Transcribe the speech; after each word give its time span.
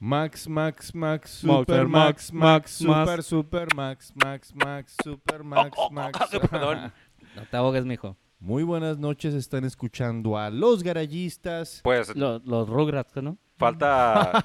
Max, 0.00 0.48
Max, 0.48 0.94
Max, 0.94 1.30
Super 1.30 1.58
Super 1.58 1.88
Max, 1.88 2.32
Max, 2.32 2.32
Max, 2.32 2.82
Max, 2.82 3.06
Super, 3.06 3.22
Super 3.22 3.74
Max, 3.74 4.12
Max, 4.14 4.54
Max, 4.54 4.96
Super 5.02 5.42
Max, 5.44 5.76
Max. 5.90 6.18
Perdón. 6.50 6.92
No 7.36 7.42
te 7.44 7.56
ahogues, 7.56 7.84
mijo. 7.84 8.16
Muy 8.40 8.62
buenas 8.62 8.98
noches, 8.98 9.34
están 9.34 9.64
escuchando 9.64 10.38
a 10.38 10.50
Los 10.50 10.82
Garayistas. 10.82 11.80
Pues 11.84 12.16
Los, 12.16 12.44
los 12.44 12.68
Rugrats, 12.68 13.14
¿no? 13.22 13.36
falta 13.58 14.44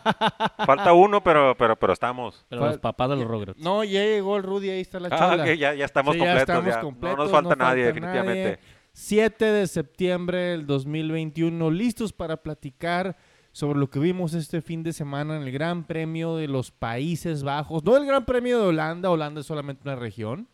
falta 0.66 0.92
uno, 0.94 1.24
pero 1.24 1.56
pero 1.56 1.76
pero 1.78 1.94
estamos. 1.94 2.46
Pero 2.50 2.66
los 2.66 2.78
papás 2.80 3.10
de 3.12 3.16
los 3.18 3.26
Rugrats. 3.28 3.60
No, 3.62 3.84
ya 3.84 4.02
llegó 4.04 4.38
el 4.38 4.44
Rudy, 4.44 4.70
ahí 4.72 4.82
está 4.82 5.00
la 5.00 5.10
Ah, 5.12 5.18
chola. 5.32 5.44
ok, 5.44 5.50
ya, 5.58 5.74
ya 5.76 5.86
estamos 5.86 6.14
Sí, 6.16 6.20
ya 6.20 6.26
completos. 6.26 6.50
estamos 6.50 6.74
ya. 6.76 6.82
completos, 6.82 7.18
no 7.18 7.24
nos 7.24 7.32
falta 7.32 7.56
no 7.56 7.64
nadie, 7.64 7.84
falta 7.86 8.00
definitivamente. 8.00 8.44
nadie. 8.44 8.60
7 8.94 9.46
de 9.46 9.68
septiembre 9.68 10.38
del 10.40 10.66
2021, 10.68 11.72
listos 11.72 12.12
para 12.14 12.38
platicar 12.38 13.16
sobre 13.54 13.80
lo 13.80 13.90
que 13.90 14.00
vimos 14.00 14.34
este 14.34 14.62
fin 14.62 14.82
de 14.82 14.92
semana 14.92 15.38
en 15.38 15.44
el 15.44 15.52
Gran 15.52 15.84
Premio 15.84 16.36
de 16.36 16.48
los 16.48 16.72
Países 16.72 17.44
Bajos. 17.44 17.84
No 17.84 17.96
el 17.96 18.06
Gran 18.06 18.26
Premio 18.26 18.60
de 18.60 18.66
Holanda, 18.66 19.12
Holanda 19.12 19.42
es 19.42 19.48
solamente 19.48 19.84
una 19.86 19.96
región. 19.96 20.50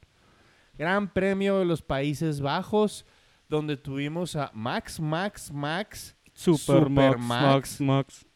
Gran 0.77 1.11
Premio 1.11 1.59
de 1.59 1.65
los 1.65 1.81
Países 1.81 2.41
Bajos, 2.41 3.05
donde 3.47 3.77
tuvimos 3.77 4.35
a 4.35 4.51
Max, 4.53 4.99
Max, 4.99 5.49
Max, 5.51 6.15
Super 6.33 6.89
Max. 6.89 7.79
Max. 7.79 8.27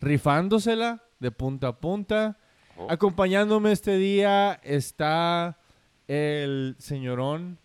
rifándosela 0.00 1.04
de 1.20 1.30
punta 1.30 1.68
a 1.68 1.78
punta. 1.78 2.36
Oh. 2.76 2.88
Acompañándome 2.90 3.70
este 3.70 3.96
día 3.98 4.60
está 4.64 5.60
el 6.08 6.74
señorón 6.80 7.60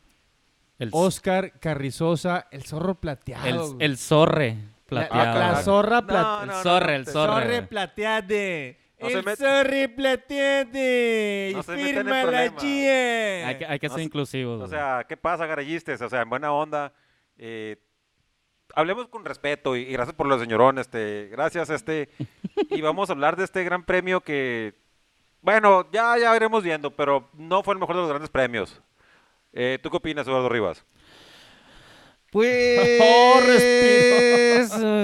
El, 0.77 0.89
Oscar 0.91 1.59
Carrizosa, 1.59 2.47
el 2.51 2.63
zorro 2.63 3.01
plateado. 3.01 3.75
el, 3.79 3.81
el 3.81 3.97
zorre 3.97 4.57
plateado. 4.89 5.39
la 5.39 5.55
zorra 5.63 6.01
No, 6.01 6.07
plateada. 6.07 6.45
no, 6.45 6.57
el 6.57 6.63
zorre, 6.63 6.95
el 6.95 7.07
zorre. 7.07 7.61
Plateade. 7.63 8.77
No 8.99 9.07
el 9.07 9.23
met- 9.23 9.37
zorre 9.37 9.89
plateade. 9.89 11.51
No 11.55 11.63
Firma 11.63 12.23
la 12.25 12.55
chie. 12.57 13.43
Hay 13.45 13.57
que, 13.57 13.65
hay 13.65 13.79
que 13.79 13.87
No 13.87 13.93
ser 13.95 14.03
inclusivos. 14.03 14.61
O 14.61 14.67
sea, 14.67 15.05
¿qué 15.07 15.15
pasa, 15.15 15.45
garayistes? 15.45 16.01
O 16.01 16.09
sea, 16.09 16.21
en 16.21 16.29
buena 16.29 16.51
onda. 16.51 16.91
eh, 17.37 17.77
hablemos 18.75 19.07
con 19.07 19.23
respeto 19.25 19.75
y, 19.75 19.81
y 19.83 19.93
gracias 19.93 20.15
por 20.15 20.27
los 20.27 20.39
señorón, 20.41 20.77
este, 20.77 21.27
gracias, 21.31 21.69
este, 21.71 22.09
y 22.69 22.81
vamos 22.81 23.09
a 23.09 23.13
hablar 23.13 23.35
de 23.35 23.43
este 23.45 23.63
gran 23.63 23.83
premio 23.83 24.21
que, 24.21 24.75
bueno, 25.41 25.87
ya, 25.91 26.17
ya 26.19 26.35
iremos 26.35 26.61
viendo, 26.63 26.91
pero 26.91 27.29
no 27.33 27.63
fue 27.63 27.73
el 27.73 27.79
mejor 27.79 27.95
de 27.95 28.01
los 28.01 28.09
grandes 28.09 28.29
premios. 28.29 28.79
Eh, 29.53 29.79
¿Tú 29.81 29.89
qué 29.89 29.97
opinas, 29.97 30.27
Eduardo 30.27 30.49
Rivas? 30.49 30.85
Pues. 32.31 32.99
Oh, 33.01 33.39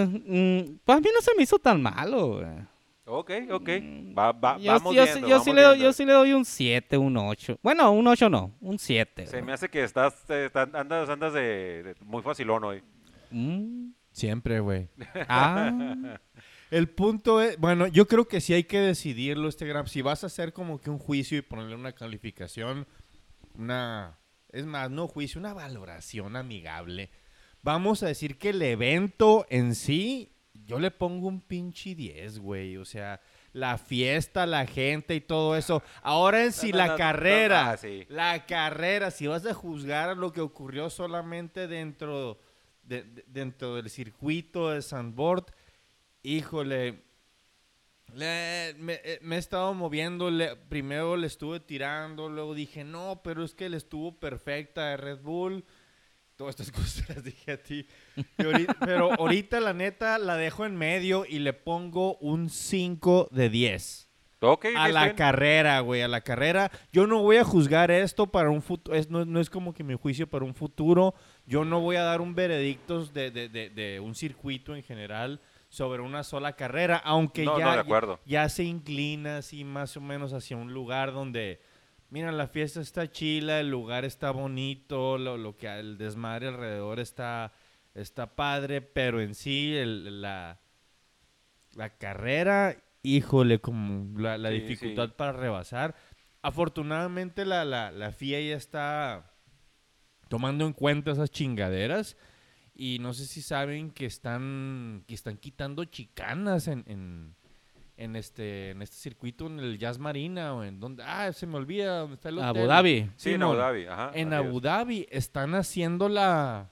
respiro. 0.05 0.33
eh, 0.35 0.65
mm, 0.69 0.77
pues 0.85 0.97
a 0.97 1.01
mí 1.01 1.07
no 1.13 1.21
se 1.21 1.35
me 1.35 1.43
hizo 1.43 1.59
tan 1.59 1.81
malo, 1.81 2.27
güey. 2.37 2.47
Ok, 3.07 3.31
ok, 3.51 3.69
va, 4.17 4.31
va- 4.31 4.57
Yo, 4.57 4.71
vamos 4.71 4.95
yo 4.95 5.03
viendo, 5.03 5.13
sí- 5.13 5.21
yo 5.21 5.27
vamos 5.37 5.43
sí 5.45 5.53
le 5.53 5.79
yo 5.79 5.93
sí 5.93 6.05
le 6.05 6.13
doy 6.13 6.33
un 6.33 6.43
7, 6.43 6.97
un 6.97 7.15
8. 7.17 7.59
Bueno, 7.61 7.91
un 7.91 8.07
8 8.07 8.29
no, 8.29 8.55
un 8.61 8.79
7. 8.79 9.27
Se 9.27 9.41
me 9.43 9.53
hace 9.53 9.69
que 9.69 9.83
estás, 9.83 10.15
eh, 10.29 10.49
andas, 10.73 11.07
andas 11.09 11.33
de, 11.33 11.83
de 11.83 11.95
muy 12.01 12.23
facilón 12.23 12.63
hoy. 12.63 12.81
Mm, 13.29 13.91
Siempre, 14.11 14.59
güey. 14.59 14.89
ah, 15.29 15.71
El 16.71 16.89
punto 16.89 17.41
es, 17.41 17.59
bueno, 17.59 17.85
yo 17.85 18.07
creo 18.07 18.27
que 18.27 18.41
sí 18.41 18.53
hay 18.53 18.63
que 18.63 18.79
decidirlo 18.79 19.49
este 19.49 19.67
gran. 19.67 19.85
Si 19.87 20.01
vas 20.01 20.23
a 20.23 20.27
hacer 20.27 20.51
como 20.51 20.81
que 20.81 20.89
un 20.89 20.97
juicio 20.97 21.37
y 21.37 21.41
ponerle 21.43 21.75
una 21.75 21.91
calificación, 21.91 22.87
una, 23.55 24.17
es 24.51 24.65
más, 24.65 24.89
no 24.89 25.07
juicio, 25.07 25.39
una 25.39 25.53
valoración 25.53 26.35
amigable. 26.35 27.11
Vamos 27.65 28.03
a 28.03 28.07
decir 28.07 28.37
que 28.37 28.49
el 28.49 28.61
evento 28.61 29.47
en 29.49 29.73
sí, 29.73 30.31
yo 30.53 30.77
le 30.77 30.91
pongo 30.91 31.27
un 31.27 31.41
pinche 31.41 31.95
10, 31.95 32.37
güey. 32.37 32.77
O 32.77 32.85
sea, 32.85 33.19
la 33.53 33.79
fiesta, 33.79 34.45
la 34.45 34.67
gente 34.67 35.15
y 35.15 35.21
todo 35.21 35.55
eso. 35.57 35.81
Ahora 36.03 36.43
en 36.43 36.51
sí, 36.51 36.71
No, 36.71 36.77
no, 36.77 36.83
la 36.85 36.87
no, 36.91 36.95
carrera, 36.97 37.71
ah, 37.71 37.77
sí. 37.77 38.05
la 38.07 38.45
carrera, 38.45 39.09
si 39.09 39.25
vas 39.25 39.47
a 39.47 39.55
juzgar 39.55 40.15
lo 40.15 40.31
que 40.31 40.41
ocurrió 40.41 40.91
solamente 40.91 41.67
dentro, 41.67 42.37
de- 42.83 43.01
de- 43.01 43.23
dentro 43.25 43.73
del 43.77 43.89
circuito 43.89 44.69
de 44.69 44.83
Sandboard, 44.83 45.45
híjole, 46.21 47.01
le- 48.13 48.75
me, 48.77 49.01
eh, 49.03 49.17
me 49.23 49.37
he 49.37 49.39
estado 49.39 49.73
moviendo, 49.73 50.29
le- 50.29 50.55
primero 50.55 51.17
le 51.17 51.25
estuve 51.25 51.59
tirando, 51.61 52.29
luego 52.29 52.53
dije, 52.53 52.83
no, 52.83 53.21
pero 53.23 53.43
es 53.43 53.55
que 53.55 53.69
le 53.69 53.77
estuvo 53.77 54.19
perfecta 54.19 54.89
de 54.89 54.97
Red 54.97 55.21
Bull. 55.21 55.65
Todas 56.35 56.59
estas 56.59 56.71
cosas 56.77 57.07
las 57.09 57.23
dije 57.23 57.51
a 57.53 57.61
ti. 57.63 57.85
Ahorita- 58.37 58.75
pero 58.79 59.13
ahorita 59.13 59.59
la 59.59 59.73
neta 59.73 60.17
la 60.17 60.35
dejo 60.35 60.65
en 60.65 60.75
medio 60.75 61.25
y 61.27 61.39
le 61.39 61.53
pongo 61.53 62.15
un 62.17 62.49
5 62.49 63.29
de 63.31 63.49
10. 63.49 64.09
Ok, 64.41 64.65
A 64.75 64.89
la 64.89 65.05
bien. 65.05 65.15
carrera, 65.15 65.79
güey, 65.79 66.01
a 66.01 66.07
la 66.07 66.21
carrera. 66.21 66.69
Yo 66.91 67.07
no 67.07 67.21
voy 67.21 67.37
a 67.37 67.43
juzgar 67.45 67.89
esto 67.89 68.27
para 68.27 68.49
un 68.49 68.61
futuro. 68.61 68.95
Es, 68.95 69.09
no, 69.09 69.23
no 69.25 69.39
es 69.39 69.49
como 69.49 69.73
que 69.73 69.83
mi 69.83 69.95
juicio 69.95 70.27
para 70.27 70.43
un 70.45 70.53
futuro. 70.53 71.15
Yo 71.47 71.63
no 71.65 71.79
voy 71.79 71.95
a 71.95 72.03
dar 72.03 72.21
un 72.21 72.35
veredicto 72.35 73.05
de, 73.05 73.31
de- 73.31 73.49
de- 73.49 73.69
de 73.69 73.99
un 74.01 74.13
circuito 74.13 74.75
en 74.75 74.83
general 74.83 75.39
sobre 75.69 76.01
una 76.03 76.23
sola 76.23 76.53
carrera, 76.53 76.97
aunque 76.97 77.43
No, 77.45 77.57
ya, 77.57 77.83
ya 78.25 78.49
se 78.49 78.63
inclina 78.65 79.37
así 79.37 79.63
más 79.63 79.97
o 79.97 80.01
menos 80.01 80.31
hacia 80.33 80.55
un 80.57 80.73
lugar 80.73 81.11
donde, 81.11 81.59
mira, 82.09 82.31
la 82.31 82.47
fiesta 82.47 82.81
está 82.81 83.09
chila, 83.11 83.59
el 83.59 83.69
lugar 83.69 84.05
está 84.05 84.31
bonito, 84.31 85.17
lo, 85.17 85.37
lo 85.37 85.57
que 85.57 85.67
el 85.67 85.97
desmadre 85.97 86.47
alrededor 86.47 86.99
está, 86.99 87.51
está 87.93 88.35
padre, 88.35 88.81
pero 88.81 89.21
en 89.21 89.35
sí 89.35 89.75
el- 89.75 90.21
la, 90.21 90.59
la 91.75 91.89
carrera, 91.97 92.77
híjole, 93.03 93.59
como 93.59 94.17
la, 94.19 94.37
la 94.37 94.49
Sí, 94.49 94.59
dificultad 94.61 95.07
sí. 95.09 95.13
para 95.17 95.33
rebasar. 95.33 95.95
Afortunadamente 96.41 97.43
la, 97.45 97.65
la, 97.65 97.91
la 97.91 98.11
FIA 98.11 98.39
ya 98.41 98.55
está 98.55 99.31
tomando 100.29 100.65
en 100.65 100.73
cuenta 100.73 101.11
esas 101.11 101.31
chingaderas 101.31 102.17
y 102.75 102.99
no 102.99 103.13
sé 103.13 103.25
si 103.25 103.41
saben 103.41 103.89
que 103.91 104.05
están, 104.05 105.03
que 105.07 105.15
están 105.15 105.37
quitando 105.37 105.85
chicanas 105.85 106.67
en, 106.67 106.83
en, 106.87 107.35
en 107.97 108.15
este, 108.15 108.71
en 108.71 108.81
este 108.81 108.97
circuito, 108.97 109.47
en 109.47 109.59
el 109.59 109.77
Jazz 109.77 109.97
Marina 109.99 110.53
o 110.53 110.63
en 110.63 110.79
donde, 110.79 111.03
ah, 111.03 111.31
se 111.31 111.47
me 111.47 111.55
olvida, 111.55 111.99
dónde 111.99 112.15
está 112.15 112.29
el 112.29 112.37
hotel. 112.39 112.47
Abu 112.49 112.67
Dhabi. 112.67 113.09
Sí, 113.15 113.33
en. 113.33 113.43
Abu 113.43 113.53
Dhabi, 113.55 113.85
ajá. 113.85 114.11
En. 114.13 114.33
Abu 114.33 114.59
Dhabi 114.59 115.07
están 115.09 115.55
haciéndola 115.55 116.71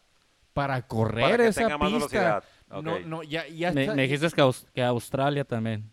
para 0.54 0.86
correr 0.88 1.24
Para 1.32 1.38
que 1.44 1.50
esa 1.50 1.62
tenga 1.62 1.78
más 1.78 1.92
pista. 1.92 2.20
velocidad. 2.20 2.44
No, 2.84 3.00
no, 3.00 3.24
ya, 3.24 3.48
ya 3.48 3.72
Me, 3.72 3.82
está- 3.84 3.96
me 3.96 4.02
dijiste 4.04 4.30
que, 4.32 4.42
Aus- 4.42 4.66
que 4.74 4.84
Australia 4.84 5.44
también. 5.46 5.90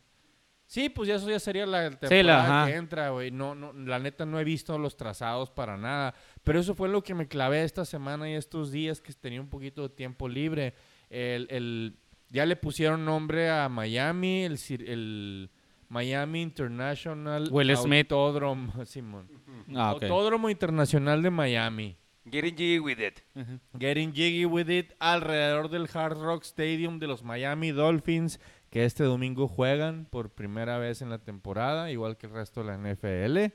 Sí, 0.67 0.89
pues 0.89 1.09
ya 1.09 1.17
eso 1.17 1.29
ya 1.29 1.41
sería 1.41 1.67
la 1.67 1.91
la- 1.91 1.97
temporada 1.99 2.61
ajá. 2.63 2.71
que 2.71 2.77
entra, 2.77 3.11
güey. 3.11 3.31
No, 3.33 3.55
no, 3.57 3.73
la 3.73 3.99
neta 3.99 4.25
no 4.25 4.39
he 4.39 4.45
visto 4.45 4.79
los 4.79 4.97
trazados 4.97 5.51
para 5.51 5.77
nada. 5.77 6.15
Pero 6.45 6.61
eso 6.61 6.75
fue 6.75 6.89
lo 6.89 7.03
que 7.03 7.13
me 7.15 7.27
clavé 7.27 7.65
esta 7.65 7.85
semana 7.85 8.31
y 8.31 8.35
estos 8.35 8.71
días 8.71 9.01
que 9.01 9.13
tenía 9.13 9.41
un 9.41 9.49
poquito 9.51 9.83
de 9.83 9.89
tiempo 9.95 10.29
libre. 10.29 10.75
El, 11.11 11.49
el- 11.51 11.97
ya 12.31 12.47
le 12.47 12.57
pusieron 12.57 13.05
nombre 13.05 13.51
a 13.51 13.69
Miami, 13.69 14.45
el, 14.45 14.57
cir- 14.57 14.89
el 14.89 15.51
Miami 15.89 16.43
International 16.43 17.49
Will 17.51 17.77
Smith. 17.77 18.11
Autódromo, 18.13 18.73
Simón. 18.87 19.29
Ah, 19.75 19.93
ok. 19.95 20.05
Autódromo 20.05 20.49
Internacional 20.51 21.23
de 21.23 21.31
Miami. 21.31 21.97
Getting 22.31 22.55
jiggy 22.57 22.79
with 22.79 22.99
it. 23.01 23.21
Getting 23.79 24.13
jiggy 24.13 24.45
with 24.45 24.69
it 24.71 24.93
alrededor 25.01 25.69
del 25.69 25.89
Hard 25.93 26.19
Rock 26.19 26.45
Stadium 26.45 26.99
de 27.01 27.07
los 27.09 27.25
Miami 27.25 27.73
Dolphins, 27.73 28.39
que 28.71 28.85
este 28.85 29.03
domingo 29.05 29.49
juegan 29.49 30.07
por 30.09 30.31
primera 30.31 30.79
vez 30.79 31.03
en 31.03 31.11
la 31.11 31.19
temporada, 31.19 31.91
igual 31.91 32.17
que 32.19 32.27
el 32.27 32.33
resto 32.33 32.63
de 32.63 32.67
la 32.67 32.77
NFL. 32.77 33.53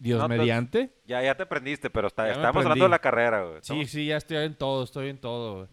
Dios 0.00 0.18
No, 0.18 0.24
entonces- 0.26 0.38
mediante. 0.38 0.94
Ya, 1.06 1.22
ya 1.22 1.36
te 1.36 1.46
prendiste, 1.46 1.88
pero 1.90 2.08
está, 2.08 2.30
estamos 2.30 2.62
hablando 2.64 2.84
de 2.84 2.90
la 2.90 2.98
carrera, 3.00 3.42
güey. 3.44 3.58
Sí, 3.62 3.84
sí, 3.86 4.06
ya 4.06 4.16
estoy 4.18 4.36
en 4.38 4.54
todo, 4.54 4.84
estoy 4.84 5.08
en 5.08 5.18
todo. 5.18 5.54
güey. 5.56 5.68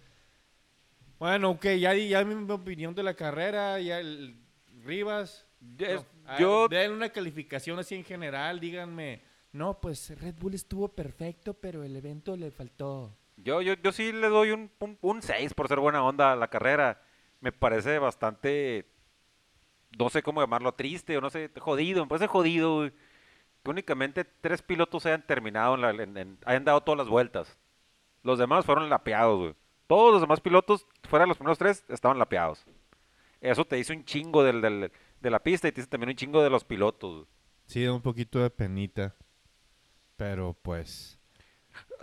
Bueno, 1.25 1.49
ok, 1.49 1.65
ya 1.79 1.91
di 1.93 2.07
ya 2.09 2.23
mi 2.23 2.51
opinión 2.51 2.93
de 2.93 3.01
la 3.01 3.15
carrera, 3.15 3.79
ya 3.79 3.99
el 3.99 4.35
Rivas. 4.83 5.47
No, 5.59 6.05
ah, 6.27 6.37
yo, 6.39 6.67
Den 6.67 6.91
una 6.91 7.09
calificación 7.09 7.79
así 7.79 7.95
en 7.95 8.03
general, 8.03 8.59
díganme. 8.59 9.22
No, 9.51 9.79
pues 9.81 10.19
Red 10.22 10.35
Bull 10.39 10.53
estuvo 10.53 10.87
perfecto, 10.89 11.55
pero 11.55 11.83
el 11.83 11.95
evento 11.95 12.37
le 12.37 12.51
faltó. 12.51 13.17
yo, 13.37 13.63
yo, 13.63 13.73
yo 13.73 13.91
sí 13.91 14.11
le 14.11 14.29
doy 14.29 14.51
un, 14.51 14.69
un, 14.79 14.99
un 15.01 15.22
6 15.23 15.55
por 15.55 15.67
ser 15.67 15.79
buena 15.79 16.03
onda 16.03 16.33
a 16.33 16.35
la 16.35 16.47
carrera. 16.47 17.01
Me 17.41 17.51
parece 17.51 17.97
bastante, 17.97 18.85
no 19.97 20.11
sé 20.11 20.21
cómo 20.21 20.41
llamarlo, 20.41 20.73
triste 20.75 21.17
o 21.17 21.21
no 21.21 21.31
sé, 21.31 21.49
jodido. 21.57 22.03
Me 22.03 22.09
parece 22.09 22.28
jodido 22.28 22.83
que 23.63 23.71
únicamente 23.71 24.25
tres 24.25 24.61
pilotos 24.61 25.07
hayan 25.07 25.25
terminado, 25.25 25.73
en 25.73 25.81
la- 25.81 25.89
en- 26.03 26.17
en- 26.17 26.37
hayan 26.45 26.66
dado 26.66 26.81
todas 26.81 26.99
las 26.99 27.07
vueltas. 27.07 27.57
Los 28.21 28.37
demás 28.37 28.63
fueron 28.63 28.91
lapeados, 28.91 29.39
güey. 29.39 29.55
Todos 29.87 30.11
los 30.11 30.22
demás 30.22 30.40
pilotos, 30.41 30.87
fuera 31.03 31.23
de 31.26 31.28
los 31.29 31.37
primeros 31.37 31.58
tres, 31.58 31.84
estaban 31.90 32.17
lapeados. 32.20 32.66
Eso 33.41 33.66
te 33.66 33.76
dice 33.76 33.93
un 33.93 34.03
chingo 34.05 34.43
del, 34.43 34.61
del- 34.61 34.91
de 35.22 35.29
la 35.29 35.40
pista 35.40 35.67
y 35.67 35.72
te 35.72 35.82
dice 35.82 35.90
también 35.90 36.09
un 36.09 36.16
chingo 36.16 36.41
de 36.43 36.49
los 36.49 36.64
pilotos. 36.64 37.28
Sí, 37.66 37.84
da 37.84 37.93
un 37.93 38.02
poquito 38.02 38.40
de 38.40 38.49
penita. 38.49 39.16
Pero 40.17 40.55
pues. 40.61 41.20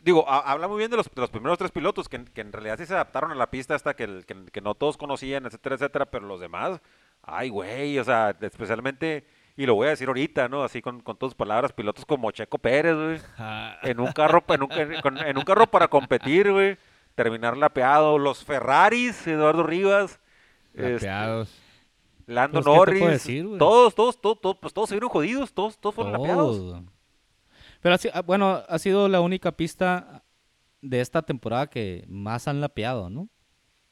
Digo, 0.03 0.29
ha- 0.29 0.51
habla 0.51 0.69
muy 0.69 0.79
bien 0.79 0.91
de 0.91 0.97
los, 0.97 1.07
de 1.07 1.21
los 1.21 1.31
primeros 1.31 1.59
tres 1.59 1.71
pilotos, 1.71 2.09
que, 2.09 2.17
en- 2.17 2.27
que 2.27 2.41
en 2.41 2.53
realidad 2.53 2.79
sí 2.79 2.87
se 2.87 2.95
adaptaron 2.95 3.31
a 3.31 3.35
la 3.35 3.51
pista 3.51 3.75
hasta 3.75 3.95
que, 3.95 4.23
que, 4.27 4.45
que 4.47 4.61
no 4.61 4.75
todos 4.75 4.97
conocían, 4.97 5.47
etcétera, 5.47 5.77
etcétera, 5.77 6.07
pero 6.07 6.27
los 6.27 6.41
demás, 6.41 6.81
ay, 7.23 7.49
güey, 7.49 7.99
o 7.99 8.05
sea, 8.05 8.37
especialmente, 8.41 9.27
y 9.57 9.65
lo 9.67 9.75
voy 9.75 9.87
a 9.87 9.91
decir 9.91 10.09
ahorita, 10.09 10.49
¿no? 10.49 10.63
Así 10.65 10.83
con, 10.83 11.01
con 11.01 11.17
tus 11.17 11.35
palabras, 11.35 11.73
pilotos 11.73 12.05
como 12.05 12.31
Checo 12.33 12.59
Pérez, 12.59 12.95
güey. 12.97 13.21
En 13.83 14.01
un 14.01 14.13
carro, 14.13 14.45
en 14.49 14.63
un, 14.63 15.19
en 15.27 15.39
un 15.39 15.45
carro 15.45 15.67
para 15.67 15.89
competir, 15.89 16.51
güey. 16.53 16.77
Terminar 17.15 17.57
lapeado. 17.57 18.19
Los 18.19 18.45
Ferraris, 18.45 19.27
Eduardo 19.27 19.63
Rivas. 19.63 20.21
este, 20.75 20.93
lapeados. 20.93 21.59
Lando 22.27 22.63
Pues, 22.63 22.65
¿qué 22.65 22.71
te 22.71 22.75
puedo 22.75 22.77
Norris, 22.77 23.07
decir, 23.09 23.47
todos, 23.59 23.95
todos, 23.95 24.21
todos, 24.21 24.41
todos, 24.41 24.57
pues 24.59 24.73
todos 24.73 24.89
se 24.89 24.95
vieron 24.95 25.11
jodidos, 25.11 25.53
todos, 25.53 25.77
todos 25.79 25.95
fueron 25.95 26.13
lapeados. 26.13 26.83
Pero 27.81 27.95
así, 27.97 28.09
ah, 28.15 28.23
bueno, 28.23 28.63
ha 28.69 28.79
sido 28.79 29.09
la 29.09 29.21
única 29.21 29.53
pista 29.53 30.25
de 30.81 31.01
esta 31.01 31.23
temporada 31.23 31.69
que 31.69 32.05
más 32.09 32.47
han 32.47 32.61
lapeado, 32.61 33.11
¿no? 33.11 33.29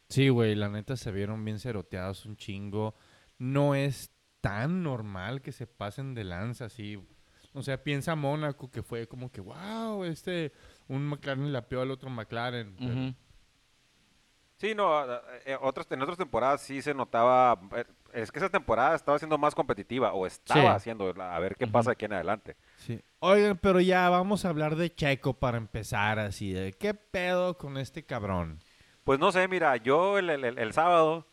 Sí, 0.09 0.29
güey, 0.29 0.55
la 0.55 0.69
neta 0.69 0.97
se 0.97 1.11
vieron 1.11 1.45
bien 1.45 1.59
ceroteados 1.59 2.25
un 2.25 2.37
chingo. 2.37 2.95
No 3.39 3.75
es 3.75 4.11
tan 4.41 4.83
normal 4.83 5.43
que 5.43 5.53
se 5.53 5.67
pasen 5.67 6.15
de 6.15 6.25
lanza 6.25 6.67
así. 6.67 6.99
O 7.53 7.63
sea, 7.63 7.83
piensa 7.83 8.15
Mónaco 8.15 8.71
que 8.71 8.83
fue 8.83 9.07
como 9.07 9.31
que, 9.31 9.41
wow, 9.41 10.05
este, 10.05 10.53
un 10.91 11.07
McLaren 11.09 11.53
lapeó 11.53 11.81
al 11.83 11.91
otro 11.91 12.11
McLaren. 12.11 12.75
pero-. 12.79 13.15
Sí, 14.57 14.75
no, 14.75 14.95
a- 14.99 15.23
eh, 15.47 15.57
otras, 15.61 15.91
en 15.91 16.03
otras 16.03 16.19
temporadas 16.19 16.61
sí 16.61 16.83
se 16.83 16.93
notaba, 16.93 17.59
eh, 17.75 17.85
es 18.13 18.31
que 18.31 18.39
esa 18.41 18.51
temporada 18.51 18.95
estaba 18.95 19.19
siendo 19.19 19.39
más 19.39 19.55
competitiva, 19.55 20.13
o 20.13 20.27
estaba 20.27 20.61
Sí. 20.61 20.67
haciendo, 20.67 21.09
a 21.19 21.39
ver 21.39 21.57
qué 21.57 21.67
pasa 21.67 21.93
aquí 21.93 22.05
en 22.05 22.13
adelante. 22.13 22.57
Sí. 22.77 23.01
Oigan, 23.21 23.57
pero 23.57 23.81
ya 23.81 24.11
vamos 24.11 24.45
a 24.45 24.51
hablar 24.51 24.77
de 24.77 24.95
Checo 24.95 25.33
para 25.33 25.57
empezar 25.57 26.19
así. 26.19 26.53
De, 26.53 26.73
¿Qué 26.75 26.93
pedo 26.93 27.57
con 27.57 27.79
este 27.79 28.05
cabrón? 28.05 28.59
Pues 29.05 29.19
no 29.19 29.33
sé, 29.33 29.49
mira, 29.49 29.77
yo 29.79 30.19
el, 30.19 30.29
el- 30.29 30.45
el- 30.45 30.59
el 30.59 30.73
sábado, 30.75 31.27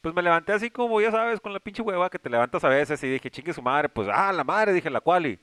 pues 0.00 0.12
me 0.12 0.22
levanté 0.22 0.52
así 0.52 0.68
como, 0.68 1.00
ya 1.00 1.12
sabes, 1.12 1.40
con 1.40 1.52
la 1.52 1.60
pinche 1.60 1.80
hueva 1.80 2.10
que 2.10 2.18
te 2.18 2.28
levantas 2.28 2.64
a 2.64 2.68
veces 2.68 3.00
y 3.04 3.08
dije, 3.08 3.30
chingue 3.30 3.52
su 3.52 3.62
madre, 3.62 3.88
pues, 3.88 4.08
ah, 4.12 4.32
la 4.32 4.42
madre, 4.42 4.72
dije, 4.72 4.90
la 4.90 5.00
quali. 5.00 5.38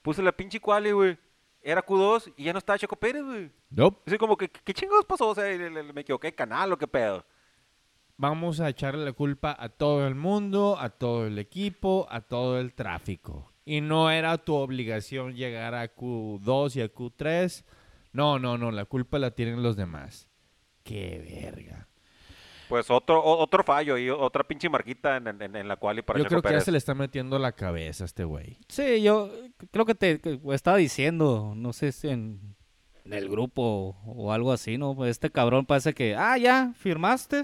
Puse 0.00 0.22
la 0.22 0.32
pinche 0.32 0.58
quali, 0.58 0.92
güey. 0.92 1.18
Era 1.66 1.84
Q2 1.84 2.32
y 2.36 2.44
ya 2.44 2.52
no 2.52 2.60
estaba 2.60 2.78
Checo 2.78 2.94
Pérez, 2.94 3.24
güey. 3.24 3.50
Nope. 3.70 4.00
Así 4.06 4.16
como 4.18 4.36
que, 4.36 4.48
¿qué 4.48 4.72
chingados 4.72 5.04
pasó? 5.04 5.30
O 5.30 5.34
sea, 5.34 5.44
me 5.92 6.00
equivoqué 6.00 6.32
canal 6.32 6.72
o 6.72 6.78
qué 6.78 6.86
pedo. 6.86 7.26
Vamos 8.16 8.60
a 8.60 8.68
echarle 8.68 9.04
la 9.04 9.12
culpa 9.12 9.56
a 9.58 9.68
todo 9.68 10.06
el 10.06 10.14
mundo, 10.14 10.78
a 10.78 10.90
todo 10.90 11.26
el 11.26 11.40
equipo, 11.40 12.06
a 12.08 12.20
todo 12.20 12.60
el 12.60 12.72
tráfico. 12.72 13.52
Y 13.64 13.80
no 13.80 14.12
era 14.12 14.38
tu 14.38 14.54
obligación 14.54 15.34
llegar 15.34 15.74
a 15.74 15.92
Q2 15.92 16.76
y 16.76 16.82
a 16.82 16.94
Q3. 16.94 17.64
No, 18.12 18.38
no, 18.38 18.56
no, 18.56 18.70
la 18.70 18.84
culpa 18.84 19.18
la 19.18 19.32
tienen 19.32 19.64
los 19.64 19.74
demás. 19.76 20.28
Qué 20.84 21.18
verga. 21.18 21.88
Pues 22.68 22.90
otro, 22.90 23.22
otro 23.24 23.62
fallo 23.62 23.96
y 23.96 24.10
otra 24.10 24.42
pinche 24.42 24.68
marquita 24.68 25.16
en, 25.18 25.28
en- 25.40 25.54
en 25.56 25.68
la 25.68 25.76
quali 25.76 26.02
para 26.02 26.18
Yo 26.18 26.24
Checo 26.24 26.40
creo 26.40 26.42
que 26.42 26.58
ya 26.58 26.60
se 26.64 26.72
le 26.72 26.78
está 26.78 26.94
metiendo 26.94 27.38
la 27.38 27.52
cabeza 27.52 28.04
a 28.04 28.06
este 28.06 28.24
güey. 28.24 28.58
Sí, 28.68 29.02
yo 29.02 29.30
creo 29.70 29.84
que 29.86 29.94
te 29.94 30.20
que 30.20 30.40
estaba 30.52 30.76
diciendo, 30.76 31.52
no 31.56 31.72
sé 31.72 31.92
si 31.92 32.08
en, 32.08 32.56
en 33.04 33.12
el 33.12 33.28
grupo 33.28 33.96
o 34.04 34.32
algo 34.32 34.52
así, 34.52 34.78
¿no? 34.78 34.96
Pues 34.96 35.10
Este 35.12 35.30
cabrón 35.30 35.64
parece 35.66 35.94
que, 35.94 36.16
ah, 36.16 36.36
ya, 36.38 36.72
firmaste 36.76 37.42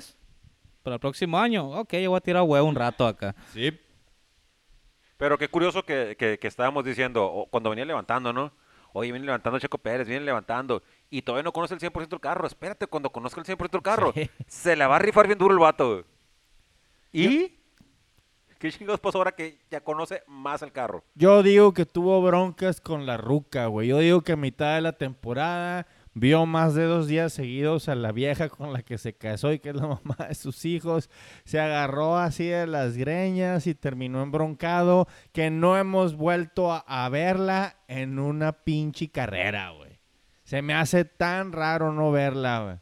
para 0.83 0.95
el 0.97 1.01
próximo 1.01 1.39
año. 1.39 1.69
Ok, 1.71 1.95
yo 1.95 2.11
voy 2.11 2.17
a 2.19 2.21
tirar 2.21 2.43
huevo 2.43 2.67
un 2.67 2.75
rato 2.75 3.07
acá. 3.07 3.37
Sí. 3.53 3.71
Pero 5.17 5.39
qué 5.39 5.49
curioso 5.49 5.85
que, 5.85 6.17
que- 6.19 6.39
que 6.39 6.49
estábamos 6.49 6.85
diciendo, 6.85 7.25
o 7.25 7.47
cuando 7.47 7.71
venía 7.71 7.85
levantando, 7.85 8.33
¿no? 8.33 8.53
Oye, 8.93 9.13
viene 9.13 9.25
levantando 9.27 9.59
Checo 9.59 9.79
Pérez, 9.79 10.07
viene 10.09 10.25
levantando. 10.25 10.83
Y 11.14 11.20
todavía 11.20 11.43
no 11.43 11.53
conoce 11.53 11.75
el 11.75 11.81
100% 11.81 12.09
del 12.09 12.20
carro. 12.20 12.47
Espérate, 12.47 12.87
cuando 12.87 13.11
conozca 13.11 13.38
el 13.38 13.47
100% 13.47 13.70
del 13.70 13.82
carro, 13.82 14.12
Sí. 14.14 14.31
se 14.47 14.75
la 14.76 14.88
va 14.88 14.97
a 14.97 14.99
rifar 14.99 15.26
bien 15.26 15.38
duro 15.38 15.53
el 15.53 15.61
vato. 15.61 16.06
¿Y? 17.12 17.53
¿Qué 18.59 18.70
chingados 18.73 18.99
pasó 18.99 19.19
ahora 19.19 19.32
que 19.32 19.59
ya 19.70 19.82
conoce 19.82 20.23
más 20.26 20.62
el 20.62 20.73
carro? 20.73 21.05
Yo 21.14 21.43
digo 21.43 21.75
que 21.75 21.85
tuvo 21.85 22.23
broncas 22.23 22.81
con 22.81 23.05
la 23.05 23.19
ruca, 23.19 23.67
güey. 23.67 23.88
Yo 23.88 23.99
digo 23.99 24.23
que 24.23 24.32
a 24.32 24.37
mitad 24.37 24.76
de 24.76 24.81
la 24.81 24.93
temporada 24.93 25.87
vio 26.14 26.47
más 26.47 26.75
de 26.75 26.85
dos 26.85 27.09
días 27.09 27.32
seguidos 27.35 27.88
a 27.91 27.94
la 27.94 28.12
vieja 28.12 28.49
con 28.49 28.73
la 28.73 28.82
que 28.82 28.97
se 28.97 29.12
casó 29.14 29.53
y 29.53 29.59
que 29.59 29.69
es 29.70 29.75
la 29.76 29.88
mamá 30.05 30.17
de 30.29 30.35
sus 30.35 30.64
hijos. 30.64 31.11
Se 31.44 31.61
agarró 31.61 32.17
así 32.17 32.47
de 32.47 32.67
las 32.67 32.97
greñas 32.97 33.67
y 33.67 33.75
terminó 33.75 34.23
embroncado. 34.23 35.09
Que 35.32 35.50
no 35.50 35.76
hemos 35.76 36.17
vuelto 36.17 36.73
a, 36.73 36.79
a 36.87 37.06
verla 37.11 37.76
en 37.88 38.19
una 38.19 38.53
pinche 38.53 39.11
carrera, 39.11 39.70
güey. 39.73 39.92
Se 40.52 40.60
me 40.60 40.75
hace 40.75 41.06
tan 41.06 41.50
raro 41.50 41.93
no 41.94 42.12
verla, 42.12 42.62
güey. 42.62 42.76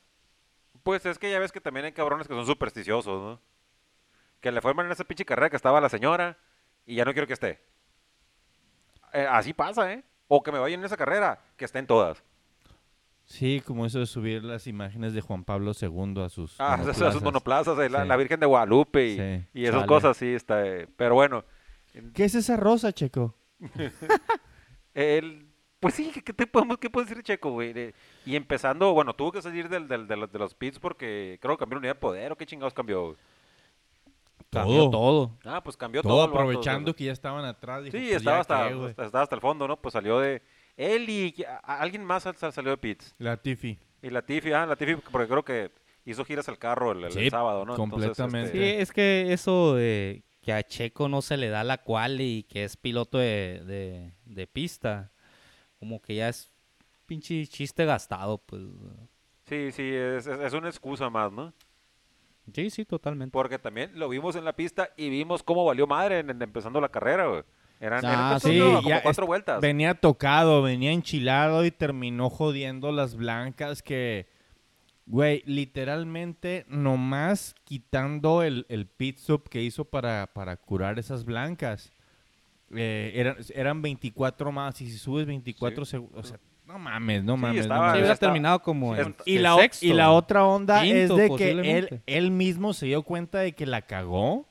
Pues 0.83 1.07
es 1.07 1.21
que 1.21 1.31
ya 1.31 1.39
ves 1.39 1.53
que 1.53 1.61
también 1.61 1.87
hay 1.87 1.93
cabrones 1.93 2.27
que 2.27 2.35
son 2.35 2.45
supersticiosos, 2.45 3.23
¿no? 3.23 3.41
Que 4.41 4.51
le 4.51 4.61
forman 4.61 4.87
en 4.87 4.93
esa 4.93 5.05
pinche 5.05 5.25
carrera 5.25 5.51
que 5.51 5.55
estaba 5.55 5.81
la 5.81 5.89
señora 5.89 6.37
y 6.85 6.97
ya 6.97 7.05
no 7.05 7.13
quiero 7.13 7.29
que 7.29 7.35
esté. 7.35 7.61
Eh, 9.13 9.25
así 9.31 9.53
pasa, 9.55 9.93
¿eh? 9.93 10.03
O 10.27 10.43
que 10.43 10.51
me 10.51 10.59
vayan 10.59 10.81
en 10.81 10.87
esa 10.87 10.97
carrera, 10.97 11.39
que 11.57 11.65
estén 11.65 11.87
todas. 11.87 12.25
Sí, 13.25 13.63
como 13.65 13.87
eso 13.87 14.01
de 14.01 14.07
subir 14.07 14.43
las 14.43 14.67
imágenes 14.67 15.13
de 15.13 15.21
Juan 15.21 15.45
Pablo 15.45 15.71
II 15.81 16.23
a 16.25 16.29
sus 16.29 16.57
Ah, 16.61 16.77
monoplazas. 16.77 17.13
sus 17.13 17.23
monoplazas, 17.23 17.79
eh, 17.79 17.89
la, 17.89 18.03
Sí. 18.03 18.09
la 18.09 18.17
Virgen 18.17 18.41
de 18.41 18.47
Guadalupe 18.47 19.07
y, 19.07 19.17
Sí, 19.17 19.47
y 19.55 19.63
esas 19.67 19.77
chale. 19.77 19.87
cosas, 19.87 20.17
sí, 20.17 20.35
está. 20.35 20.67
eh, 20.67 20.89
pero 20.97 21.15
bueno, 21.15 21.45
¿Qué 22.15 22.25
es 22.25 22.35
esa 22.35 22.57
rosa, 22.57 22.93
Checo? 22.93 23.37
el, 24.95 25.50
pues 25.81 25.95
sí, 25.95 26.13
¿qué, 26.25 26.33
te 26.33 26.47
podemos, 26.47 26.79
qué 26.79 26.89
puedo 26.91 27.07
decir, 27.07 27.23
Checo, 27.25 27.51
güey? 27.53 27.93
Y 28.27 28.37
empezando, 28.37 28.93
bueno, 28.93 29.15
tuvo 29.15 29.33
que 29.33 29.43
salir 29.43 29.69
del, 29.69 29.89
del- 29.89 30.07
de, 30.07 30.17
los, 30.17 30.31
de 30.31 30.39
los 30.39 30.55
pits 30.55 30.79
porque 30.79 31.39
creo 31.41 31.57
que 31.57 31.61
cambió 31.61 31.77
la 31.77 31.81
unidad 31.81 31.95
de 31.95 32.01
poder 32.01 32.33
o 32.33 32.37
qué 32.37 32.47
chingados 32.47 32.75
cambió. 32.75 33.03
güey? 33.07 33.17
Cambió 34.51 34.91
todo. 34.91 35.39
Ah, 35.45 35.63
pues 35.63 35.77
cambió 35.77 36.03
todo. 36.03 36.13
Todo 36.13 36.27
vato, 36.27 36.41
aprovechando 36.41 36.95
que 36.95 37.05
ya 37.05 37.13
estaban 37.13 37.45
atrás. 37.45 37.85
dijo, 37.85 37.97
Sí, 37.97 38.05
pues, 38.05 38.17
estaba 38.17 38.41
hasta, 38.41 38.67
hasta- 38.67 39.05
estaba 39.05 39.23
hasta 39.23 39.35
el 39.37 39.41
fondo, 39.41 39.69
¿no? 39.69 39.81
Pues 39.81 39.93
salió 39.93 40.19
de 40.19 40.43
él 40.77 41.09
y 41.09 41.45
a- 41.45 41.61
a- 41.63 41.81
alguien 41.81 42.05
más 42.05 42.25
sal- 42.25 42.37
sal- 42.37 42.53
salió 42.53 42.71
de 42.73 42.77
pits. 42.79 43.15
La 43.19 43.37
Tiffy. 43.37 43.79
Y 44.03 44.11
Latifi, 44.11 44.53
ah, 44.53 44.67
Latifi, 44.67 44.97
porque 44.97 45.29
creo 45.29 45.45
que 45.45 45.71
hizo 46.07 46.25
giras 46.25 46.49
al 46.49 46.59
carro 46.59 46.93
el, 46.93 47.05
el 47.05 47.13
Sí, 47.13 47.31
sábado, 47.31 47.65
¿no? 47.65 47.77
completamente. 47.77 48.51
Sí, 48.53 48.59
es 48.81 48.91
que 48.93 49.33
eso 49.33 49.75
de 49.75 50.25
que 50.43 50.53
a 50.55 50.63
Checo 50.63 51.09
no 51.09 51.21
se 51.23 51.37
le 51.37 51.49
da 51.51 51.63
la 51.65 51.79
cual 51.79 52.21
y 52.23 52.45
que 52.45 52.65
es 52.65 52.77
piloto 52.79 53.19
de, 53.19 53.63
de, 53.67 54.13
de 54.25 54.47
pista, 54.47 55.13
como 55.81 56.01
que 56.01 56.15
ya 56.15 56.29
es 56.29 56.49
pinche 57.07 57.45
chiste 57.49 57.85
gastado, 57.85 58.39
pues. 58.39 58.63
sí, 59.47 59.73
sí, 59.73 59.83
es, 59.83 60.27
es- 60.29 60.39
es 60.41 60.53
una 60.53 60.69
excusa 60.69 61.11
más, 61.11 61.33
¿no? 61.33 61.53
Sí, 62.53 62.71
sí, 62.71 62.85
totalmente. 62.85 63.33
Porque 63.33 63.59
también 63.59 63.99
lo 63.99 64.09
vimos 64.09 64.37
en 64.37 64.45
la 64.45 64.55
pista 64.55 64.91
y 64.97 65.09
vimos 65.11 65.43
cómo 65.43 65.65
valió 65.65 65.87
madre 65.87 66.21
en, 66.21 66.31
en- 66.31 66.43
empezando 66.43 66.81
la 66.81 66.89
carrera, 66.89 67.27
güey. 67.27 67.43
Eran, 67.81 68.05
Ah, 68.05 68.39
Sí, 68.41 68.59
como 68.61 68.83
ya 68.83 69.03
cuatro 69.03 69.27
vueltas. 69.27 69.61
venía 69.61 69.95
tocado, 69.95 70.61
venía 70.63 70.93
enchilado 70.93 71.65
y 71.65 71.71
terminó 71.71 72.29
jodiendo 72.29 72.93
las 72.93 73.15
blancas 73.17 73.83
que, 73.83 74.27
güey, 75.07 75.43
literalmente 75.47 76.67
nomás 76.69 77.55
quitando 77.65 78.43
el, 78.43 78.67
el 78.69 78.87
pit 78.87 79.17
stop 79.19 79.49
que 79.49 79.63
hizo 79.63 79.85
para, 79.87 80.27
para 80.35 80.57
curar 80.59 80.99
esas 80.99 81.25
blancas. 81.25 81.91
Eh, 82.75 83.13
eran, 83.15 83.37
eran 83.55 83.83
24 83.83 84.53
más 84.53 84.81
y 84.81 84.91
si 84.91 84.99
subes 84.99 85.27
24 85.27 85.85
segundos, 85.85 86.25
o 86.25 86.29
sea, 86.29 86.39
no 86.67 86.79
mames, 86.79 87.25
no 87.25 87.35
Sí, 87.35 87.41
mames. 87.43 87.57
no 87.57 87.63
estaba- 87.63 87.79
Sí, 87.79 87.81
mames. 87.87 87.95
hubiera 87.99 88.13
estaba- 88.15 88.33
terminado 88.33 88.63
como 88.63 88.95
Y 89.25 89.39
la, 89.39 89.57
sexto. 89.57 89.87
y 89.87 89.93
la 89.93 90.11
otra 90.13 90.45
onda 90.45 90.83
Quinto, 90.83 91.19
es 91.19 91.31
de 91.31 91.37
que 91.37 91.51
él, 91.51 92.03
él 92.07 92.31
mismo 92.31 92.73
se 92.73 92.87
dio 92.87 93.03
cuenta 93.03 93.41
de 93.41 93.53
que 93.53 93.67
la 93.67 93.83
cagó 93.83 94.47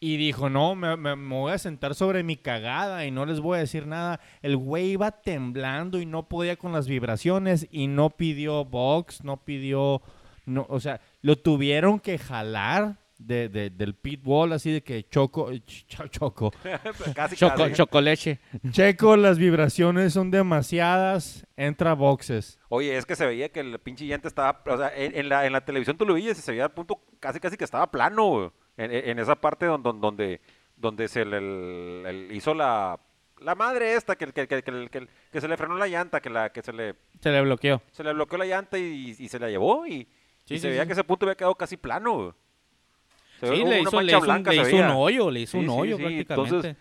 y 0.00 0.16
dijo, 0.16 0.48
no, 0.50 0.74
me, 0.74 0.96
me- 0.96 1.14
me 1.14 1.34
voy 1.36 1.52
a 1.52 1.58
sentar 1.58 1.94
sobre 1.94 2.22
mi 2.24 2.36
cagada 2.36 3.04
y 3.06 3.10
no 3.10 3.24
les 3.26 3.38
voy 3.38 3.58
a 3.58 3.60
decir 3.60 3.86
nada. 3.86 4.18
El 4.40 4.56
güey 4.56 4.92
iba 4.92 5.10
temblando 5.12 6.00
y 6.00 6.06
no 6.06 6.28
podía 6.28 6.56
con 6.56 6.72
las 6.72 6.88
vibraciones 6.88 7.68
y 7.70 7.86
no 7.86 8.10
pidió 8.10 8.64
box, 8.64 9.22
no 9.22 9.36
pidió, 9.44 10.00
no, 10.46 10.66
o 10.70 10.80
sea, 10.80 11.00
lo 11.20 11.36
tuvieron 11.36 12.00
que 12.00 12.18
jalar 12.18 12.96
de, 13.26 13.48
de- 13.48 13.70
del 13.70 13.94
pit 13.94 14.20
wall 14.24 14.52
así 14.52 14.72
de 14.72 14.82
que 14.82 15.08
choco, 15.08 15.50
ch- 15.50 15.86
ch- 15.86 16.10
choco. 16.10 16.52
casi, 17.14 17.36
Choco, 17.36 17.56
casi. 17.56 17.72
chocoleche. 17.74 18.40
Checo, 18.70 19.16
las 19.16 19.38
vibraciones 19.38 20.12
son 20.12 20.30
demasiadas, 20.30 21.46
entra 21.56 21.94
boxes. 21.94 22.58
Oye, 22.68 22.96
es 22.96 23.06
que 23.06 23.16
se 23.16 23.26
veía 23.26 23.50
que 23.50 23.60
el 23.60 23.78
pinche 23.78 24.06
llante 24.06 24.28
estaba, 24.28 24.62
o 24.66 24.76
sea, 24.76 24.92
en, 24.96 25.16
en 25.16 25.28
la, 25.28 25.46
en 25.46 25.52
la 25.52 25.64
televisión 25.64 25.96
tú 25.96 26.06
lo 26.06 26.14
veías 26.14 26.38
y 26.38 26.42
se 26.42 26.52
veía 26.52 26.66
a 26.66 26.68
punto 26.74 27.00
casi 27.20 27.38
casi 27.40 27.56
que 27.56 27.64
estaba 27.64 27.90
plano, 27.90 28.26
güey. 28.28 28.50
En, 28.76 28.90
en- 28.90 29.18
esa 29.18 29.36
parte 29.36 29.66
donde, 29.66 29.90
donde, 30.00 30.40
donde 30.76 31.08
se 31.08 31.24
le 31.24 31.36
el- 31.38 32.04
el- 32.06 32.32
hizo 32.32 32.54
la, 32.54 32.98
la 33.40 33.54
madre 33.54 33.94
esta, 33.94 34.16
que, 34.16 34.26
que, 34.32 34.46
que, 34.48 34.62
que, 34.62 34.88
que- 34.90 35.08
que 35.30 35.40
se 35.40 35.48
le 35.48 35.56
frenó 35.56 35.76
la 35.76 35.86
llanta, 35.88 36.20
que, 36.20 36.30
la, 36.30 36.50
que 36.50 36.62
se, 36.62 36.72
le, 36.72 36.94
Se 37.20 37.30
le 37.30 37.42
bloqueó. 37.42 37.82
se 37.92 38.02
le 38.02 38.12
bloqueó 38.14 38.38
la 38.38 38.46
llanta 38.46 38.78
y, 38.78 39.14
y 39.18 39.28
se 39.28 39.38
la 39.38 39.48
llevó 39.50 39.86
y, 39.86 40.08
Sí, 40.44 40.54
y 40.54 40.56
sí, 40.56 40.62
se 40.62 40.68
veía 40.70 40.82
sí. 40.82 40.86
que 40.88 40.92
ese 40.94 41.04
punto 41.04 41.24
había 41.26 41.36
quedado 41.36 41.54
casi 41.54 41.76
plano, 41.76 42.14
güey. 42.14 42.32
Se 43.42 43.48
Sí, 43.48 43.64
le 43.64 43.80
hizo, 43.80 44.00
le 44.00 44.06
hizo, 44.12 44.18
un- 44.20 44.24
blanca, 44.24 44.50
le 44.52 44.56
se 44.56 44.62
hizo 44.70 44.76
un 44.76 44.82
veía. 44.82 44.96
hoyo, 44.96 45.30
le 45.30 45.40
hizo 45.40 45.58
Sí, 45.58 45.64
un 45.64 45.70
hoyo 45.70 45.96
sí, 45.96 46.02
prácticamente. 46.02 46.44
entonces, 46.54 46.76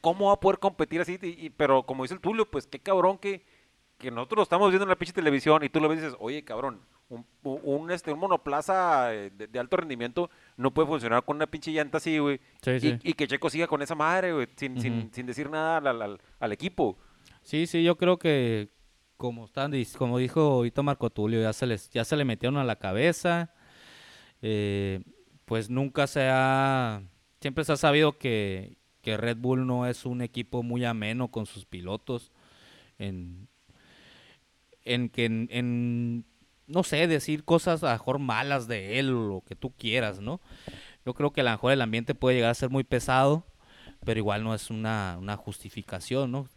¿Cómo 0.00 0.26
va 0.26 0.32
a 0.32 0.40
poder 0.40 0.58
competir 0.58 1.00
así? 1.00 1.16
Y- 1.22 1.46
y- 1.46 1.50
pero 1.50 1.84
como 1.84 2.02
dice 2.02 2.14
el 2.14 2.20
Tulio, 2.20 2.50
pues 2.50 2.66
qué 2.66 2.80
cabrón 2.80 3.18
que, 3.18 3.44
que 3.98 4.10
nosotros 4.10 4.38
lo 4.38 4.42
estamos 4.42 4.68
viendo 4.70 4.82
en 4.82 4.88
la 4.88 4.96
pinche 4.96 5.12
televisión 5.12 5.62
y 5.62 5.68
tú 5.68 5.78
lo 5.80 5.88
ves 5.88 6.00
y 6.00 6.02
dices, 6.02 6.16
oye, 6.20 6.42
cabrón, 6.44 6.80
Un, 7.42 7.90
este, 7.90 8.10
un 8.10 8.18
monoplaza 8.20 9.14
eh, 9.14 9.30
de, 9.36 9.46
de 9.46 9.58
alto 9.58 9.76
rendimiento 9.76 10.30
no 10.56 10.72
puede 10.72 10.88
funcionar 10.88 11.22
con 11.24 11.36
una 11.36 11.46
pinche 11.46 11.70
llanta 11.70 11.98
así, 11.98 12.18
güey. 12.18 12.40
Sí, 12.62 12.70
y, 12.70 12.80
sí. 12.80 12.98
y 13.02 13.12
que 13.12 13.28
Checo 13.28 13.50
siga 13.50 13.66
con 13.66 13.82
esa 13.82 13.94
madre, 13.94 14.32
güey, 14.32 14.48
sin, 14.56 14.80
sin, 14.80 15.12
sin 15.12 15.26
decir 15.26 15.50
nada 15.50 15.76
al, 15.76 16.00
al- 16.02 16.20
al 16.40 16.52
equipo. 16.52 16.96
Sí, 17.42 17.66
sí, 17.66 17.84
yo 17.84 17.96
creo 17.98 18.18
que 18.18 18.70
como 19.18 19.44
están, 19.44 19.72
como 19.98 20.16
dijo 20.18 20.40
ahorita 20.40 20.82
Marco 20.82 21.10
Tulio, 21.10 21.42
ya 21.42 21.52
se 21.52 21.66
les, 21.66 21.90
ya 21.90 22.04
se 22.04 22.16
le 22.16 22.24
metieron 22.24 22.56
a 22.56 22.64
la 22.64 22.76
cabeza. 22.76 23.52
eh, 24.40 25.00
pues 25.52 25.68
nunca 25.68 26.06
se 26.06 26.30
ha, 26.30 27.02
siempre 27.42 27.62
se 27.64 27.72
ha 27.72 27.76
sabido 27.76 28.16
que, 28.16 28.78
que 29.02 29.18
Red 29.18 29.36
Bull 29.36 29.66
no 29.66 29.86
es 29.86 30.06
un 30.06 30.22
equipo 30.22 30.62
muy 30.62 30.86
ameno 30.86 31.28
con 31.28 31.44
sus 31.44 31.66
pilotos. 31.66 32.32
En, 32.98 33.48
en 34.82 35.10
que 35.10 35.26
en, 35.26 36.24
no 36.66 36.82
sé, 36.82 37.06
decir 37.06 37.44
cosas 37.44 37.84
a 37.84 37.88
lo 37.88 37.92
mejor 37.92 38.18
malas 38.18 38.66
de 38.66 38.98
él 38.98 39.10
o 39.10 39.28
lo 39.28 39.40
que 39.42 39.54
tú 39.54 39.74
quieras, 39.76 40.20
¿no? 40.20 40.40
Yo 41.04 41.12
creo 41.12 41.34
que 41.34 41.42
a 41.42 41.44
lo 41.44 41.50
mejor 41.50 41.72
el 41.72 41.82
ambiente 41.82 42.14
puede 42.14 42.36
llegar 42.36 42.52
a 42.52 42.54
ser 42.54 42.70
muy 42.70 42.84
pesado, 42.84 43.44
pero 44.06 44.18
igual 44.18 44.44
no 44.44 44.54
es 44.54 44.70
una, 44.70 45.18
una 45.20 45.36
justificación, 45.36 46.32
¿no? 46.32 46.48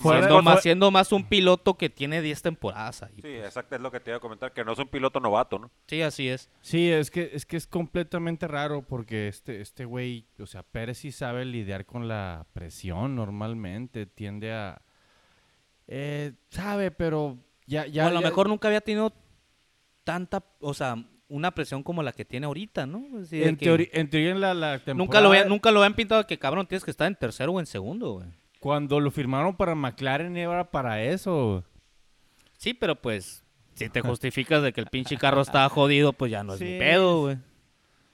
Siendo 0.00 0.42
más, 0.42 0.62
siendo 0.62 0.90
más 0.90 1.12
un 1.12 1.24
piloto 1.28 1.74
que 1.76 1.88
tiene 1.88 2.20
10 2.22 2.42
temporadas 2.42 3.02
ahí. 3.02 3.14
Sí, 3.16 3.22
pues. 3.22 3.44
exacto, 3.44 3.76
es 3.76 3.80
lo 3.80 3.90
que 3.90 4.00
te 4.00 4.10
iba 4.10 4.16
a 4.18 4.20
comentar, 4.20 4.52
que 4.52 4.64
no 4.64 4.72
es 4.72 4.78
un 4.78 4.88
piloto 4.88 5.20
novato, 5.20 5.58
¿no? 5.58 5.70
Sí, 5.86 6.02
así 6.02 6.28
es. 6.28 6.50
Sí, 6.60 6.90
es 6.90 7.10
que, 7.10 7.30
es 7.32 7.46
que 7.46 7.56
es 7.56 7.66
completamente 7.66 8.46
raro 8.48 8.82
porque 8.82 9.28
este, 9.28 9.60
este 9.60 9.84
güey, 9.84 10.26
o 10.38 10.46
sea, 10.46 10.62
Pérez 10.62 10.98
sí 10.98 11.12
sabe 11.12 11.44
lidiar 11.44 11.86
con 11.86 12.08
la 12.08 12.46
presión 12.52 13.14
normalmente, 13.16 14.06
tiende 14.06 14.52
a... 14.52 14.82
Eh, 15.86 16.32
sabe, 16.50 16.90
pero 16.90 17.38
ya... 17.66 17.86
ya 17.86 18.04
O 18.04 18.08
a 18.08 18.12
lo 18.12 18.20
ya- 18.20 18.26
mejor 18.26 18.48
nunca 18.48 18.68
había 18.68 18.80
tenido 18.80 19.12
tanta, 20.04 20.44
o 20.60 20.74
sea, 20.74 20.96
una 21.28 21.50
presión 21.52 21.82
como 21.82 22.02
la 22.02 22.12
que 22.12 22.24
tiene 22.24 22.46
ahorita, 22.46 22.86
¿no? 22.86 23.04
Así 23.20 23.38
de 23.38 23.48
En, 23.48 23.56
que 23.56 23.66
teoría, 23.66 23.88
en 23.92 24.08
teoría 24.10 24.30
en 24.30 24.40
la, 24.40 24.54
la 24.54 24.78
temporada... 24.78 24.94
nunca 24.98 25.20
lo, 25.20 25.28
habían, 25.28 25.48
nunca 25.48 25.70
lo 25.70 25.80
habían 25.80 25.94
pintado 25.94 26.26
que 26.26 26.38
cabrón, 26.38 26.66
tienes 26.66 26.84
que 26.84 26.90
estar 26.90 27.06
en 27.06 27.14
tercero 27.16 27.52
o 27.52 27.60
en 27.60 27.66
segundo, 27.66 28.12
güey. 28.14 28.28
Cuando 28.58 29.00
lo 29.00 29.10
firmaron 29.10 29.56
para 29.56 29.74
McLaren 29.74 30.36
era 30.36 30.70
para 30.70 31.02
eso. 31.02 31.64
Sí, 32.56 32.74
pero 32.74 32.96
pues, 32.96 33.44
si 33.74 33.88
te 33.88 34.00
justificas 34.02 34.62
de 34.62 34.72
que 34.72 34.80
el 34.80 34.88
pinche 34.88 35.16
carro 35.16 35.40
estaba 35.42 35.68
jodido, 35.68 36.12
pues 36.12 36.30
ya 36.32 36.42
no 36.42 36.54
es 36.54 36.58
Sí, 36.58 36.64
mi 36.64 36.78
pedo, 36.78 37.20
güey. 37.22 37.38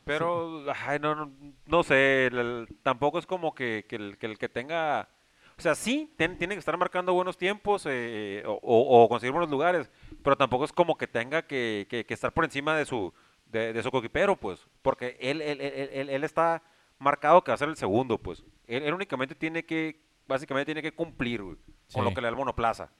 Pero, 0.04 0.64
ay, 0.86 0.98
no, 0.98 1.14
no, 1.14 1.32
no 1.66 1.82
sé, 1.82 2.26
el- 2.26 2.38
el- 2.38 2.68
tampoco 2.82 3.18
es 3.18 3.24
como 3.26 3.54
que, 3.54 3.86
que 3.88 3.96
el, 3.96 4.18
que 4.18 4.26
el 4.26 4.36
que 4.38 4.50
tenga... 4.50 5.08
O 5.56 5.62
sea, 5.62 5.74
sí, 5.74 6.12
ten- 6.16 6.36
tiene 6.36 6.54
que 6.56 6.58
estar 6.58 6.76
marcando 6.76 7.14
buenos 7.14 7.38
tiempos 7.38 7.86
eh, 7.88 8.42
o, 8.44 8.52
o- 8.62 9.04
o 9.04 9.08
conseguir 9.08 9.32
buenos 9.32 9.50
lugares, 9.50 9.90
pero 10.22 10.36
tampoco 10.36 10.64
es 10.66 10.72
como 10.72 10.98
que 10.98 11.06
tenga 11.06 11.42
que, 11.46 11.86
que- 11.88 12.04
que 12.04 12.12
estar 12.12 12.32
por 12.32 12.44
encima 12.44 12.76
de 12.76 12.84
su 12.84 13.14
de, 13.46 13.72
de 13.72 13.82
su 13.84 13.90
coquipero, 13.92 14.34
pues, 14.36 14.66
porque 14.82 15.16
él, 15.20 15.40
él, 15.40 15.60
él, 15.60 15.88
él- 15.92 16.10
él 16.10 16.24
está 16.24 16.60
marcado 16.98 17.42
que 17.44 17.52
va 17.52 17.54
a 17.54 17.58
ser 17.58 17.68
el 17.68 17.76
segundo, 17.76 18.18
pues. 18.18 18.42
Él, 18.66 18.82
él 18.82 18.92
únicamente 18.92 19.34
tiene 19.36 19.64
que, 19.64 20.00
básicamente 20.26 20.66
tiene 20.66 20.82
que 20.82 20.94
cumplir 20.94 21.42
güey, 21.42 21.56
con 21.92 22.04
lo 22.04 22.10
que 22.10 22.20
le 22.20 22.26
da 22.26 22.30
el 22.30 22.36
monoplaza 22.36 22.90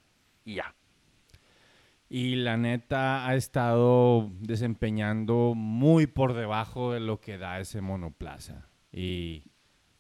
y 0.45 0.57
ya. 0.57 0.75
Y 2.09 2.37
la 2.37 2.57
neta 2.57 3.27
ha 3.27 3.35
estado 3.35 4.31
desempeñando 4.41 5.55
muy 5.57 6.07
por 6.07 6.35
debajo 6.35 6.93
de 6.93 7.01
lo 7.01 7.21
que 7.21 7.39
da 7.39 7.59
ese 7.59 7.81
monoplaza. 7.81 8.69
Y 8.93 9.43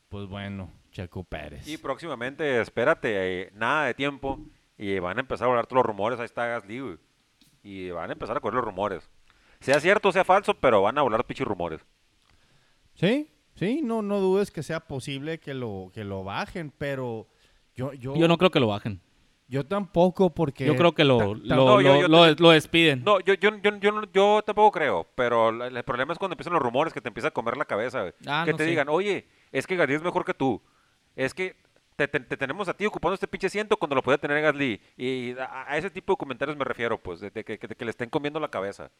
pues 0.08 0.28
bueno, 0.28 0.70
Checo 0.92 1.24
Pérez. 1.24 1.66
Y 1.66 1.76
próximamente, 1.76 2.60
espérate, 2.60 3.42
eh, 3.42 3.50
nada 3.54 3.86
de 3.86 3.94
tiempo 3.94 4.38
y 4.78 4.98
van 4.98 5.16
a 5.16 5.20
empezar 5.20 5.46
a 5.46 5.50
hablar 5.50 5.66
todos 5.66 5.78
los 5.78 5.86
rumores. 5.86 6.18
Ahí 6.20 6.26
está 6.26 6.46
Gasly, 6.46 6.80
güey. 6.80 6.98
Y 7.62 7.90
van 7.90 8.10
a 8.10 8.12
empezar 8.12 8.36
a 8.36 8.40
correr 8.40 8.56
los 8.56 8.64
rumores. 8.64 9.10
Sea 9.60 9.80
cierto 9.80 10.12
sea 10.12 10.24
falso, 10.24 10.54
pero 10.54 10.82
van 10.82 10.98
a 10.98 11.00
hablar 11.00 11.24
pichis 11.24 11.46
rumores. 11.46 11.80
Sí, 12.94 13.28
sí, 13.54 13.80
no, 13.82 14.02
no 14.02 14.20
dudes 14.20 14.50
que 14.50 14.62
sea 14.62 14.80
posible 14.80 15.38
que 15.38 15.54
lo, 15.54 15.90
que 15.94 16.04
lo 16.04 16.24
bajen, 16.24 16.72
pero 16.76 17.26
yo, 17.74 17.92
yo, 17.92 18.14
Yo 18.16 18.28
no 18.28 18.38
creo 18.38 18.50
que 18.50 18.60
lo 18.60 18.68
bajen. 18.68 19.00
yo 19.48 19.64
tampoco 19.66 20.30
porque... 20.30 20.64
Yo 20.66 20.76
creo 20.76 20.92
que 20.92 21.04
lo, 21.04 21.18
ta- 21.18 21.24
lo, 21.26 21.34
ta- 21.48 21.56
no, 21.56 21.80
yo- 21.80 21.92
lo- 21.94 22.00
yo 22.00 22.08
lo- 22.08 22.36
te- 22.36 22.42
lo 22.42 22.50
despiden. 22.50 23.04
No, 23.04 23.20
yo, 23.20 23.34
yo, 23.34 23.50
yo, 23.58 23.76
yo, 23.78 23.92
no- 23.92 24.10
yo 24.12 24.42
tampoco 24.44 24.72
creo, 24.72 25.06
pero 25.14 25.52
la- 25.52 25.66
el 25.68 25.82
problema 25.84 26.12
es 26.12 26.18
cuando 26.18 26.34
empiezan 26.34 26.52
los 26.54 26.62
rumores 26.62 26.92
que 26.92 27.00
te 27.00 27.08
empieza 27.08 27.28
a 27.28 27.32
comer 27.32 27.56
la 27.56 27.64
cabeza, 27.64 28.00
güey. 28.02 28.12
Ah, 28.26 28.42
que 28.44 28.52
no, 28.52 28.56
te 28.58 28.64
digan, 28.64 28.88
oye, 28.88 29.26
es 29.52 29.66
que 29.66 29.76
Gasly 29.76 29.94
es 29.94 30.02
mejor 30.02 30.24
que 30.24 30.34
tú. 30.34 30.60
Es 31.16 31.34
que 31.34 31.56
te, 31.96 32.08
te- 32.08 32.20
te 32.20 32.36
tenemos 32.36 32.68
a 32.68 32.74
ti 32.74 32.86
ocupando 32.86 33.14
este 33.14 33.28
pinche 33.28 33.46
asiento 33.46 33.76
cuando 33.76 33.94
lo 33.94 34.02
podía 34.02 34.18
tener 34.18 34.40
Gasly. 34.42 34.80
Y 34.96 35.38
a, 35.38 35.64
a 35.70 35.76
ese 35.78 35.90
tipo 35.90 36.12
de 36.12 36.16
comentarios 36.16 36.56
me 36.56 36.64
refiero, 36.64 36.98
pues, 37.00 37.20
de, 37.20 37.30
de 37.30 37.44
que, 37.44 37.56
de 37.56 37.74
que 37.76 37.84
le 37.84 37.90
estén 37.92 38.08
comiendo 38.10 38.40
la 38.40 38.48
cabeza. 38.48 38.90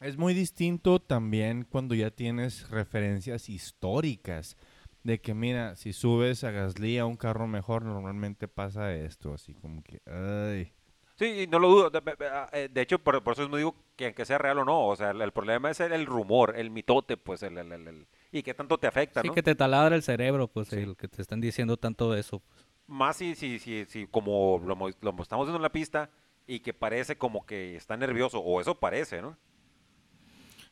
Es 0.00 0.16
muy 0.16 0.32
distinto 0.32 1.00
también 1.00 1.64
cuando 1.68 1.94
ya 1.94 2.10
tienes 2.10 2.70
referencias 2.70 3.48
históricas 3.48 4.56
de 5.02 5.20
que 5.20 5.34
mira, 5.34 5.74
si 5.74 5.92
subes 5.92 6.44
a 6.44 6.50
Gasly 6.50 6.98
a 6.98 7.06
un 7.06 7.16
carro 7.16 7.46
mejor, 7.46 7.84
normalmente 7.84 8.46
pasa 8.46 8.94
esto, 8.94 9.32
así 9.34 9.54
como 9.54 9.82
que, 9.82 10.00
ay. 10.06 10.72
Sí, 11.16 11.48
no 11.50 11.58
lo 11.58 11.68
dudo. 11.68 11.90
De, 11.90 12.68
de- 12.68 12.80
hecho, 12.80 13.00
por, 13.00 13.20
por 13.24 13.32
eso 13.32 13.42
mismo 13.42 13.56
digo 13.56 13.74
que 13.96 14.06
aunque 14.06 14.24
sea 14.24 14.38
real 14.38 14.58
o 14.58 14.64
no, 14.64 14.86
o 14.86 14.94
sea, 14.94 15.10
el, 15.10 15.20
el 15.20 15.32
problema 15.32 15.70
es 15.70 15.80
el, 15.80 15.92
el 15.92 16.06
rumor, 16.06 16.54
el 16.56 16.70
mitote, 16.70 17.16
pues, 17.16 17.42
el, 17.42 17.58
el- 17.58 17.72
el- 17.72 17.88
el- 17.88 18.06
y 18.30 18.42
qué 18.44 18.54
tanto 18.54 18.78
te 18.78 18.86
afecta, 18.86 19.22
Sí, 19.22 19.28
¿no? 19.28 19.34
que 19.34 19.42
te 19.42 19.56
taladra 19.56 19.96
el 19.96 20.02
cerebro, 20.04 20.46
pues, 20.46 20.68
Sí. 20.68 20.76
el 20.76 20.96
que 20.96 21.08
te 21.08 21.22
están 21.22 21.40
diciendo 21.40 21.76
tanto 21.76 22.12
de 22.12 22.20
eso. 22.20 22.38
pues. 22.40 22.64
Más 22.86 23.16
si, 23.16 23.34
si, 23.34 23.58
si, 23.58 23.84
si 23.86 24.06
como 24.06 24.62
lo, 24.64 24.76
lo 24.76 25.22
estamos 25.22 25.46
viendo 25.46 25.56
en 25.56 25.62
la 25.62 25.72
pista 25.72 26.10
y 26.46 26.60
que 26.60 26.72
parece 26.72 27.18
como 27.18 27.44
que 27.44 27.74
está 27.74 27.96
nervioso, 27.96 28.38
o 28.38 28.60
eso 28.60 28.76
parece, 28.78 29.20
¿no? 29.20 29.36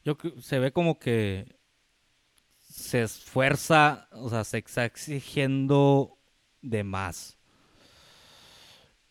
Yo 0.07 0.17
se 0.41 0.61
ve 0.61 0.71
como 0.71 1.01
que 1.01 1.59
se 2.61 3.03
esfuerza, 3.03 4.07
o 4.13 4.31
sea, 4.31 4.45
se 4.45 4.59
está 4.59 4.85
exigiendo 4.85 6.17
de 6.63 6.85
más. 6.85 7.37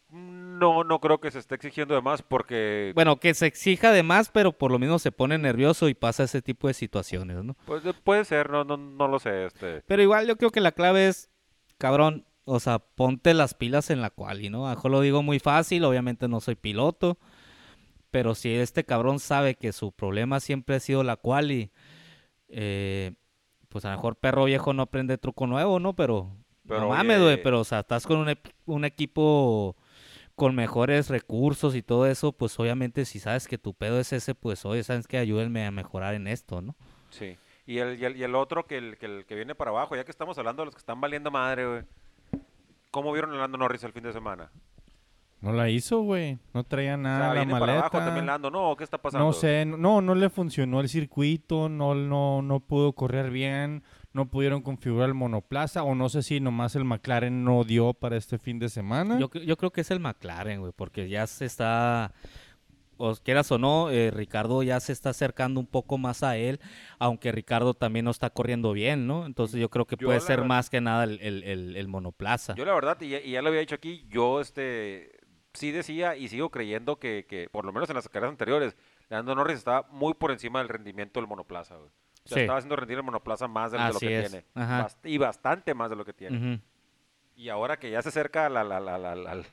No, 0.09 0.85
no 0.85 1.01
creo 1.01 1.19
que 1.19 1.31
se 1.31 1.39
esté 1.39 1.55
exigiendo 1.55 1.95
de 1.95 2.01
más 2.01 2.21
porque 2.21 2.93
Bueno, 2.95 3.17
que 3.17 3.33
se 3.33 3.45
exija 3.45 3.91
de 3.91 4.03
más, 4.03 4.29
pero 4.29 4.53
por 4.53 4.71
lo 4.71 4.79
mismo 4.79 4.97
se 4.97 5.11
pone 5.11 5.37
nervioso 5.37 5.89
y 5.89 5.95
pasa 5.95 6.23
ese 6.23 6.41
tipo 6.41 6.69
de 6.69 6.73
situaciones, 6.73 7.43
¿no? 7.43 7.57
pues, 7.65 7.85
eh, 7.85 7.93
puede 8.01 8.23
ser, 8.23 8.49
no, 8.49 8.63
no, 8.63 8.77
no 8.77 9.09
lo 9.09 9.19
sé. 9.19 9.47
Este. 9.47 9.81
Pero 9.85 10.01
igual 10.01 10.27
yo 10.27 10.37
creo 10.37 10.51
que 10.51 10.61
la 10.61 10.71
clave 10.71 11.09
es, 11.09 11.29
cabrón, 11.77 12.25
o 12.45 12.61
sea, 12.61 12.79
ponte 12.79 13.33
las 13.33 13.53
pilas 13.53 13.89
en 13.89 14.01
la 14.01 14.11
quali, 14.11 14.49
¿no? 14.49 14.69
Mejor 14.69 14.91
lo 14.91 15.01
digo 15.01 15.21
muy 15.23 15.39
fácil, 15.39 15.83
obviamente 15.83 16.29
no 16.29 16.39
soy 16.39 16.55
piloto, 16.55 17.17
pero 18.15 18.33
si 18.33 18.55
este 18.55 18.85
cabrón 18.85 19.19
sabe 19.19 19.55
que 19.55 19.73
su 19.73 19.91
problema 19.91 20.39
siempre 20.39 20.77
ha 20.77 20.79
sido 20.79 21.03
la 21.03 21.17
quali, 21.17 21.73
eh, 22.47 23.11
pues 23.67 23.83
a 23.83 23.89
lo 23.89 23.97
mejor 23.97 24.15
perro 24.15 24.45
viejo 24.45 24.71
no 24.71 24.83
aprende 24.83 25.17
truco 25.17 25.47
nuevo, 25.47 25.81
¿no? 25.81 25.97
Pero, 25.97 26.31
Pero, 26.65 26.79
no 26.79 26.89
mames, 26.91 27.21
güey, 27.21 27.43
pero 27.43 27.59
o 27.59 27.65
sea, 27.65 27.81
estás 27.81 28.07
con 28.07 28.25
un, 28.67 28.85
equipo 28.85 29.75
con 30.33 30.55
mejores 30.55 31.09
recursos 31.09 31.75
y 31.75 31.81
todo 31.81 32.07
eso, 32.07 32.31
pues 32.31 32.57
obviamente 32.57 33.03
si 33.03 33.19
sabes 33.19 33.49
que 33.49 33.57
tu 33.57 33.73
pedo 33.73 33.99
es 33.99 34.13
ese, 34.13 34.33
pues 34.33 34.63
oye, 34.63 34.81
sabes 34.83 35.07
que 35.07 35.17
ayúdenme 35.17 35.65
a 35.65 35.71
mejorar 35.71 36.13
en 36.13 36.27
esto, 36.27 36.61
¿no? 36.61 36.73
Sí. 37.09 37.37
Y 37.65 37.79
el, 37.79 37.99
y 37.99 38.05
el, 38.05 38.15
y 38.15 38.23
el 38.23 38.35
otro 38.35 38.65
que 38.65 38.77
el, 38.77 38.97
que 38.97 39.07
el 39.07 39.25
que 39.25 39.35
viene 39.35 39.55
para 39.55 39.71
abajo, 39.71 39.97
ya 39.97 40.05
que 40.05 40.11
estamos 40.11 40.37
hablando 40.37 40.61
de 40.61 40.67
los 40.67 40.75
que 40.75 40.79
están 40.79 41.01
valiendo 41.01 41.31
madre, 41.31 41.67
güey. 41.67 41.81
¿Cómo 42.91 43.11
vieron 43.11 43.33
a 43.33 43.39
Lando 43.39 43.57
Norris 43.57 43.83
el 43.83 43.91
fin 43.91 44.03
de 44.03 44.13
semana? 44.13 44.49
No 45.45 45.53
la 45.53 45.69
hizo, 45.69 46.01
güey. 46.01 46.39
No 46.55 46.63
traía 46.63 46.95
O 46.95 46.97
nada 46.97 47.19
sea, 47.19 47.27
en 47.29 47.33
la 47.35 47.39
viene 47.45 47.59
para 47.59 47.73
abajo 47.73 47.89
maleta. 47.93 48.05
también 48.07 48.25
Lando, 48.25 48.49
¿no? 48.49 48.75
¿Qué 48.75 48.83
está 48.83 48.97
pasando? 48.97 49.27
No 49.27 49.31
sé, 49.31 49.63
no, 49.63 50.01
no 50.01 50.15
le 50.15 50.31
funcionó 50.31 50.79
el 50.81 50.89
circuito, 50.89 51.69
no, 51.69 51.93
no, 51.93 52.41
no 52.41 52.59
pudo 52.61 52.93
correr 52.93 53.29
bien, 53.29 53.83
no 54.11 54.25
pudieron 54.25 54.63
configurar 54.63 55.07
el 55.09 55.13
monoplaza, 55.13 55.83
o 55.83 55.93
no 55.93 56.09
sé 56.09 56.23
si 56.23 56.39
nomás 56.39 56.75
el 56.75 56.83
McLaren 56.83 57.43
no 57.43 57.63
dio 57.63 57.93
para 57.93 58.17
este 58.17 58.39
fin 58.39 58.57
de 58.57 58.69
semana. 58.69 59.19
Yo, 59.19 59.29
yo 59.29 59.55
creo 59.55 59.69
que 59.71 59.81
es 59.81 59.91
el 59.91 59.99
McLaren, 59.99 60.61
güey, 60.61 60.73
porque 60.75 61.09
ya 61.09 61.27
se 61.27 61.45
está, 61.45 62.11
o 62.97 63.13
quieras 63.15 63.51
o 63.51 63.59
no, 63.59 63.91
eh, 63.91 64.09
Ricardo 64.09 64.63
ya 64.63 64.79
se 64.79 64.93
está 64.93 65.09
acercando 65.11 65.59
un 65.59 65.67
poco 65.67 65.99
más 65.99 66.23
a 66.23 66.37
él, 66.37 66.59
aunque 66.97 67.31
Ricardo 67.31 67.75
también 67.75 68.05
no 68.05 68.11
está 68.11 68.31
corriendo 68.31 68.71
bien, 68.71 69.05
¿no? 69.05 69.27
Entonces 69.27 69.59
yo 69.59 69.69
creo 69.69 69.85
que 69.85 69.95
Yo 69.99 70.07
puede 70.07 70.21
ser 70.21 70.37
verdad- 70.37 70.47
más 70.47 70.69
que 70.71 70.81
nada 70.81 71.03
el, 71.03 71.19
el- 71.21 71.43
el- 71.43 71.75
el 71.75 71.87
monoplaza. 71.87 72.55
Yo 72.55 72.65
la 72.65 72.73
verdad, 72.73 72.99
y 73.01 73.09
ya, 73.09 73.19
y 73.21 73.31
ya 73.33 73.43
lo 73.43 73.49
había 73.49 73.59
dicho 73.59 73.75
aquí, 73.75 74.05
yo 74.09 74.41
este 74.41 75.11
sí 75.55 75.71
decía 75.71 76.15
y 76.15 76.27
sigo 76.27 76.49
creyendo 76.49 76.97
que, 76.99 77.25
que 77.27 77.49
por 77.49 77.65
lo 77.65 77.73
menos 77.73 77.89
en 77.89 77.95
las 77.95 78.07
carreras 78.09 78.31
anteriores, 78.31 78.75
Lando 79.09 79.35
Norris 79.35 79.57
estaba 79.57 79.87
muy 79.91 80.13
por 80.13 80.31
encima 80.31 80.59
del 80.59 80.69
rendimiento 80.69 81.19
del 81.19 81.27
monoplaza, 81.27 81.75
güey. 81.75 81.89
O 81.89 82.27
sea, 82.27 82.35
Sí. 82.37 82.41
estaba 82.41 82.57
haciendo 82.57 82.75
rendir 82.75 82.97
el 82.97 83.03
monoplaza 83.03 83.47
más 83.47 83.71
de, 83.71 83.77
de 83.77 83.93
lo 83.93 83.99
que 83.99 84.19
es, 84.19 84.29
tiene. 84.31 84.45
Bast- 84.55 84.97
y 85.03 85.17
bastante 85.19 85.73
más 85.75 85.89
de 85.91 85.95
lo 85.95 86.05
que 86.05 86.13
tiene. 86.13 86.59
Y 87.35 87.49
ahora 87.49 87.77
que 87.77 87.91
ya 87.91 88.01
se 88.01 88.09
acerca 88.09 88.45
al, 88.47 88.57
al- 88.57 88.71
al- 88.71 88.87
al- 89.05 89.45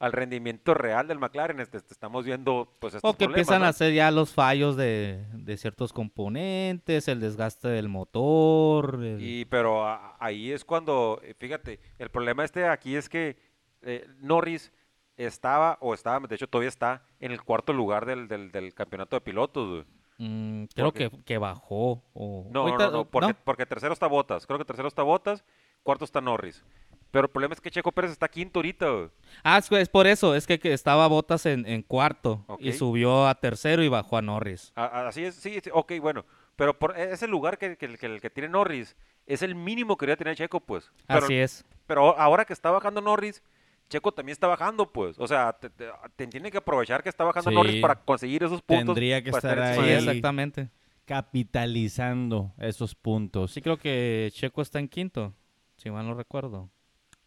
al- 0.00 0.12
rendimiento 0.12 0.74
real 0.74 1.06
del 1.08 1.18
McLaren, 1.18 1.60
este, 1.60 1.76
este, 1.78 1.92
estamos 1.92 2.24
viendo 2.24 2.74
pues 2.80 2.94
estos 2.94 3.08
O 3.08 3.12
que 3.14 3.24
problemas, 3.26 3.38
empiezan 3.40 3.60
¿no? 3.60 3.66
a 3.66 3.70
hacer 3.70 3.92
ya 3.92 4.10
los 4.10 4.32
fallos 4.32 4.76
de, 4.76 5.24
de 5.32 5.56
ciertos 5.56 5.92
componentes, 5.92 7.06
el 7.08 7.20
desgaste 7.20 7.68
del 7.68 7.88
motor. 7.88 8.98
el- 9.02 9.20
Y 9.22 9.44
pero 9.44 9.86
a- 9.86 10.16
ahí 10.18 10.50
es 10.52 10.64
cuando, 10.64 11.20
eh, 11.22 11.34
fíjate, 11.38 11.78
el 11.98 12.10
problema 12.10 12.44
este 12.44 12.66
aquí 12.66 12.96
es 12.96 13.08
que 13.08 13.36
eh, 13.82 14.06
Norris 14.20 14.72
estaba, 15.18 15.76
o 15.80 15.92
estaba, 15.92 16.26
de 16.26 16.34
hecho 16.34 16.46
todavía 16.48 16.68
está, 16.70 17.02
en 17.20 17.32
el 17.32 17.42
cuarto 17.42 17.72
lugar 17.72 18.06
del, 18.06 18.26
del, 18.28 18.50
del 18.50 18.72
campeonato 18.72 19.16
de 19.16 19.20
pilotos, 19.20 19.68
güey. 19.68 19.84
Mm, 20.20 20.64
creo 20.74 20.86
Porque- 20.86 21.10
que, 21.10 21.22
que 21.24 21.38
bajó. 21.38 22.02
O... 22.14 22.46
No, 22.50 22.60
ahorita- 22.62 22.86
no, 22.86 22.90
no, 22.90 23.04
porque, 23.04 23.34
porque 23.34 23.66
tercero 23.66 23.92
está 23.92 24.06
Botas. 24.06 24.46
Creo 24.46 24.58
que 24.58 24.64
tercero 24.64 24.88
está 24.88 25.02
Botas, 25.02 25.44
cuarto 25.82 26.04
está 26.04 26.20
Norris. 26.20 26.64
Pero 27.10 27.26
el 27.26 27.30
problema 27.30 27.54
es 27.54 27.60
que 27.60 27.70
Checo 27.70 27.90
Pérez 27.92 28.10
está 28.10 28.28
quinto 28.28 28.58
ahorita, 28.58 28.90
güey. 28.90 29.08
Ah, 29.42 29.58
es, 29.58 29.88
por 29.88 30.06
eso, 30.06 30.34
es 30.34 30.46
que, 30.46 30.60
estaba 30.72 31.06
Botas 31.06 31.46
en, 31.46 31.66
en 31.66 31.82
cuarto 31.82 32.44
y 32.58 32.72
subió 32.72 33.26
a 33.28 33.34
tercero 33.36 33.82
y 33.82 33.88
bajó 33.88 34.16
a 34.18 34.22
Norris. 34.22 34.72
A- 34.74 34.84
a- 34.84 35.08
Así 35.08 35.24
es, 35.24 35.34
sí, 35.36 35.58
sí, 35.62 35.70
ok, 35.72 35.92
bueno. 36.02 36.24
Pero 36.56 36.76
por 36.78 36.98
ese 36.98 37.28
lugar 37.28 37.56
que, 37.56 37.76
que, 37.76 37.96
que 37.96 38.06
el 38.06 38.20
que 38.20 38.28
tiene 38.30 38.48
Norris 38.48 38.96
es 39.26 39.42
el 39.42 39.54
mínimo 39.54 39.96
que 39.96 40.04
debería 40.06 40.16
tener 40.18 40.36
Checo, 40.36 40.60
pues. 40.60 40.90
Pero, 41.06 41.24
Así 41.24 41.34
es. 41.36 41.64
pero 41.86 42.18
ahora 42.18 42.44
que 42.44 42.52
está 42.52 42.70
bajando 42.72 43.00
Norris, 43.00 43.42
Checo 43.88 44.12
también 44.12 44.32
está 44.34 44.46
bajando, 44.46 44.90
pues. 44.92 45.18
O 45.18 45.26
sea, 45.26 45.52
te, 45.54 45.70
te- 45.70 45.88
te 46.16 46.26
tiene 46.26 46.50
que 46.50 46.58
aprovechar 46.58 47.02
que 47.02 47.08
está 47.08 47.24
bajando 47.24 47.50
Sí. 47.50 47.56
Norris 47.56 47.80
para 47.82 47.94
conseguir 47.96 48.42
esos 48.42 48.60
puntos. 48.62 48.86
Tendría 48.94 49.22
que 49.22 49.30
para 49.30 49.52
estar 49.52 49.74
Sí, 49.74 49.80
ahí. 49.80 49.90
exactamente. 49.92 50.68
Capitalizando 51.06 52.52
esos 52.58 52.94
puntos. 52.94 53.50
Sí 53.52 53.62
creo 53.62 53.78
que 53.78 54.30
Checo 54.32 54.60
está 54.60 54.78
en 54.78 54.88
quinto, 54.88 55.32
si 55.76 55.90
mal 55.90 56.06
no 56.06 56.14
recuerdo. 56.14 56.68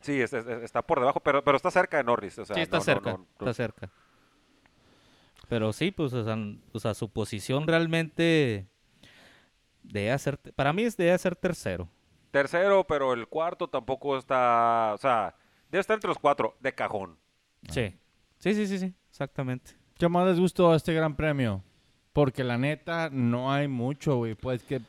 Sí, 0.02 0.20
es- 0.22 0.34
es- 0.34 0.46
es- 0.48 0.64
está 0.64 0.82
por 0.82 1.00
debajo, 1.00 1.20
pero, 1.20 1.44
pero 1.44 1.58
está 1.58 1.72
cerca 1.72 1.98
de 1.98 2.04
Norris. 2.04 2.38
O 2.40 2.46
sea, 2.46 2.56
sí, 2.56 2.62
está 2.62 2.78
no- 2.78 2.84
cerca, 2.84 3.12
no- 3.14 3.18
no- 3.18 3.26
está 3.40 3.54
cerca. 3.54 3.90
Pero 5.50 5.74
sí, 5.74 5.92
pues, 5.92 6.14
o 6.14 6.24
sea, 6.24 6.34
n- 6.34 6.60
o 6.74 6.80
sea, 6.80 6.94
su 6.94 7.10
posición 7.10 7.68
realmente 7.68 8.68
debe 9.84 10.18
ser, 10.20 10.38
para 10.38 10.74
mí 10.74 10.84
es 10.84 10.96
debe 10.98 11.18
ser 11.18 11.36
tercero. 11.36 11.90
Tercero, 12.32 12.86
pero 12.86 13.14
el 13.14 13.28
cuarto 13.28 13.68
tampoco 13.68 14.18
está. 14.18 14.92
O 14.94 14.98
sea, 14.98 15.36
debe 15.72 15.80
estar 15.82 15.96
entre 15.96 16.08
los 16.10 16.20
cuatro, 16.20 16.56
de 16.60 16.74
cajón. 16.74 17.18
Sí. 17.70 17.94
Sí, 18.40 18.54
sí, 18.54 18.68
sí, 18.68 18.78
sí, 18.80 18.94
exactamente. 19.10 19.72
¿Qué 19.98 20.10
más 20.10 20.28
les 20.28 20.40
gustó 20.40 20.74
este 20.76 20.94
gran 20.94 21.16
premio? 21.16 21.64
Porque 22.14 22.44
la 22.44 22.58
neta 22.58 23.10
no 23.12 23.52
hay 23.54 23.68
mucho, 23.68 24.18
güey. 24.18 24.36
Pues 24.36 24.64
que 24.64 24.82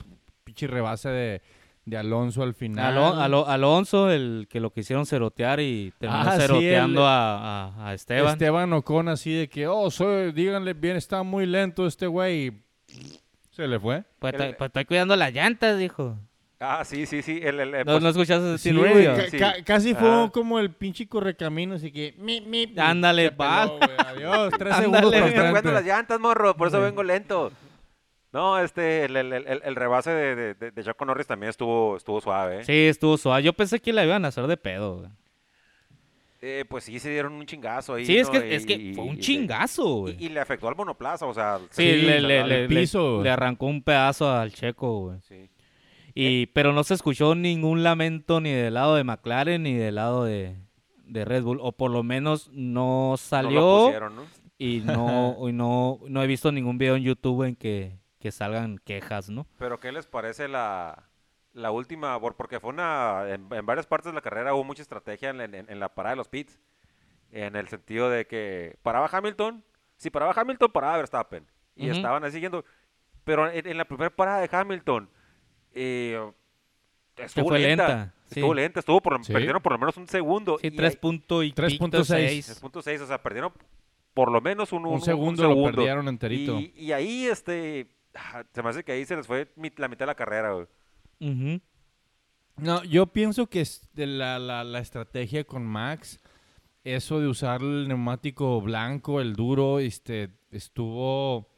pinche 0.43 0.67
rebase 0.67 1.09
de, 1.11 1.43
de 1.85 1.97
Alonso 1.99 2.43
al 2.43 2.55
final. 2.55 2.95
Alo- 2.97 3.15
Alo- 3.21 3.47
Alonso, 3.47 4.11
el 4.11 4.47
que 4.51 4.59
lo 4.59 4.73
quisieron 4.73 5.05
cerotear 5.07 5.61
y 5.61 5.93
terminó 5.99 6.23
Ah, 6.23 6.35
sí, 6.35 6.41
ceroteando 6.41 7.01
el- 7.03 7.07
a, 7.07 7.67
a- 7.69 7.89
a 7.89 7.95
Esteban. 7.95 8.33
Esteban 8.33 8.73
Ocon 8.73 9.09
así 9.09 9.33
de 9.35 9.49
que, 9.49 9.67
oh, 9.69 9.91
soy, 9.91 10.33
díganle 10.33 10.73
bien, 10.73 10.97
está 10.97 11.23
muy 11.23 11.45
lento 11.47 11.87
este 11.87 12.07
güey. 12.07 12.47
y 12.47 12.63
Se 13.51 13.69
le 13.69 13.79
fue. 13.79 14.03
Pues, 14.19 14.35
pues 14.35 14.69
estoy 14.69 14.85
cuidando 14.87 15.15
las 15.15 15.33
llantas, 15.33 15.79
dijo. 15.79 16.19
Ah, 16.65 16.85
sí, 16.85 17.07
sí, 17.07 17.23
sí. 17.23 17.41
El, 17.43 17.59
el- 17.59 17.75
el- 17.75 17.85
¿No, 17.87 17.93
pues, 17.95 18.03
no 18.05 18.09
escuchaste 18.11 18.57
Sí, 18.59 18.71
Radio? 18.73 19.17
ca- 19.17 19.31
Sí. 19.31 19.39
ca- 19.39 19.55
casi 19.65 19.95
fue 19.95 20.31
como 20.33 20.59
el 20.61 20.71
pinche 20.71 21.09
correcamino, 21.09 21.75
así 21.75 21.91
que... 21.91 22.15
mi, 22.19 22.41
mi, 22.41 22.67
mi. 22.69 22.79
Ándale, 22.79 23.31
va. 23.31 23.67
güey, 23.67 23.81
Adiós, 23.99 24.53
tres 24.59 24.73
Ándale. 24.75 25.11
segundos 25.11 25.15
estoy 25.59 25.73
las 25.73 25.85
llantas, 25.85 26.21
morro, 26.21 26.57
por 26.57 26.69
eso 26.69 26.77
Sí. 26.79 26.85
vengo 26.85 27.03
lento. 27.03 27.51
No, 28.33 28.59
este, 28.59 29.05
el, 29.07 29.17
el, 29.17 29.33
el, 29.33 29.61
el 29.63 29.77
rebase 29.77 30.11
de, 30.11 30.35
de, 30.37 30.55
de, 30.55 30.71
de 30.71 30.85
Checo 30.85 31.05
Norris 31.05 31.27
también 31.27 31.51
estuvo, 31.51 31.97
estuvo 31.99 32.21
suave. 32.21 32.61
¿eh? 32.61 32.65
Sí, 32.65 32.87
estuvo 32.87 33.19
suave. 33.19 33.43
Yo 33.43 33.53
pensé 33.53 33.79
que 33.81 33.93
la 33.93 34.05
iban 34.05 34.25
a 34.25 34.29
hacer 34.29 34.47
de 34.47 34.57
pedo. 34.57 34.99
güey. 35.01 35.11
Eh, 36.41 36.65
pues 36.69 36.85
sí, 36.85 36.99
se 36.99 37.11
dieron 37.11 37.35
un 37.35 37.45
chingazo 37.47 37.95
ahí. 37.95 38.05
Sí, 38.07 38.17
es 38.17 38.27
¿no? 38.29 38.33
que, 38.41 38.55
es 38.57 38.67
que 38.67 38.93
fue 38.95 39.05
un 39.05 39.17
y- 39.17 39.21
chingazo, 39.21 39.85
güey. 39.97 40.17
Y, 40.19 40.27
y 40.27 40.29
le 40.31 40.41
afectó 40.41 40.67
al 40.69 40.75
monoplaza, 40.77 41.27
o 41.27 41.35
sea. 41.35 41.59
Sí, 41.71 41.83
Sí, 41.83 42.03
le, 42.03 42.21
le, 42.45 42.69
piso, 42.69 43.23
le 43.23 43.31
arrancó 43.31 43.67
un 43.67 43.83
pedazo 43.83 44.31
al 44.31 44.53
checo, 44.53 45.01
güey. 45.03 45.19
Sí. 45.29 45.49
Y, 46.15 46.47
pero 46.47 46.73
no 46.73 46.85
se 46.85 46.95
escuchó 46.95 47.35
ningún 47.35 47.83
lamento 47.83 48.41
ni 48.41 48.51
del 48.53 48.75
lado 48.75 48.95
de 48.97 49.05
McLaren 49.05 49.63
ni 49.63 49.75
del 49.75 49.95
lado 49.95 50.25
de, 50.25 50.57
de 51.05 51.25
Red 51.25 51.43
Bull. 51.43 51.59
O 51.63 51.73
por 51.73 51.91
lo 51.91 52.03
menos 52.03 52.49
no 52.53 53.11
No 53.13 53.17
salió 53.17 53.51
lo 53.61 53.85
pusieron, 53.85 54.17
¿no? 54.17 54.23
y, 54.59 54.81
no, 54.81 55.37
y 55.49 55.53
no, 55.53 55.99
no 56.09 56.23
he 56.23 56.27
visto 56.27 56.53
ningún 56.53 56.79
video 56.79 56.97
en 56.97 57.03
YouTube 57.03 57.45
en 57.45 57.57
que, 57.57 57.99
que 58.19 58.31
salgan 58.31 58.79
quejas, 58.79 59.31
¿no? 59.31 59.47
Pero 59.59 59.81
¿qué 59.81 59.91
les 59.93 60.07
parece 60.07 60.49
la, 60.49 61.09
la 61.55 61.71
última? 61.71 62.21
por- 62.21 62.37
Porque 62.37 62.61
fue 62.61 62.71
una, 62.71 63.25
en, 63.29 63.47
en 63.51 63.67
varias 63.67 63.87
partes 63.87 64.13
de 64.13 64.15
la 64.15 64.21
carrera 64.21 64.55
hubo 64.55 64.65
mucha 64.65 64.83
estrategia 64.83 65.31
en, 65.31 65.41
en- 65.41 65.55
en 65.71 65.81
la 65.81 65.89
parada 65.95 66.13
de 66.13 66.17
los 66.19 66.29
pits. 66.29 66.61
En 67.31 67.57
el 67.57 67.67
sentido 67.69 68.11
de 68.11 68.27
que 68.27 68.77
paraba 68.83 69.09
Hamilton, 69.11 69.65
si 69.97 70.11
paraba 70.11 70.35
Hamilton, 70.37 70.71
paraba 70.71 70.99
Verstappen. 70.99 71.47
Y 71.75 71.89
estaban 71.89 72.23
ahí 72.23 72.31
siguiendo. 72.31 72.63
Pero 73.25 73.51
en 73.51 73.79
la 73.79 73.87
primera 73.87 74.11
parada 74.11 74.41
de 74.47 74.55
Hamilton, 74.55 75.09
eh, 75.75 76.31
estuvo 77.17 77.49
fue 77.49 77.59
lenta. 77.61 77.89
lenta, 77.89 78.15
Estuvo 78.31 78.55
sí. 78.55 78.57
lenta, 78.61 78.81
estuvo 78.81 79.01
por, 79.03 79.19
lo- 79.19 79.25
Sí. 79.25 79.33
perdieron 79.33 79.61
por 79.63 79.73
lo 79.73 79.79
menos 79.79 79.97
un 79.97 80.09
segundo. 80.09 80.59
Sí, 80.59 80.69
y 80.69 80.71
3 80.71 80.93
ahí- 80.95 80.99
punto 81.01 81.43
y 81.43 81.53
3.6. 81.53 82.47
3.6, 82.63 83.01
o 83.03 83.07
sea, 83.07 83.23
perdieron 83.23 83.53
por 84.15 84.31
lo 84.31 84.41
menos 84.41 84.73
un, 84.73 84.85
Un 84.87 85.01
segundo 85.01 85.43
lo 85.49 85.65
perdieron 85.65 86.09
enterito. 86.09 86.59
Y, 86.59 86.73
y 86.77 86.93
ahí, 86.93 87.27
este, 87.27 87.89
ah, 88.15 88.45
se 88.53 88.63
me 88.63 88.69
hace 88.71 88.85
que 88.85 88.93
ahí 88.93 89.05
se 89.05 89.17
les 89.17 89.27
fue 89.27 89.49
la 89.77 89.89
mitad 89.89 90.01
de 90.05 90.07
la 90.07 90.15
carrera, 90.15 90.53
güey. 90.53 90.67
No, 92.57 92.85
yo 92.85 93.07
pienso 93.07 93.47
que 93.49 93.61
es 93.63 93.89
de 93.95 94.07
la, 94.07 94.39
la, 94.39 94.65
la 94.65 94.79
estrategia 94.81 95.45
con 95.45 95.65
Max, 95.65 96.21
eso 96.85 97.21
de 97.21 97.29
usar 97.29 97.63
el 97.63 97.89
neumático 97.89 98.61
blanco, 98.61 99.21
el 99.21 99.35
duro, 99.35 99.79
este, 99.79 100.31
estuvo 100.51 101.49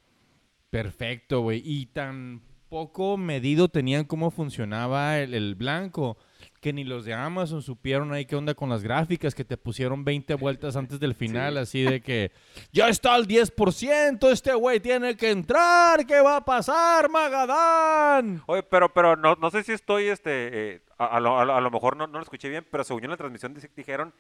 perfecto, 0.71 1.41
güey. 1.41 1.63
Y 1.65 1.87
tan 1.87 2.43
poco 2.75 3.17
medido 3.17 3.69
tenían 3.69 4.05
cómo 4.05 4.33
funcionaba 4.33 5.19
el, 5.21 5.33
el 5.33 5.55
blanco, 5.55 6.17
que 6.61 6.73
ni 6.73 6.83
los 6.83 7.05
de 7.05 7.15
Amazon 7.15 7.63
supieron 7.63 8.13
ahí 8.13 8.25
qué 8.27 8.35
onda 8.35 8.55
con 8.55 8.69
las 8.69 8.83
gráficas, 8.83 9.33
que 9.33 9.45
te 9.45 9.57
pusieron 9.57 10.05
20 10.05 10.35
vueltas 10.35 10.75
antes 10.75 10.99
del 10.99 11.15
final, 11.15 11.53
Sí. 11.55 11.59
así 11.61 11.83
de 11.83 12.01
que 12.01 12.33
ya 12.73 12.89
está 12.89 13.15
al 13.15 13.29
10%, 13.29 14.29
este 14.33 14.53
güey 14.55 14.81
tiene 14.81 15.17
que 15.17 15.31
entrar, 15.31 16.05
¿qué 16.05 16.21
va 16.21 16.39
a 16.39 16.45
pasar, 16.45 17.09
Magadán? 17.11 18.43
Oye, 18.47 18.65
pero, 18.65 18.93
pero 18.93 19.15
no, 19.15 19.37
no 19.37 19.51
sé 19.53 19.63
si 19.63 19.71
estoy, 19.71 20.07
este, 20.07 20.73
eh, 20.75 20.81
a, 20.99 21.07
a 21.17 21.21
lo, 21.21 21.39
a 21.39 21.61
lo- 21.61 21.71
mejor 21.71 21.97
no, 21.97 22.09
no 22.09 22.15
lo 22.19 22.23
escuché 22.25 22.49
bien, 22.49 22.67
pero 22.73 22.83
según 22.83 23.03
yo 23.03 23.07
en 23.07 23.11
la 23.13 23.17
transmisión 23.17 23.55
dijeron 23.77 24.13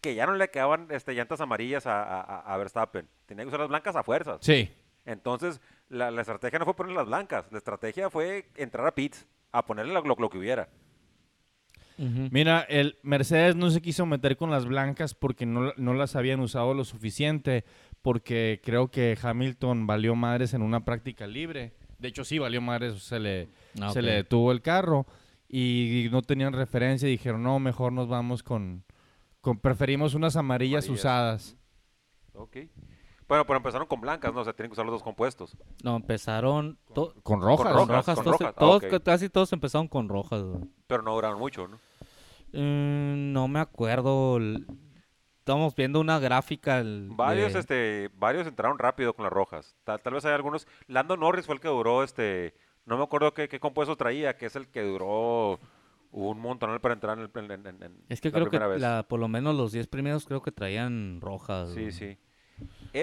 que 0.00 0.14
ya 0.14 0.24
no 0.24 0.34
le 0.34 0.48
quedaban 0.48 0.86
este, 0.92 1.12
llantas 1.12 1.42
amarillas 1.42 1.86
a- 1.86 2.20
a 2.40 2.56
Verstappen. 2.56 3.06
Tenía 3.26 3.44
que 3.44 3.48
usar 3.48 3.60
las 3.60 3.68
blancas 3.68 3.96
a 3.96 4.02
fuerzas. 4.02 4.38
Sí. 4.40 4.70
Entonces, 5.04 5.60
la, 5.88 6.10
la 6.10 6.20
estrategia 6.20 6.58
no 6.58 6.64
fue 6.64 6.76
poner 6.76 6.94
las 6.94 7.06
blancas, 7.06 7.46
la 7.50 7.58
estrategia 7.58 8.10
fue 8.10 8.48
entrar 8.56 8.86
a 8.86 8.94
pits, 8.94 9.26
a 9.52 9.64
ponerle 9.64 9.92
lo, 9.94 10.02
lo- 10.02 10.16
lo 10.18 10.28
que 10.30 10.38
hubiera. 10.38 10.68
Mira, 12.30 12.60
el 12.60 12.96
Mercedes 13.02 13.56
no 13.56 13.70
se 13.70 13.82
quiso 13.82 14.06
meter 14.06 14.36
con 14.36 14.52
las 14.52 14.66
blancas 14.66 15.14
porque 15.14 15.46
no, 15.46 15.72
no 15.76 15.94
las 15.94 16.14
habían 16.14 16.38
usado 16.38 16.72
lo 16.72 16.84
suficiente, 16.84 17.64
porque 18.02 18.60
creo 18.62 18.88
que 18.88 19.18
Hamilton 19.20 19.84
valió 19.88 20.14
madres 20.14 20.54
en 20.54 20.62
una 20.62 20.84
práctica 20.84 21.26
libre. 21.26 21.72
De 21.98 22.06
hecho, 22.06 22.24
sí 22.24 22.38
valió 22.38 22.60
madres, 22.60 23.02
se 23.02 23.18
le, 23.18 23.48
Ah, 23.80 23.90
se 23.90 24.00
le 24.02 24.12
detuvo 24.12 24.52
el 24.52 24.62
carro 24.62 25.06
y 25.48 26.06
no 26.12 26.22
tenían 26.22 26.52
referencia 26.52 27.08
y 27.08 27.12
dijeron, 27.12 27.42
no, 27.42 27.58
mejor 27.58 27.92
nos 27.92 28.06
vamos 28.06 28.44
con, 28.44 28.84
con 29.40 29.58
preferimos 29.58 30.14
unas 30.14 30.36
amarillas, 30.36 30.84
Amarillas. 30.84 31.00
usadas. 31.00 31.56
Ok. 32.34 32.56
Bueno, 33.28 33.44
pero 33.46 33.58
empezaron 33.58 33.86
con 33.86 34.00
blancas, 34.00 34.32
¿no? 34.32 34.40
O 34.40 34.44
sea, 34.44 34.54
tienen 34.54 34.70
que 34.70 34.72
usar 34.72 34.86
los 34.86 34.94
dos 34.94 35.02
compuestos. 35.02 35.56
No, 35.84 35.96
empezaron 35.96 36.78
to- 36.94 37.14
Con 37.22 37.42
rojas. 37.42 37.74
con 37.74 37.88
rojas, 37.88 38.14
con 38.16 38.24
todos, 38.24 38.40
rojas. 38.40 38.54
Ah, 38.56 38.58
todos-. 38.58 39.02
Casi 39.04 39.28
todos 39.28 39.52
empezaron 39.52 39.86
con 39.88 40.08
rojas. 40.08 40.42
güey. 40.42 40.64
Pero 40.86 41.02
no 41.02 41.14
duraron 41.14 41.38
mucho, 41.38 41.68
¿no? 41.68 41.76
Mm, 42.52 43.32
no 43.32 43.46
me 43.48 43.60
acuerdo. 43.60 44.38
Estamos 45.40 45.74
viendo 45.76 46.00
una 46.00 46.18
gráfica. 46.18 46.78
el- 46.78 47.08
Varios, 47.10 47.52
de- 47.52 47.58
este, 47.60 48.10
varios 48.14 48.46
entraron 48.46 48.78
rápido 48.78 49.12
con 49.14 49.24
las 49.24 49.32
rojas. 49.32 49.76
Tal, 49.84 50.00
tal 50.00 50.14
vez 50.14 50.24
hay 50.24 50.32
algunos. 50.32 50.66
Lando 50.86 51.16
Norris 51.16 51.46
fue 51.46 51.54
el 51.54 51.60
que 51.60 51.68
duró, 51.68 52.02
este, 52.02 52.54
no 52.86 52.96
me 52.96 53.04
acuerdo 53.04 53.32
qué, 53.34 53.48
qué 53.48 53.60
compuesto 53.60 53.96
traía, 53.96 54.36
que 54.36 54.46
es 54.46 54.56
el 54.56 54.68
que 54.68 54.82
duró 54.82 55.58
un 56.10 56.40
montón 56.40 56.78
para 56.80 56.94
entrar 56.94 57.18
en, 57.18 57.24
el- 57.34 57.50
en- 57.50 57.66
en- 57.66 57.82
en 57.82 58.04
Es 58.08 58.20
que 58.22 58.30
la 58.30 58.34
creo 58.38 58.50
que 58.50 58.58
vez. 58.58 58.80
la- 58.80 59.02
por 59.06 59.20
lo 59.20 59.28
menos 59.28 59.54
los 59.54 59.72
10 59.72 59.86
primeros 59.86 60.24
creo 60.26 60.40
que 60.42 60.52
traían 60.52 61.20
rojas. 61.20 61.70
Sí, 61.70 61.80
güey. 61.80 61.92
sí. 61.92 62.18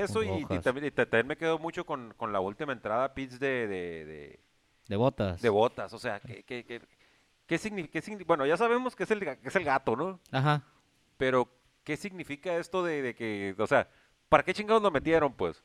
Eso 0.04 0.24
y, 0.24 0.46
también, 0.62 0.86
y 0.88 0.92
también 0.92 1.28
me 1.28 1.38
quedo 1.38 1.60
mucho 1.60 1.86
con, 1.86 2.14
con 2.16 2.32
la 2.34 2.40
última 2.40 2.74
entrada 2.74 3.06
a 3.06 3.14
pits 3.14 3.40
de, 3.40 3.68
de, 3.68 4.06
de, 4.06 4.40
De 4.88 4.96
botas. 4.96 5.42
de 5.42 5.50
botas. 5.50 5.94
O 5.94 6.00
sea, 6.00 6.20
¿qué, 6.20 6.44
qué, 6.44 6.64
qué, 6.66 6.82
qué 7.48 7.56
signi- 7.60 7.90
qué 7.90 8.02
signi- 8.04 8.26
bueno, 8.26 8.46
ya 8.46 8.58
sabemos 8.58 8.96
que 8.96 9.04
es, 9.04 9.12
el, 9.12 9.20
que 9.20 9.38
es 9.44 9.56
el 9.56 9.64
gato, 9.64 9.96
¿no? 9.96 10.20
Ajá. 10.32 10.64
Pero, 11.18 11.50
¿qué 11.84 11.98
significa 11.98 12.56
esto 12.58 12.84
de, 12.84 13.02
de 13.02 13.16
que, 13.16 13.56
o 13.58 13.68
sea, 13.68 13.88
¿para 14.30 14.44
qué 14.44 14.54
chingados 14.54 14.82
lo 14.84 14.92
metieron, 14.92 15.34
pues? 15.34 15.64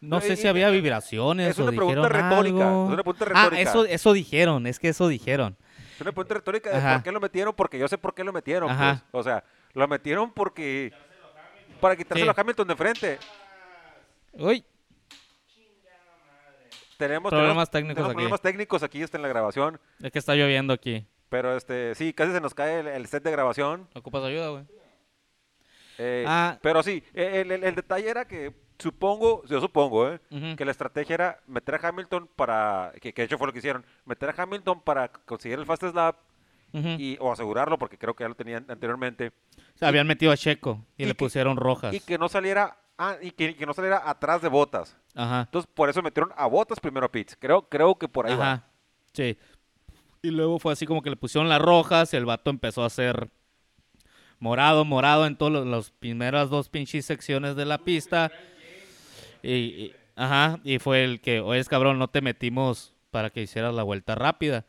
No 0.00 0.16
No, 0.16 0.20
sé 0.20 0.34
y- 0.34 0.36
si 0.36 0.46
había 0.46 0.68
vibraciones 0.70 1.48
es 1.50 1.58
o 1.58 1.62
una 1.62 1.72
pregunta 1.72 2.02
dijeron 2.08 2.30
retórica, 2.30 2.68
algo. 2.68 2.84
es 2.86 2.92
una 2.92 3.02
pregunta 3.02 3.26
Ah, 3.34 3.50
eso, 3.56 3.84
eso 3.86 4.12
dijeron, 4.12 4.66
es 4.66 4.78
que 4.78 4.88
eso 4.90 5.08
dijeron. 5.08 5.56
Es 5.94 6.00
una 6.02 6.12
pregunta 6.12 6.34
retórica 6.34 6.70
de 6.70 6.76
Ajá. 6.76 6.94
por 6.96 7.02
qué 7.04 7.12
lo 7.12 7.20
metieron, 7.20 7.54
porque 7.54 7.78
yo 7.78 7.88
sé 7.88 7.96
por 7.96 8.14
qué 8.14 8.22
lo 8.22 8.32
metieron, 8.32 8.70
Ajá. 8.70 9.02
pues. 9.10 9.20
O 9.20 9.24
sea, 9.24 9.42
lo 9.72 9.88
metieron 9.88 10.30
porque... 10.32 10.92
Para 11.80 11.94
quitárselo 11.96 12.32
Sí. 12.32 12.34
a 12.38 12.40
Hamilton 12.40 12.68
de 12.68 12.76
frente. 12.76 13.18
Uy, 14.38 14.64
Tenemos 16.96 17.30
Problemas 17.30 17.68
tenemos- 17.68 17.70
técnicos 17.70 17.94
tenemos 17.96 18.10
aquí. 18.10 18.14
problemas 18.16 18.40
técnicos 18.40 18.82
aquí 18.82 19.02
está 19.02 19.18
en 19.18 19.22
la 19.22 19.28
grabación. 19.28 19.78
es 20.02 20.10
que 20.10 20.18
está 20.18 20.34
lloviendo 20.34 20.72
aquí. 20.72 21.06
Pero 21.28 21.54
este, 21.56 21.94
sí, 21.94 22.14
casi 22.14 22.32
se 22.32 22.40
nos 22.40 22.54
cae 22.54 22.80
el, 22.80 22.86
el 22.86 23.06
set 23.06 23.22
de 23.22 23.30
grabación. 23.30 23.86
¿Ocupas 23.94 24.24
ayuda, 24.24 24.48
güey? 24.48 24.64
Eh, 25.98 26.24
Ah. 26.26 26.58
Pero 26.62 26.82
sí, 26.82 27.02
el, 27.12 27.50
el- 27.52 27.64
el 27.64 27.74
detalle 27.74 28.08
era 28.08 28.26
que 28.26 28.54
supongo, 28.78 29.44
yo 29.46 29.60
supongo, 29.60 30.08
¿eh? 30.10 30.20
Ujú. 30.30 30.56
que 30.56 30.64
la 30.64 30.70
estrategia 30.70 31.14
era 31.14 31.40
meter 31.46 31.74
a 31.74 31.88
Hamilton 31.88 32.28
para, 32.34 32.92
que, 33.00 33.12
que 33.12 33.22
de 33.22 33.26
hecho 33.26 33.36
fue 33.38 33.46
lo 33.46 33.52
que 33.52 33.58
hicieron, 33.58 33.84
meter 34.06 34.30
a 34.30 34.42
Hamilton 34.42 34.80
para 34.80 35.08
conseguir 35.08 35.58
el 35.58 35.66
fast 35.66 35.82
slap 35.84 36.16
Ujú. 36.72 36.88
y, 36.98 37.16
o 37.20 37.30
asegurarlo, 37.32 37.78
porque 37.78 37.98
creo 37.98 38.14
que 38.14 38.24
ya 38.24 38.28
lo 38.28 38.34
tenían 38.34 38.64
anteriormente, 38.70 39.32
O 39.74 39.78
sea, 39.78 39.88
habían 39.88 40.06
metido 40.06 40.32
a 40.32 40.36
Checo 40.36 40.82
y, 40.96 41.02
y 41.02 41.06
le 41.06 41.12
que- 41.12 41.18
pusieron 41.18 41.56
rojas. 41.58 41.94
y 41.94 42.00
que 42.00 42.16
no 42.18 42.28
saliera, 42.28 42.76
ah, 42.98 43.16
y 43.20 43.30
que, 43.30 43.54
que 43.56 43.66
no 43.66 43.74
saliera 43.74 44.02
atrás 44.08 44.42
de 44.42 44.48
botas. 44.48 44.96
Ajá. 45.14 45.42
Entonces, 45.42 45.70
por 45.74 45.88
eso 45.88 46.02
metieron 46.02 46.32
a 46.36 46.46
botas 46.46 46.78
primero 46.80 47.06
a 47.06 47.10
Pitts. 47.12 47.36
Creo, 47.38 47.62
creo 47.68 47.94
que 47.96 48.08
por 48.08 48.26
ahí 48.26 48.34
va. 48.36 48.52
Ajá. 48.52 48.66
Sí. 49.12 49.36
Y 50.22 50.30
luego 50.30 50.58
fue 50.58 50.72
así 50.72 50.86
como 50.86 51.02
que 51.02 51.10
le 51.10 51.16
pusieron 51.16 51.48
las 51.48 51.60
rojas 51.60 52.12
y 52.12 52.16
el 52.16 52.26
vato 52.26 52.50
empezó 52.50 52.82
a 52.82 52.86
hacer 52.86 53.30
morado, 54.38 54.84
morado 54.84 55.26
en 55.26 55.36
todas 55.36 55.64
las 55.66 55.90
primeras 55.90 56.50
dos 56.50 56.68
pinches 56.68 57.06
secciones 57.06 57.56
de 57.56 57.64
la 57.64 57.78
pista. 57.78 58.30
Y, 59.42 59.52
y- 59.52 59.94
ajá, 60.16 60.58
y 60.64 60.78
fue 60.78 61.04
el 61.04 61.20
que, 61.20 61.40
oye, 61.40 61.64
cabrón, 61.64 61.98
no 61.98 62.08
te 62.08 62.20
metimos 62.20 62.94
para 63.10 63.30
que 63.30 63.42
hicieras 63.42 63.74
la 63.74 63.82
vuelta 63.82 64.14
rápida. 64.14 64.64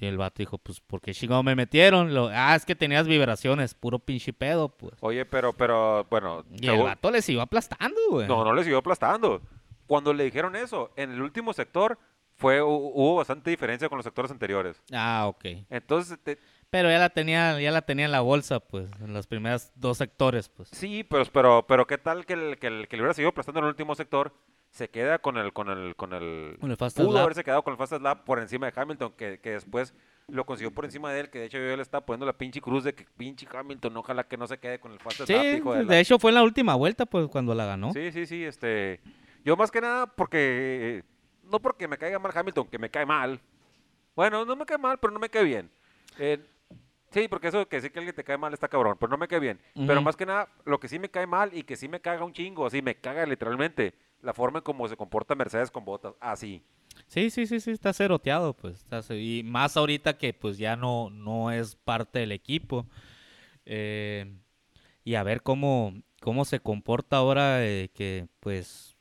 Y, 0.00 0.06
el 0.06 0.18
vato 0.18 0.36
dijo, 0.38 0.58
pues, 0.58 0.80
¿por 0.80 1.00
qué 1.00 1.12
chingado 1.14 1.42
me 1.42 1.54
metieron? 1.56 2.12
Lo, 2.14 2.28
ah, 2.32 2.54
es 2.54 2.64
que 2.64 2.74
tenías 2.74 3.06
vibraciones, 3.08 3.74
puro 3.74 3.98
pinche 3.98 4.32
pedo, 4.32 4.68
pues. 4.68 4.92
Oye, 5.00 5.24
pero, 5.24 5.52
pero, 5.52 6.06
bueno. 6.10 6.44
Y 6.60 6.68
el 6.68 6.82
vato 6.82 7.10
les 7.10 7.28
iba 7.28 7.42
aplastando, 7.44 7.98
güey. 8.10 8.28
No, 8.28 8.44
no 8.44 8.52
le 8.52 8.62
siguió 8.62 8.78
aplastando. 8.78 9.40
Cuando 9.86 10.12
le 10.12 10.24
dijeron 10.24 10.54
eso, 10.56 10.90
en 10.96 11.12
el 11.12 11.22
último 11.22 11.52
sector, 11.52 11.98
fue, 12.36 12.60
hu- 12.62 12.90
hubo 12.94 13.16
bastante 13.16 13.50
diferencia 13.50 13.88
con 13.88 13.96
los 13.98 14.04
sectores 14.04 14.30
anteriores. 14.30 14.82
Ah, 14.92 15.24
ok. 15.26 15.44
Entonces, 15.68 16.18
te- 16.22 16.38
Pero 16.70 16.88
ya 16.90 16.98
la 16.98 17.10
tenía, 17.10 17.60
ya 17.60 17.70
la 17.70 17.82
tenía 17.82 18.04
en 18.06 18.12
la 18.12 18.20
bolsa, 18.20 18.60
pues, 18.60 18.88
en 19.00 19.12
los 19.12 19.26
primeros 19.26 19.72
dos 19.74 19.98
sectores, 19.98 20.48
pues. 20.48 20.68
sí, 20.72 21.04
pero, 21.04 21.24
pero, 21.32 21.66
pero 21.66 21.86
¿qué 21.86 21.98
tal 21.98 22.24
que 22.24 22.34
el, 22.34 22.58
que 22.58 22.66
el 22.68 22.88
que 22.88 22.96
le 22.96 23.02
hubiera 23.02 23.14
seguido 23.14 23.30
aplastando 23.30 23.58
en 23.60 23.64
el 23.64 23.70
último 23.70 23.94
sector 23.94 24.32
se 24.70 24.88
queda 24.88 25.18
con 25.18 25.36
el, 25.36 25.52
con 25.52 25.68
el, 25.68 25.96
con 25.96 26.12
el, 26.12 26.56
Con 26.60 26.70
el 26.70 26.76
pudo 26.76 27.12
lap. 27.12 27.22
haberse 27.22 27.42
quedado 27.44 27.62
con 27.62 27.72
el 27.72 27.78
fast 27.78 27.92
lap 28.00 28.24
por 28.24 28.38
encima 28.38 28.70
de 28.70 28.80
Hamilton, 28.80 29.12
que, 29.16 29.40
que 29.40 29.50
después 29.50 29.94
lo 30.28 30.46
consiguió 30.46 30.70
por 30.72 30.84
encima 30.84 31.12
de 31.12 31.20
él, 31.20 31.30
que 31.30 31.40
de 31.40 31.46
hecho 31.46 31.58
yo 31.58 31.76
le 31.76 31.82
estaba 31.82 32.06
poniendo 32.06 32.24
la 32.24 32.32
pinche 32.38 32.60
cruz 32.60 32.84
de 32.84 32.94
que 32.94 33.04
pinche 33.16 33.48
Hamilton, 33.52 33.96
ojalá 33.96 34.24
que 34.24 34.36
no 34.36 34.46
se 34.46 34.58
quede 34.58 34.78
con 34.78 34.92
el 34.92 35.00
fast 35.00 35.22
Sí, 35.26 35.32
lap, 35.32 35.44
hijo 35.44 35.74
de 35.74 35.84
de, 35.84 35.98
hecho 36.00 36.18
fue 36.20 36.30
en 36.30 36.36
la 36.36 36.44
última 36.44 36.76
vuelta, 36.76 37.04
pues, 37.04 37.26
cuando 37.28 37.52
la 37.54 37.66
ganó. 37.66 37.92
Sí, 37.92 38.12
sí, 38.12 38.26
sí, 38.26 38.44
este, 38.44 39.00
yo 39.44 39.56
más 39.56 39.72
que 39.72 39.80
nada 39.80 40.06
porque, 40.06 41.02
no 41.42 41.58
porque 41.58 41.88
me 41.88 41.98
caiga 41.98 42.18
mal 42.20 42.32
Hamilton, 42.34 42.68
que 42.68 42.78
me 42.78 42.90
cae 42.90 43.04
mal. 43.06 43.40
Bueno, 44.14 44.44
no 44.44 44.54
me 44.54 44.64
cae 44.66 44.78
mal, 44.78 44.98
pero 44.98 45.12
no 45.12 45.18
me 45.18 45.28
cae 45.30 45.42
bien. 45.44 45.68
Eh, 46.18 46.38
sí, 47.10 47.26
porque 47.26 47.48
eso 47.48 47.58
de 47.58 47.66
que 47.66 47.80
sí 47.80 47.90
que 47.90 47.98
alguien 47.98 48.14
te 48.14 48.22
cae 48.22 48.38
mal 48.38 48.52
está 48.52 48.68
cabrón, 48.68 48.96
pero 49.00 49.10
no 49.10 49.18
me 49.18 49.26
cae 49.26 49.40
bien. 49.40 49.58
Pero 49.74 50.00
más 50.00 50.14
que 50.16 50.26
nada, 50.26 50.48
lo 50.64 50.78
que 50.78 50.86
sí 50.86 51.00
me 51.00 51.08
cae 51.08 51.26
mal 51.26 51.52
y 51.52 51.64
que 51.64 51.74
sí 51.74 51.88
me 51.88 52.00
caga 52.00 52.24
un 52.24 52.32
chingo, 52.32 52.66
así 52.66 52.82
me 52.82 52.94
caga 52.94 53.26
literalmente, 53.26 53.94
la 54.22 54.34
forma 54.34 54.58
en 54.58 54.64
cómo 54.64 54.88
se 54.88 54.96
comporta 54.96 55.34
Mercedes 55.34 55.70
con 55.70 55.84
botas, 55.84 56.14
así. 56.20 56.62
Sí, 57.06 57.30
sí, 57.30 57.46
sí, 57.46 57.60
sí, 57.60 57.70
está 57.70 57.92
ceroteado, 57.92 58.52
pues. 58.54 58.84
está 58.90 59.14
y 59.14 59.42
más 59.44 59.76
ahorita 59.76 60.18
que, 60.18 60.32
pues, 60.34 60.58
ya 60.58 60.76
no, 60.76 61.10
no 61.10 61.50
es 61.50 61.76
parte 61.76 62.18
del 62.20 62.32
equipo. 62.32 62.86
Eh, 63.66 64.32
y 65.04 65.14
a 65.14 65.22
ver 65.22 65.42
cómo, 65.42 65.94
cómo 66.20 66.44
se 66.44 66.60
comporta 66.60 67.16
ahora 67.16 67.64
eh, 67.64 67.90
que, 67.94 68.26
pues, 68.40 68.96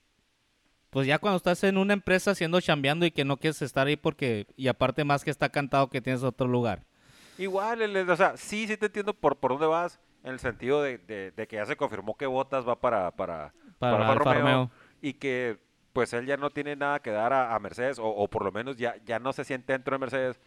pues 0.89 1.07
ya 1.07 1.19
cuando 1.19 1.37
estás 1.37 1.63
en 1.63 1.77
una 1.77 1.93
empresa 1.93 2.31
haciendo 2.31 2.59
chambeando 2.61 3.05
y 3.05 3.11
que 3.11 3.25
no 3.25 3.37
quieres 3.37 3.61
estar 3.61 3.87
ahí 3.87 3.95
porque, 3.95 4.47
y 4.55 4.67
aparte 4.67 5.03
más 5.03 5.23
que 5.23 5.29
está 5.31 5.49
cantado 5.49 5.89
que 5.89 6.01
tienes 6.01 6.23
otro 6.23 6.47
lugar. 6.47 6.83
Igual, 7.37 7.81
el- 7.81 8.09
o 8.09 8.15
sea, 8.15 8.37
sí, 8.37 8.67
sí 8.67 8.75
te 8.77 8.87
entiendo 8.87 9.13
por, 9.13 9.37
por 9.37 9.51
dónde 9.51 9.67
vas, 9.67 9.99
en 10.23 10.31
el 10.33 10.39
sentido 10.39 10.81
de, 10.81 10.97
de- 10.97 11.31
de 11.31 11.47
que 11.47 11.57
ya 11.57 11.65
se 11.65 11.75
confirmó 11.77 12.15
que 12.17 12.25
Botas 12.25 12.67
va 12.67 12.79
para, 12.79 13.11
para, 13.11 13.53
Para 13.77 14.09
Alfa 14.09 14.33
Romeo. 14.33 14.71
Y 15.01 15.13
que 15.13 15.57
pues 15.93 16.13
él 16.13 16.25
ya 16.25 16.37
no 16.37 16.49
tiene 16.49 16.75
nada 16.75 17.01
que 17.01 17.11
dar 17.11 17.33
a, 17.33 17.55
a 17.55 17.59
Mercedes, 17.59 17.99
o, 17.99 18.07
o 18.07 18.27
por 18.27 18.45
lo 18.45 18.51
menos 18.51 18.77
ya, 18.77 18.95
ya 19.05 19.19
no 19.19 19.33
se 19.33 19.43
siente 19.43 19.73
dentro 19.73 19.95
de 19.95 19.99
Mercedes. 19.99 20.39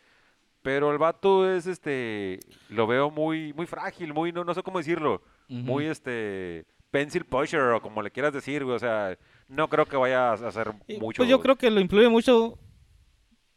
Pero 0.63 0.93
el 0.93 0.99
vato 0.99 1.51
es, 1.51 1.67
este, 1.67 2.39
lo 2.69 2.87
veo 2.87 3.11
muy, 3.11 3.53
muy 3.53 3.67
frágil, 3.67 4.15
muy, 4.15 4.31
no, 4.31 4.45
no 4.45 4.55
sé 4.55 4.63
cómo 4.63 4.79
decirlo, 4.79 5.21
muy, 5.49 5.87
este, 5.87 6.65
pencil 6.93 7.25
pusher, 7.25 7.61
o 7.61 7.83
como 7.83 8.01
le 8.01 8.13
quieras 8.13 8.33
decir, 8.33 8.63
o 8.63 8.79
sea, 8.79 9.19
no 9.49 9.69
creo 9.69 9.87
que 9.87 9.97
vaya 9.97 10.31
a 10.31 10.35
hacer 10.35 10.73
mucho. 11.01 11.17
Pues 11.17 11.29
yo 11.29 11.41
creo 11.41 11.57
que 11.57 11.69
lo 11.69 11.81
influye 11.81 12.09
mucho, 12.09 12.61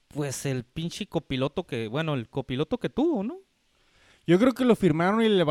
pues 0.08 0.48
el 0.48 0.64
pinche 0.64 1.06
copiloto 1.06 1.68
que, 1.68 1.88
bueno, 1.88 2.16
el 2.16 2.28
copiloto 2.28 2.80
que 2.80 2.90
tuvo, 2.90 3.24
¿no? 3.24 3.38
Yo 4.28 4.40
creo 4.40 4.54
que 4.54 4.66
lo 4.66 4.76
firmaron 4.76 5.22
y 5.22 5.30
le 5.30 5.44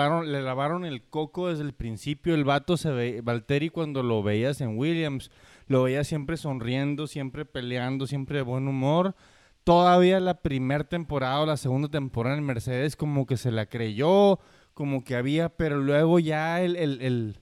lavaron, 0.42 0.84
el 0.84 1.02
coco 1.02 1.48
desde 1.48 1.62
el 1.62 1.74
principio. 1.74 2.34
El 2.34 2.44
vato 2.44 2.76
se 2.76 2.90
ve, 2.90 3.20
Valtteri 3.22 3.68
cuando 3.70 4.02
lo 4.02 4.22
veías 4.22 4.60
en 4.60 4.76
Williams, 4.76 5.30
lo 5.68 5.84
veías 5.84 6.08
siempre 6.08 6.36
sonriendo, 6.36 7.06
siempre 7.06 7.44
peleando, 7.44 8.06
siempre 8.08 8.38
de 8.38 8.42
buen 8.42 8.66
humor. 8.66 9.14
Todavía 9.62 10.18
la 10.20 10.42
primera 10.42 10.84
temporada 10.84 11.40
o 11.40 11.46
la 11.46 11.56
segunda 11.56 11.88
temporada 11.88 12.36
en 12.36 12.44
Mercedes 12.44 12.96
como 12.96 13.26
que 13.26 13.36
se 13.36 13.52
la 13.52 13.66
creyó, 13.66 14.40
como 14.74 15.04
que 15.04 15.14
había, 15.14 15.50
pero 15.50 15.78
luego 15.78 16.18
ya 16.18 16.60
el, 16.60 16.74
el, 16.76 17.00
el, 17.00 17.38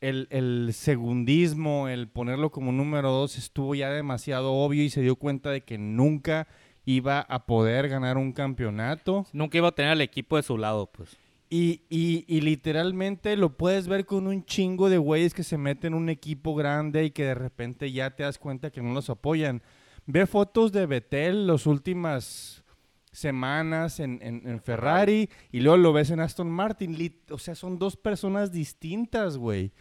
el- 0.00 0.26
el 0.30 0.70
segundismo, 0.72 1.88
el 1.88 2.08
ponerlo 2.08 2.50
como 2.50 2.72
número 2.72 3.10
dos 3.10 3.36
estuvo 3.38 3.74
ya 3.74 3.90
demasiado 3.90 4.52
obvio 4.54 4.82
y 4.82 4.90
se 4.90 5.02
dio 5.02 5.16
cuenta 5.16 5.50
de 5.50 5.62
que 5.64 5.78
nunca 5.78 6.48
iba 6.86 7.20
a 7.20 7.44
poder 7.44 7.88
ganar 7.90 8.16
un 8.16 8.32
campeonato. 8.32 9.26
Nunca 9.34 9.58
iba 9.58 9.68
a 9.68 9.72
tener 9.74 9.90
al 9.92 10.00
equipo 10.00 10.36
de 10.36 10.42
su 10.42 10.56
lado, 10.56 10.86
pues. 10.86 11.14
Y, 11.50 11.82
y, 11.90 12.24
y 12.26 12.40
literalmente 12.40 13.36
lo 13.36 13.56
puedes 13.56 13.86
ver 13.86 14.06
con 14.06 14.26
un 14.26 14.44
chingo 14.46 14.88
de 14.88 14.98
güeyes 14.98 15.34
que 15.34 15.44
se 15.44 15.58
meten 15.58 15.92
en 15.92 15.98
un 15.98 16.08
equipo 16.08 16.54
grande 16.54 17.04
y 17.04 17.10
que 17.10 17.24
de 17.24 17.34
repente 17.34 17.92
ya 17.92 18.10
te 18.16 18.22
das 18.22 18.38
cuenta 18.38 18.70
que 18.70 18.80
no 18.82 18.94
los 18.94 19.10
apoyan. 19.10 19.62
Ve 20.06 20.26
fotos 20.26 20.72
de 20.72 20.86
Betel 20.86 21.46
las 21.46 21.66
últimas 21.66 22.64
semanas 23.12 23.98
en, 24.00 24.18
en- 24.22 24.46
en 24.46 24.60
Ferrari 24.60 25.30
y 25.50 25.60
luego 25.60 25.76
lo 25.78 25.92
ves 25.92 26.10
en 26.10 26.20
Aston 26.20 26.50
Martin. 26.50 26.96
O 27.30 27.38
sea, 27.38 27.54
son 27.54 27.78
dos 27.78 27.96
personas 27.96 28.52
distintas, 28.52 29.36
güey. 29.36 29.72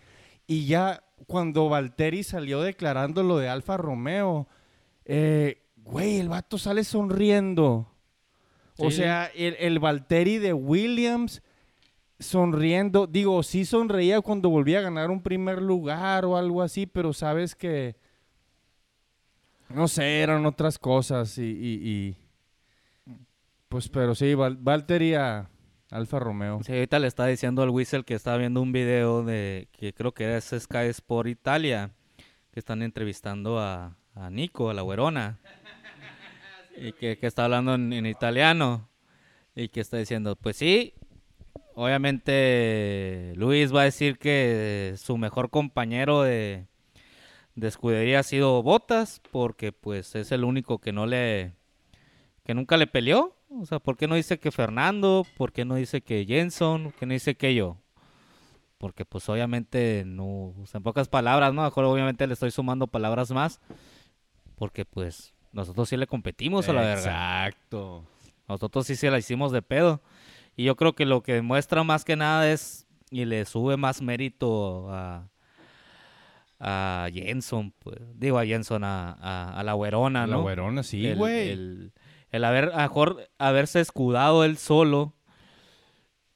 Y 0.48 0.66
ya 0.68 1.04
cuando 1.28 1.68
Valtteri 1.70 2.24
salió 2.24 2.62
declarando 2.62 3.24
lo 3.24 3.38
de 3.38 3.50
Alfa 3.50 3.78
Romeo, 3.78 4.48
eh, 5.06 5.64
güey, 5.86 6.18
el 6.20 6.28
vato 6.30 6.58
sale 6.58 6.84
sonriendo. 6.84 7.90
O 8.78 8.92
sea, 8.92 9.28
el, 9.36 9.56
el 9.60 9.80
Valtteri 9.80 10.38
de 10.38 10.52
Williams 10.52 11.42
sonriendo. 12.20 13.08
Digo, 13.08 13.42
sí 13.44 13.64
sonreía 13.64 14.20
cuando 14.20 14.50
volvía 14.50 14.80
a 14.80 14.84
ganar 14.84 15.10
un 15.12 15.22
primer 15.22 15.62
lugar 15.62 16.26
o 16.26 16.36
algo 16.36 16.62
así, 16.62 16.86
pero 16.86 17.14
sabes 17.14 17.56
que. 17.56 17.96
No 19.70 19.88
sé, 19.88 20.20
eran 20.22 20.46
otras 20.46 20.78
cosas 20.78 21.38
y. 21.38 21.44
y- 21.44 21.90
y- 21.90 22.18
pues, 23.70 23.90
pero 23.90 24.14
sí, 24.16 24.34
Val- 24.36 24.58
Valtteri 24.58 25.16
a 25.16 25.50
Alfa 25.90 26.20
Romeo. 26.20 26.62
Sí, 26.64 26.72
ahorita 26.74 27.00
le 27.00 27.08
está 27.08 27.26
diciendo 27.26 27.62
al 27.64 27.70
Whistle 27.70 28.04
que 28.04 28.14
estaba 28.14 28.38
viendo 28.38 28.62
un 28.62 28.72
video 28.72 29.24
de 29.24 29.68
que 29.72 29.94
creo 29.94 30.14
que 30.14 30.38
es 30.38 30.46
Sky 30.58 30.88
Sport 30.90 31.28
Italia, 31.30 31.92
que 32.52 32.60
están 32.60 32.82
entrevistando 32.84 33.60
a, 33.60 33.98
a 34.14 34.30
Nico, 34.30 34.70
a 34.70 34.74
la 34.74 34.82
güerona, 34.82 35.40
y 36.78 36.92
que, 36.94 37.18
está 37.22 37.46
hablando 37.46 37.76
en, 37.76 38.06
italiano, 38.06 38.90
y 39.56 39.70
que 39.70 39.82
está 39.82 39.98
diciendo, 39.98 40.36
pues 40.36 40.58
sí, 40.58 40.94
obviamente 41.74 43.34
Luis 43.36 43.74
va 43.74 43.82
a 43.82 43.86
decir 43.86 44.18
que 44.18 44.96
su 44.98 45.18
mejor 45.18 45.50
compañero 45.50 46.22
de, 46.24 46.66
de 47.56 47.68
escudería 47.68 48.20
ha 48.20 48.24
sido 48.24 48.62
Botas, 48.64 49.22
porque 49.32 49.72
pues 49.72 50.16
es 50.16 50.32
el 50.32 50.44
único 50.44 50.80
que 50.80 50.92
no 50.92 51.06
le, 51.06 51.54
que 52.44 52.54
nunca 52.54 52.78
le 52.78 52.88
peleó. 52.88 53.36
O 53.50 53.66
sea, 53.66 53.80
¿por 53.80 53.98
qué 53.98 54.08
no 54.08 54.16
dice 54.16 54.40
que 54.40 54.52
Fernando? 54.52 55.26
¿Por 55.38 55.54
qué 55.54 55.66
no 55.66 55.76
dice 55.76 56.02
que 56.02 56.26
Jenson? 56.26 56.86
¿Por 56.86 56.94
qué 56.94 57.06
no 57.06 57.14
dice 57.14 57.36
que 57.36 57.56
yo? 57.56 57.78
Porque 58.78 59.06
pues 59.06 59.28
obviamente 59.30 60.04
no, 60.06 60.54
o 60.62 60.66
sea, 60.66 60.80
en 60.80 60.84
pocas 60.84 61.08
palabras, 61.08 61.54
¿no? 61.54 61.64
Mejor 61.64 61.86
obviamente 61.86 62.28
le 62.28 62.34
estoy 62.34 62.52
sumando 62.52 62.88
palabras 62.88 63.32
más. 63.32 63.62
Porque 64.56 64.86
pues 64.86 65.35
nosotros 65.56 65.88
sí 65.88 65.96
le 65.96 66.06
competimos 66.06 66.68
a 66.68 66.74
la 66.74 66.82
verga. 66.82 67.48
Exacto. 67.48 68.04
Nosotros 68.48 68.86
sí 68.86 68.96
se 68.98 69.10
la 69.10 69.18
hicimos 69.18 69.54
de 69.54 69.62
pedo. 69.62 70.02
Y 70.58 70.66
yo 70.66 70.76
creo 70.76 70.94
que 70.94 71.06
lo 71.06 71.24
que 71.24 71.34
demuestra 71.34 71.84
más 71.84 72.04
que 72.04 72.18
nada 72.18 72.52
es, 72.52 72.86
y 73.10 73.24
le 73.24 73.46
sube 73.46 73.78
más 73.78 74.02
mérito 74.02 74.92
a, 74.94 75.30
a 76.60 77.08
Jenson, 77.14 77.72
pues. 77.80 77.98
Digo 78.16 78.38
a 78.38 78.46
Jenson, 78.46 78.84
a, 78.84 79.14
a, 79.14 79.58
a 79.58 79.64
la 79.64 79.74
güerona, 79.74 80.28
La 80.28 80.36
¿no? 80.36 80.42
güerona, 80.42 80.84
sí, 80.84 81.08
el, 81.08 81.16
güey. 81.16 81.50
el, 81.50 81.94
el 82.32 82.44
haber, 82.44 82.72
a 82.74 82.80
mejor 82.84 83.30
haberse 83.38 83.80
escudado 83.80 84.44
él 84.44 84.58
solo 84.58 85.14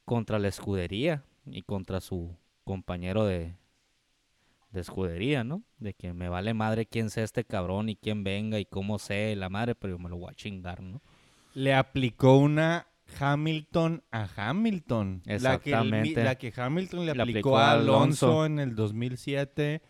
contra 0.06 0.40
la 0.40 0.48
escudería 0.48 1.24
y 1.46 1.62
contra 1.64 2.00
su 2.00 2.38
compañero 2.64 3.26
de, 3.26 3.56
de 4.72 4.80
escudería, 4.80 5.44
¿no? 5.44 5.62
De 5.80 5.94
que 5.94 6.14
me 6.14 6.30
vale 6.30 6.54
madre 6.54 6.86
quién 6.86 7.10
sea 7.10 7.24
este 7.24 7.46
cabrón 7.46 7.90
y 7.90 7.96
quién 7.96 8.24
venga 8.24 8.60
y 8.60 8.66
cómo 8.66 9.00
sé 9.00 9.36
la 9.36 9.50
madre, 9.50 9.76
pero 9.76 9.96
yo 9.96 10.00
me 10.00 10.10
lo 10.10 10.18
voy 10.18 10.30
a 10.30 10.36
chingar, 10.36 10.82
¿no? 10.82 11.02
Le 11.54 11.74
aplicó 11.74 12.38
una 12.38 12.88
Hamilton 13.20 14.04
a 14.12 14.28
Hamilton. 14.36 15.22
La 15.26 15.60
que, 15.60 15.72
el 15.72 15.78
Exactamente. 15.78 16.24
la 16.24 16.36
que 16.36 16.54
Hamilton 16.56 17.06
le 17.06 17.16
Le 17.16 17.22
aplicó, 17.22 17.58
a 17.58 17.72
Alonso, 17.72 18.28
Alonso. 18.28 18.46
en 18.46 18.60
el 18.60 18.76
2007 18.76 19.82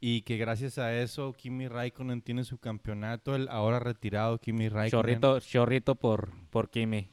y 0.00 0.22
que 0.22 0.36
gracias 0.36 0.78
a 0.78 0.94
eso 0.98 1.32
Kimi 1.32 1.68
Raikkonen 1.68 2.22
tiene 2.22 2.42
su 2.42 2.58
campeonato, 2.58 3.36
el 3.36 3.48
ahora 3.48 3.78
retirado 3.78 4.38
Kimi 4.38 4.68
Raikkonen. 4.68 4.90
Chorrito, 4.90 5.40
chorrito 5.40 5.94
por, 5.94 6.32
por 6.50 6.70
Kimi. 6.70 7.08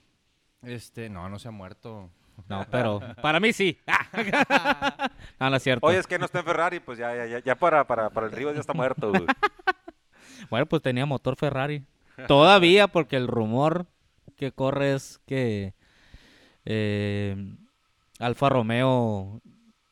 Este, 0.63 1.09
no, 1.09 1.29
no 1.29 1.37
se 1.39 1.47
ha 1.47 1.51
muerto. 1.51 2.09
No, 2.47 2.65
pero 2.71 2.99
para 3.21 3.39
mí 3.39 3.51
sí. 3.53 3.77
no, 5.39 5.49
no 5.49 5.55
es 5.55 5.63
cierto. 5.63 5.85
Oye, 5.85 5.97
es 5.97 6.07
que 6.07 6.17
no 6.19 6.25
está 6.25 6.39
en 6.39 6.45
Ferrari, 6.45 6.79
pues 6.79 6.97
ya, 6.97 7.25
ya, 7.25 7.39
ya, 7.39 7.55
para, 7.55 7.85
para, 7.85 8.09
para 8.09 8.27
el 8.27 8.31
Rivas 8.33 8.53
ya 8.55 8.61
está 8.61 8.73
muerto, 8.73 9.09
güey. 9.09 9.25
Bueno, 10.49 10.65
pues 10.65 10.81
tenía 10.81 11.05
motor 11.05 11.35
Ferrari. 11.35 11.83
Todavía, 12.27 12.87
porque 12.87 13.17
el 13.17 13.27
rumor 13.27 13.85
que 14.37 14.51
corre 14.53 14.93
es 14.95 15.19
que 15.27 15.73
eh, 16.65 17.35
Alfa 18.19 18.49
Romeo 18.49 19.41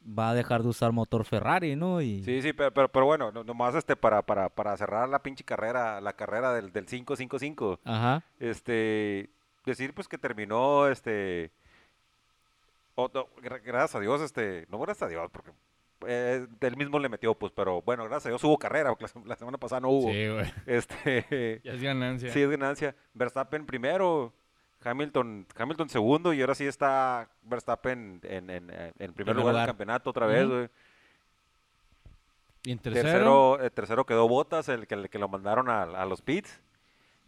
va 0.08 0.30
a 0.30 0.34
dejar 0.34 0.64
de 0.64 0.70
usar 0.70 0.94
motor 0.94 1.26
Ferrari, 1.26 1.76
¿no? 1.76 2.02
Y 2.02 2.24
Sí, 2.24 2.42
sí, 2.42 2.54
pero, 2.54 2.72
pero, 2.74 2.90
pero 2.90 3.06
bueno, 3.06 3.32
no- 3.32 3.44
nomás 3.44 3.76
este 3.76 3.96
para, 3.98 4.22
para, 4.22 4.48
para 4.50 4.76
cerrar 4.78 5.10
la 5.10 5.22
pinche 5.22 5.44
carrera, 5.44 6.00
la 6.00 6.14
carrera 6.14 6.54
del, 6.54 6.72
del 6.72 6.86
555, 6.86 7.82
Ajá. 7.84 8.24
este, 8.40 9.30
decir 9.66 9.94
pues 9.94 10.08
que 10.08 10.18
terminó, 10.18 10.88
este, 10.88 11.52
o- 12.98 13.10
no, 13.14 13.28
gra- 13.42 13.62
gracias 13.64 13.96
a 13.96 14.00
Dios, 14.00 14.22
este, 14.22 14.66
no 14.70 14.80
gracias 14.80 15.04
a 15.04 15.10
Dios, 15.10 15.30
porque 15.32 15.52
eh, 16.06 16.46
él 16.62 16.78
mismo 16.78 17.00
le 17.00 17.10
metió, 17.10 17.34
pues, 17.36 17.52
pero 17.56 17.82
bueno, 17.82 18.04
gracias 18.04 18.26
a 18.28 18.30
Dios 18.30 18.44
hubo 18.44 18.58
carrera, 18.58 18.90
porque 18.90 19.04
la, 19.06 19.08
se- 19.08 19.26
la 19.26 19.36
semana 19.36 19.58
pasada 19.58 19.80
no 19.82 19.90
hubo. 19.90 20.12
Sí, 20.12 20.28
güey. 20.28 20.54
Este, 20.66 21.62
Ya 21.64 21.74
es 21.74 21.82
ganancia. 21.82 22.32
sí 22.34 22.42
es 22.42 22.50
ganancia. 22.50 22.96
Verstappen 23.14 23.66
primero, 23.66 24.34
Hamilton, 24.84 25.48
Hamilton 25.58 25.90
segundo 25.90 26.34
y 26.34 26.42
ahora 26.42 26.54
sí 26.56 26.66
está 26.68 27.30
Verstappen 27.44 28.20
en, 28.24 28.50
en, 28.50 28.70
en- 28.70 28.94
en 29.00 29.14
primer 29.14 29.36
lugar 29.36 29.56
del 29.56 29.66
campeonato 29.66 30.10
otra 30.12 30.26
vez, 30.28 30.48
güey. 30.48 30.70
Y 32.64 32.72
en 32.72 32.80
tercero, 32.80 33.04
Tercero, 33.10 33.64
eh, 33.64 33.70
tercero 33.70 34.06
quedó 34.06 34.28
Botas, 34.28 34.68
el 34.70 34.88
que, 34.88 34.96
el 34.96 35.10
que 35.10 35.20
lo 35.20 35.30
mandaron 35.30 35.70
a, 35.70 35.84
a 35.84 36.06
los 36.06 36.22
pits. 36.22 36.60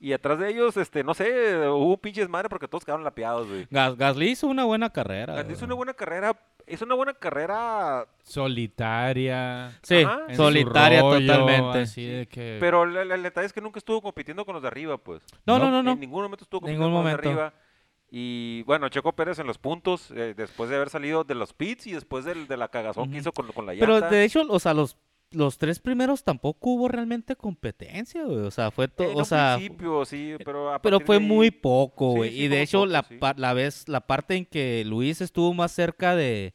Y 0.02 0.14
atrás 0.14 0.40
de 0.40 0.50
ellos, 0.50 0.78
este, 0.78 1.04
no 1.04 1.14
sé, 1.14 1.58
hubo 1.68 1.98
pinches 1.98 2.30
madre 2.30 2.48
porque 2.48 2.68
todos 2.70 2.86
quedaron 2.86 3.04
lapeados, 3.04 3.48
güey. 3.50 3.68
Gas- 3.70 3.98
Gasly 3.98 4.30
hizo 4.30 4.48
una 4.48 4.64
buena 4.64 4.90
carrera. 4.92 5.36
Gasly 5.36 5.54
hizo 5.54 5.66
una 5.66 5.76
buena 5.76 5.94
carrera, 5.94 6.40
es 6.66 6.82
una 6.82 6.96
buena 6.96 7.14
carrera, 7.14 8.08
solitaria. 8.24 9.72
Sí, 9.84 9.98
Ajá. 10.04 10.34
solitaria 10.36 11.02
rollo, 11.02 11.20
totalmente. 11.28 11.80
Así 11.80 12.06
de 12.06 12.28
que... 12.28 12.58
pero 12.60 12.84
el, 12.84 12.96
el- 12.98 13.12
el 13.12 13.24
detalle 13.24 13.48
es 13.48 13.54
que 13.54 13.62
nunca 13.62 13.80
estuvo 13.80 14.02
compitiendo 14.02 14.46
con 14.46 14.54
los 14.54 14.62
de 14.62 14.68
arriba, 14.68 14.98
pues. 14.98 15.22
No, 15.46 15.58
No, 15.60 15.66
no, 15.66 15.72
no, 15.72 15.84
no. 15.84 15.92
En 15.92 16.00
ningún 16.00 16.24
momento 16.24 16.44
estuvo 16.44 16.62
compitiendo 16.62 16.88
Ningún 16.88 17.04
con 17.04 17.12
los 17.12 17.22
de 17.22 17.28
momento. 17.28 17.42
arriba. 17.44 17.64
Y 18.12 18.64
bueno, 18.64 18.90
Checo 18.90 19.14
Pérez 19.14 19.38
en 19.40 19.46
los 19.48 19.60
puntos, 19.60 20.10
eh, 20.12 20.34
después 20.36 20.70
de 20.70 20.76
haber 20.78 20.90
salido 20.90 21.24
de 21.24 21.36
los 21.36 21.54
pits 21.54 21.86
y 21.88 21.92
después 21.94 22.26
del, 22.26 22.48
de 22.48 22.58
la 22.58 22.70
cagazón 22.70 23.06
que 23.06 23.18
Ujú. 23.18 23.20
hizo 23.20 23.32
con, 23.32 23.48
con 23.52 23.66
la 23.68 23.74
llanta. 23.74 23.86
Pero 23.86 24.02
de 24.10 24.24
hecho, 24.24 24.42
o 24.50 24.60
sea, 24.60 24.74
los, 24.74 24.98
los 25.32 25.58
tres 25.58 25.80
primeros 25.80 26.24
tampoco 26.24 26.72
hubo 26.72 26.88
realmente 26.88 27.36
competencia, 27.36 28.24
güey. 28.24 28.40
O 28.40 28.52
sea, 28.52 28.72
fue 28.72 28.88
todo, 28.88 29.12
En 29.12 29.20
o 29.22 29.26
sea, 29.26 29.56
principio, 29.58 30.06
sí, 30.06 30.36
pero 30.44 30.74
a 30.74 30.82
pero 30.82 31.00
fue 31.00 31.18
ahí- 31.18 31.24
muy 31.24 31.52
poco, 31.52 32.12
güey. 32.14 32.32
sí, 32.32 32.44
y 32.44 32.48
de 32.48 32.62
hecho, 32.62 32.80
poco, 32.80 32.86
la, 32.92 33.04
sí. 33.04 33.20
la 33.38 33.54
vez, 33.54 33.88
la 33.88 34.02
parte 34.02 34.36
en 34.36 34.46
que 34.46 34.84
Luis 34.86 35.22
estuvo 35.22 35.54
más 35.54 35.72
cerca 35.72 36.16
de, 36.16 36.54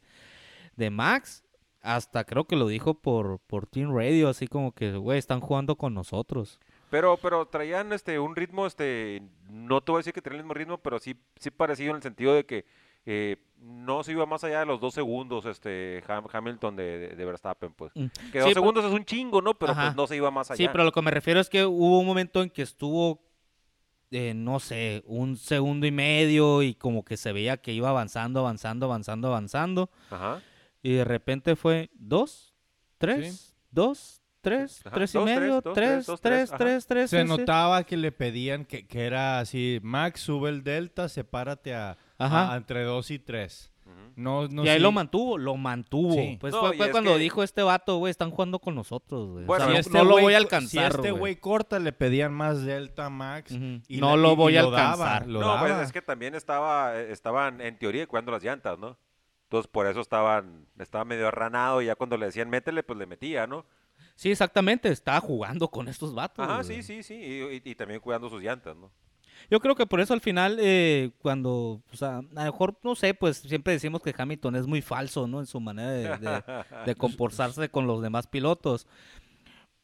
de 0.75 0.89
Max, 0.89 1.43
hasta 1.81 2.23
creo 2.23 2.45
que 2.45 2.55
lo 2.55 2.67
dijo 2.67 2.95
por, 2.95 3.39
por 3.47 3.67
Team 3.67 3.95
Radio, 3.95 4.27
así 4.29 4.47
como 4.47 4.71
que, 4.73 4.93
güey, 4.97 5.19
están 5.19 5.39
jugando 5.39 5.75
con 5.75 5.93
nosotros. 5.93 6.59
Pero, 6.89 7.17
pero 7.17 7.45
traían 7.47 7.93
este 7.93 8.19
un 8.19 8.35
ritmo, 8.35 8.65
este, 8.67 9.21
no 9.49 9.81
te 9.81 9.91
voy 9.91 9.99
a 9.99 10.01
decir 10.01 10.13
que 10.13 10.21
tenían 10.21 10.39
el 10.39 10.43
mismo 10.45 10.53
ritmo, 10.53 10.77
pero 10.79 10.99
sí, 10.99 11.15
sí 11.37 11.49
parecido 11.51 11.91
en 11.91 11.97
el 11.97 12.01
sentido 12.03 12.33
de 12.33 12.45
que 12.45 12.65
eh, 13.05 13.37
no 13.59 14.03
se 14.03 14.11
iba 14.11 14.25
más 14.25 14.43
allá 14.43 14.59
de 14.59 14.65
los 14.65 14.79
dos 14.79 14.93
segundos, 14.93 15.45
este, 15.45 16.03
Ham- 16.07 16.27
Hamilton 16.31 16.75
de, 16.75 17.15
de- 17.15 17.25
Verstappen, 17.25 17.73
pues. 17.73 17.91
Mm. 17.95 18.05
Que 18.31 18.39
dos 18.39 18.49
Sí, 18.49 18.53
segundos 18.53 18.85
es 18.85 18.91
un 18.91 19.05
chingo, 19.05 19.41
¿no? 19.41 19.53
Pero 19.57 19.71
Ajá. 19.71 19.85
pues 19.85 19.95
no 19.95 20.07
se 20.07 20.15
iba 20.15 20.29
más 20.31 20.51
allá. 20.51 20.57
Sí, 20.57 20.67
pero 20.71 20.83
lo 20.83 20.91
que 20.91 21.01
me 21.01 21.11
refiero 21.11 21.39
es 21.39 21.49
que 21.49 21.65
hubo 21.65 21.99
un 21.99 22.05
momento 22.05 22.43
en 22.43 22.49
que 22.49 22.61
estuvo, 22.61 23.23
eh, 24.11 24.33
no 24.35 24.59
sé, 24.59 25.03
un 25.07 25.35
segundo 25.37 25.87
y 25.87 25.91
medio 25.91 26.61
y 26.61 26.75
como 26.75 27.03
que 27.03 27.17
se 27.17 27.31
veía 27.31 27.57
que 27.57 27.71
iba 27.73 27.89
avanzando, 27.89 28.39
avanzando, 28.41 28.85
avanzando, 28.85 29.27
avanzando. 29.29 29.89
Ajá. 30.11 30.41
Y 30.83 30.93
de 30.93 31.03
repente 31.05 31.55
fue 31.55 31.89
dos, 31.95 32.53
tres, 32.99 33.55
dos, 33.71 34.21
tres, 34.41 34.81
Ajá, 34.85 34.93
tres 34.95 35.15
y 35.15 35.17
dos, 35.17 35.25
tres, 35.25 35.39
medio, 35.39 35.61
dos, 35.61 35.73
tres, 35.73 35.89
tres, 35.89 36.05
dos, 36.05 36.21
tres, 36.21 36.33
tres, 36.37 36.49
ajá. 36.51 36.57
tres, 36.57 36.85
tres. 36.87 37.09
Se 37.09 37.21
sí, 37.23 37.27
sí. 37.27 37.37
notaba 37.37 37.83
que 37.83 37.97
le 37.97 38.11
pedían 38.11 38.63
que, 38.65 38.85
que 38.85 39.05
era 39.05 39.39
así, 39.39 39.79
Max, 39.81 40.21
sube 40.21 40.49
el 40.49 40.63
delta, 40.63 41.09
sepárate 41.09 41.73
a, 41.73 41.97
Ajá. 42.17 42.53
a- 42.53 42.57
entre 42.57 42.83
2 42.83 43.11
y 43.11 43.19
3. 43.19 43.71
Ujú. 43.85 43.93
No, 44.15 44.47
no 44.47 44.63
y 44.65 44.69
ahí 44.69 44.77
sí- 44.77 44.81
lo 44.83 44.91
mantuvo, 44.91 45.37
lo 45.37 45.55
mantuvo. 45.57 46.13
Sí. 46.15 46.37
Pues 46.41 46.53
No, 46.53 46.73
fue, 46.73 46.89
cuando 46.89 47.13
que- 47.13 47.19
dijo 47.19 47.43
este 47.43 47.61
vato, 47.61 47.97
güey, 47.97 48.09
están 48.11 48.31
jugando 48.31 48.57
con 48.59 48.73
nosotros, 48.73 49.29
güey. 49.29 49.43
O 49.43 49.47
Bueno, 49.47 49.65
sea, 49.65 49.67
si 49.67 49.73
no, 49.73 49.79
este 49.79 49.97
no 49.97 50.03
lo 50.05 50.11
güey 50.13 50.23
voy 50.23 50.33
a 50.33 50.37
alcanzar, 50.37 50.91
Si 50.93 50.97
este 50.97 51.11
güey. 51.11 51.35
corta, 51.35 51.77
le 51.79 51.91
pedían 51.91 52.33
más 52.33 52.63
delta 52.63 53.09
Max. 53.09 53.51
Y 53.51 53.99
No 53.99 54.15
la- 54.15 54.21
lo 54.23 54.29
y- 54.29 54.33
y 54.33 54.35
voy 54.37 54.57
a 54.57 54.63
lo 54.63 54.71
daba, 54.71 54.91
alcanzar. 54.93 55.27
lo 55.27 55.39
No, 55.41 55.59
pues 55.59 55.73
es 55.81 55.91
que 55.91 56.01
también 56.01 56.33
estaba, 56.35 56.97
eh, 56.99 57.11
estaban 57.11 57.61
en 57.61 57.77
teoría 57.77 58.07
cuidando 58.07 58.31
las 58.31 58.43
llantas, 58.43 58.79
¿no? 58.79 58.97
Entonces 59.43 59.69
por 59.71 59.85
eso 59.85 60.01
estaban, 60.01 60.65
estaba 60.79 61.05
medio 61.05 61.27
arranado 61.27 61.81
y 61.81 61.85
ya 61.85 61.95
cuando 61.95 62.17
le 62.17 62.25
decían 62.25 62.49
métele, 62.49 62.81
pues 62.81 62.97
le 62.97 63.05
metía, 63.05 63.45
¿no? 63.45 63.65
Sí, 64.15 64.31
exactamente, 64.31 64.89
estaba 64.89 65.19
jugando 65.19 65.67
con 65.69 65.87
estos 65.87 66.15
vatos. 66.15 66.43
Ajá, 66.43 66.63
güey. 66.63 66.81
sí, 66.81 66.83
sí, 66.83 67.03
sí. 67.03 67.13
Y, 67.13 67.55
y- 67.57 67.61
y 67.71 67.75
también 67.75 67.99
cuidando 67.99 68.29
sus 68.29 68.41
llantas, 68.41 68.75
¿no? 68.75 68.89
Yo 69.49 69.59
creo 69.59 69.75
que 69.75 69.85
por 69.85 69.99
eso 69.99 70.13
al 70.13 70.21
final, 70.21 70.57
eh, 70.59 71.11
cuando, 71.19 71.81
o 71.91 71.95
sea, 71.95 72.17
a 72.17 72.21
lo 72.21 72.43
mejor, 72.43 72.77
no 72.83 72.95
sé, 72.95 73.13
pues 73.13 73.37
siempre 73.37 73.73
decimos 73.73 74.01
que 74.01 74.13
Hamilton 74.17 74.55
es 74.55 74.67
muy 74.67 74.81
falso, 74.81 75.27
¿no? 75.27 75.39
En 75.39 75.45
su 75.45 75.59
manera 75.59 75.91
de, 75.91 76.17
de- 76.17 76.43
de 76.85 76.95
comportarse 76.95 77.69
con 77.69 77.85
los 77.87 78.01
demás 78.01 78.27
pilotos. 78.27 78.87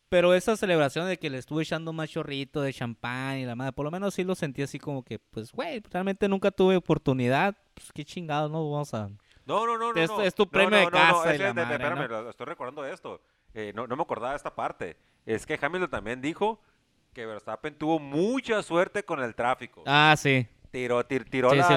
Pero 0.09 0.33
esa 0.33 0.57
celebración 0.57 1.07
de 1.07 1.17
que 1.17 1.29
le 1.29 1.37
estuve 1.37 1.63
echando 1.63 1.93
más 1.93 2.09
chorrito 2.09 2.61
de 2.61 2.73
champán 2.73 3.37
y 3.37 3.45
la 3.45 3.55
madre, 3.55 3.71
por 3.71 3.85
lo 3.85 3.91
menos 3.91 4.13
sí 4.13 4.25
lo 4.25 4.35
sentí 4.35 4.61
así 4.61 4.77
como 4.77 5.03
que, 5.03 5.19
pues, 5.19 5.53
güey, 5.53 5.81
realmente 5.89 6.27
nunca 6.27 6.51
tuve 6.51 6.75
oportunidad. 6.75 7.55
Pues 7.73 7.93
qué 7.93 8.03
chingados, 8.03 8.51
¿no? 8.51 8.69
Vamos 8.69 8.93
a... 8.93 9.07
No, 9.45 9.65
no, 9.65 9.77
no, 9.77 9.93
no. 9.93 10.01
Es- 10.01 10.09
no. 10.09 10.21
es 10.21 10.35
tu 10.35 10.47
premio 10.49 10.71
no, 10.71 10.77
de 10.77 10.85
no, 10.85 10.91
casa 10.91 11.33
es- 11.33 11.39
la 11.39 11.47
de- 11.47 11.53
madre, 11.53 11.73
espérame, 11.75 11.99
¿no? 12.01 12.07
lo- 12.23 12.29
estoy 12.29 12.45
recordando 12.45 12.85
esto. 12.85 13.21
Eh, 13.53 13.71
no, 13.73 13.87
no 13.87 13.95
me 13.95 14.01
acordaba 14.03 14.31
de 14.31 14.37
esta 14.37 14.53
parte. 14.53 14.97
Es 15.25 15.45
que 15.45 15.57
Hamilton 15.61 15.89
también 15.89 16.21
dijo 16.21 16.59
que 17.13 17.25
Verstappen 17.25 17.75
tuvo 17.75 17.99
mucha 17.99 18.61
suerte 18.63 19.03
con 19.03 19.21
el 19.21 19.35
tráfico. 19.35 19.83
Ah, 19.85 20.15
sí. 20.17 20.47
Tiró, 20.71 21.05
tir- 21.05 21.29
tiró 21.29 21.49
Sí, 21.51 21.57
la, 21.57 21.67
sí 21.67 21.73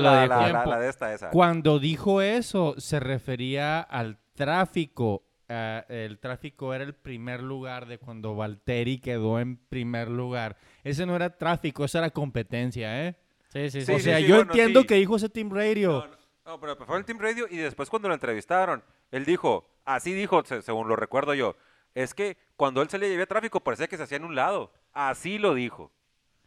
de 0.81 0.88
esta, 0.88 1.12
esa. 1.12 1.31
Cuando 1.31 1.79
dijo 1.81 2.23
eso, 2.23 2.75
se 2.79 3.01
refería 3.01 3.81
al 3.81 4.18
tráfico. 4.35 5.25
Ah, 5.49 5.85
el 5.88 6.18
tráfico 6.20 6.73
era 6.73 6.85
el 6.85 6.94
primer 6.94 7.42
lugar 7.42 7.87
de 7.87 7.99
cuando 7.99 8.35
Valtteri 8.37 8.99
quedó 8.99 9.40
en 9.40 9.57
primer 9.57 10.09
lugar. 10.09 10.57
Ese 10.85 11.05
no 11.07 11.16
era 11.16 11.37
tráfico, 11.37 11.85
eso 11.85 11.99
era 11.99 12.11
competencia, 12.11 13.07
¿eh? 13.07 13.16
Sí, 13.49 13.68
sí, 13.70 13.83
sí. 13.83 13.92
O 13.92 13.97
sí, 13.99 14.05
sea, 14.05 14.18
sí, 14.18 14.25
yo 14.27 14.37
bueno, 14.37 14.53
entiendo 14.53 14.81
sí. 14.83 14.87
que 14.87 14.94
dijo 14.94 15.16
ese 15.16 15.29
Team 15.29 15.51
Radio. 15.51 15.90
No, 15.92 16.07
no, 16.07 16.16
no, 16.47 16.61
pero 16.61 16.77
fue 16.77 16.97
el 16.99 17.05
Team 17.05 17.18
Radio 17.18 17.47
y 17.51 17.57
después 17.57 17.90
cuando 17.90 18.09
lo 18.09 18.14
entrevistaron, 18.14 18.83
él 19.11 19.25
dijo, 19.25 19.66
así 19.85 20.12
dijo, 20.14 20.44
se- 20.44 20.62
según 20.62 20.88
lo 20.88 20.97
recuerdo 20.97 21.35
yo, 21.35 21.57
es 21.94 22.14
que 22.14 22.37
cuando 22.57 22.81
él 22.83 22.88
salía 22.88 23.09
y 23.09 23.12
había 23.12 23.27
tráfico 23.27 23.61
parecía 23.61 23.87
que 23.87 23.97
se 23.97 24.05
hacía 24.05 24.16
en 24.16 24.25
un 24.25 24.35
lado. 24.35 24.73
Así 24.94 25.38
lo 25.38 25.54
dijo. 25.54 25.92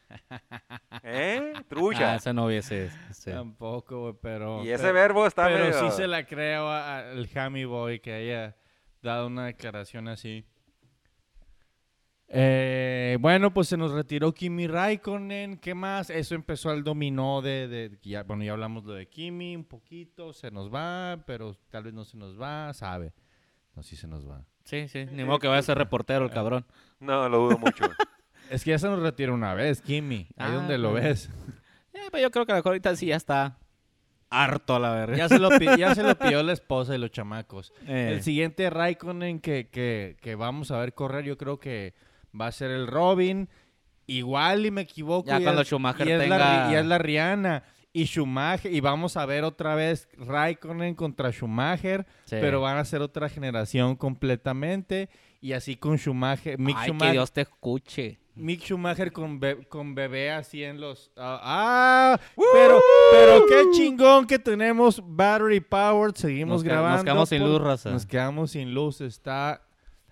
¿Eh? 1.03 1.53
Trucha. 1.67 2.13
Ah, 2.13 2.15
ese 2.15 2.33
no 2.33 2.45
hubiese... 2.45 2.89
sí. 3.11 3.29
Tampoco, 3.29 4.01
güey, 4.01 4.13
pero... 4.21 4.63
y 4.63 4.69
ese 4.71 4.83
pero- 4.83 4.93
verbo 4.93 5.27
está 5.27 5.45
Pero 5.47 5.65
medio... 5.65 5.91
sí 5.91 5.95
se 5.97 6.07
la 6.07 6.25
creo 6.25 6.69
al 6.71 7.29
Hammy 7.35 7.65
Boy 7.65 7.99
que 7.99 8.13
haya 8.13 8.55
dado 9.01 9.27
una 9.27 9.45
declaración 9.47 10.07
así. 10.07 10.45
Eh, 12.29 13.17
bueno, 13.21 13.53
pues 13.53 13.69
se 13.69 13.77
nos 13.77 13.91
retiró 13.91 14.33
Kimi 14.33 14.67
Raikkonen. 14.67 15.57
¿Qué 15.57 15.73
más? 15.73 16.09
Eso 16.09 16.35
empezó 16.35 16.71
el 16.73 16.83
dominó 16.83 17.41
de, 17.41 17.67
de- 17.67 17.97
ya, 18.01 18.23
bueno, 18.23 18.43
ya 18.43 18.51
hablamos 18.51 18.83
lo 18.83 18.93
de 18.93 19.07
Kimi 19.07 19.55
un 19.55 19.63
poquito. 19.65 20.33
Se 20.33 20.51
nos 20.51 20.73
va, 20.73 21.23
pero 21.25 21.55
tal 21.69 21.83
vez 21.83 21.93
no 21.93 22.03
se 22.03 22.17
nos 22.17 22.39
va, 22.39 22.73
sabe. 22.73 23.13
No, 23.75 23.83
sí 23.83 23.95
se 23.95 24.07
nos 24.07 24.27
va. 24.29 24.43
Sí, 24.65 24.87
sí. 24.89 25.05
Ni 25.11 25.23
modo 25.23 25.39
que 25.39 25.47
vaya 25.47 25.59
a 25.59 25.63
ser 25.63 25.77
reportero 25.77 26.25
el 26.25 26.31
cabrón. 26.31 26.65
No, 26.99 27.29
lo 27.29 27.37
dudo 27.39 27.57
mucho. 27.59 27.83
Es 28.49 28.63
que 28.63 28.71
ya 28.71 28.79
se 28.79 28.87
nos 28.87 28.99
retiró 29.01 29.33
una 29.33 29.53
vez, 29.53 29.81
Kimi. 29.81 30.27
Ahí 30.37 30.49
Ah, 30.51 30.51
donde 30.51 30.77
lo 30.77 30.93
ves. 30.93 31.29
Eh, 31.93 31.99
pero 32.11 32.23
yo 32.23 32.31
creo 32.31 32.45
que 32.45 32.51
a 32.51 32.55
lo 32.55 32.59
mejor 32.59 32.69
ahorita 32.71 32.95
sí 32.95 33.07
ya 33.07 33.15
está 33.15 33.57
harto 34.29 34.75
a 34.75 34.79
la 34.79 34.91
verga. 34.91 35.17
Ya 35.17 35.29
se 35.29 35.39
lo, 35.39 35.49
ya 35.77 35.95
se 35.95 36.03
lo 36.03 36.15
pidió 36.17 36.43
la 36.43 36.53
esposa 36.53 36.95
y 36.95 36.97
los 36.97 37.11
chamacos. 37.11 37.73
Eh, 37.87 38.11
El 38.13 38.23
siguiente 38.23 38.69
Raikkonen 38.69 39.39
que, 39.39 39.69
que, 39.69 40.17
que 40.21 40.35
vamos 40.35 40.71
a 40.71 40.77
ver 40.79 40.93
correr, 40.93 41.23
yo 41.25 41.37
creo 41.37 41.59
que 41.59 41.93
va 42.39 42.47
a 42.47 42.51
ser 42.51 42.71
el 42.71 42.87
Robin. 42.87 43.49
Igual 44.05 44.65
y 44.65 44.71
me 44.71 44.81
equivoco. 44.81 45.27
Ya 45.27 45.39
y 45.39 45.43
cuando 45.43 45.61
es- 45.61 45.67
Schumacher 45.67 46.07
y 46.07 46.11
es, 46.11 46.17
la, 46.19 46.25
tenga- 46.37 46.67
Ri- 46.69 46.71
y 46.71 46.75
es 46.75 46.85
la 46.85 46.97
Rihanna. 46.97 47.63
Y 47.93 48.05
Schumacher, 48.05 48.71
y 48.71 48.79
vamos 48.79 49.17
a 49.17 49.25
ver 49.25 49.43
otra 49.43 49.73
vez 49.73 50.07
Raikkonen 50.17 50.93
contra 50.93 51.31
Schumacher, 51.31 52.05
sí. 52.25 52.35
pero 52.39 52.61
van 52.61 52.77
a 52.77 52.85
ser 52.85 53.01
otra 53.01 53.27
generación 53.27 53.95
completamente. 53.95 55.09
Y 55.47 55.53
así 55.53 55.77
con 55.77 55.97
Schumacher, 55.97 56.59
Mick 56.59 56.75
Ay, 56.77 56.81
que 56.87 56.89
Schumacher, 56.91 57.11
Dios 57.13 57.31
te 57.31 57.41
escuche. 57.41 58.19
Mick 58.35 58.61
Schumacher 58.65 59.13
con, 59.13 59.39
be- 59.39 59.65
con 59.69 59.95
bebé 59.95 60.29
así 60.29 60.61
en 60.61 60.81
los... 60.81 61.09
ah, 61.15 61.39
ah, 61.41 62.19
pero, 62.53 62.81
pero 63.13 63.45
qué 63.47 63.63
chingón 63.71 64.27
que 64.27 64.39
tenemos 64.39 65.01
battery 65.01 65.61
powered, 65.61 66.15
seguimos 66.15 66.55
Nos 66.55 66.63
que- 66.63 66.67
nos 66.69 66.73
grabando. 66.79 67.03
quedamos 67.05 67.29
sin 67.29 67.39
luz, 67.43 67.61
raza. 67.61 67.91
Nos 67.91 68.05
quedamos 68.05 68.51
sin 68.51 68.73
luz, 68.73 68.99
está 68.99 69.65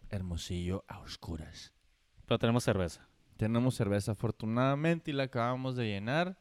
hermosillo 0.10 0.86
a 0.88 1.00
oscuras. 1.00 1.74
Pero 2.26 2.40
tenemos 2.40 2.64
cerveza. 2.64 3.06
Tenemos 3.36 3.76
cerveza 3.76 4.14
afortunadamente 4.14 5.12
y 5.12 5.14
la 5.16 5.24
acabamos 5.24 5.76
de 5.76 5.86
llenar. 5.88 6.38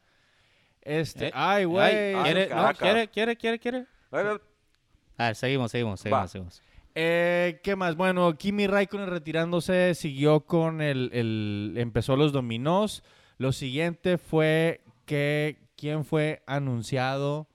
Este, 0.79 1.27
Eh, 1.27 1.31
ay, 1.33 1.65
güey. 1.65 2.15
ay, 2.15 2.23
¿Quiere, 2.23 2.47
no, 2.47 2.73
quiere, 2.75 3.07
quiere, 3.09 3.35
quiere, 3.35 3.59
quiere? 3.59 3.85
A 4.09 5.25
ver, 5.27 5.35
seguimos, 5.35 5.69
seguimos, 5.69 5.99
seguimos, 5.99 6.31
seguimos. 6.31 6.61
Eh, 6.95 7.59
¿Qué 7.63 7.75
más? 7.75 7.95
Bueno, 7.97 8.37
Kimi 8.37 8.67
Raikkonen 8.67 9.07
retirándose, 9.09 9.93
siguió 9.95 10.45
con 10.45 10.81
el, 10.81 11.09
el- 11.13 11.73
empezó 11.77 12.15
los 12.15 12.31
dominós. 12.31 13.03
Lo 13.37 13.51
siguiente 13.51 14.17
fue 14.17 14.81
que 15.05 15.57
quién 15.75 16.05
fue 16.05 16.41
anunciado 16.47 17.49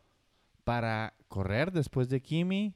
para 0.64 1.14
correr 1.28 1.72
después 1.72 2.08
de 2.10 2.20
Kimi, 2.20 2.74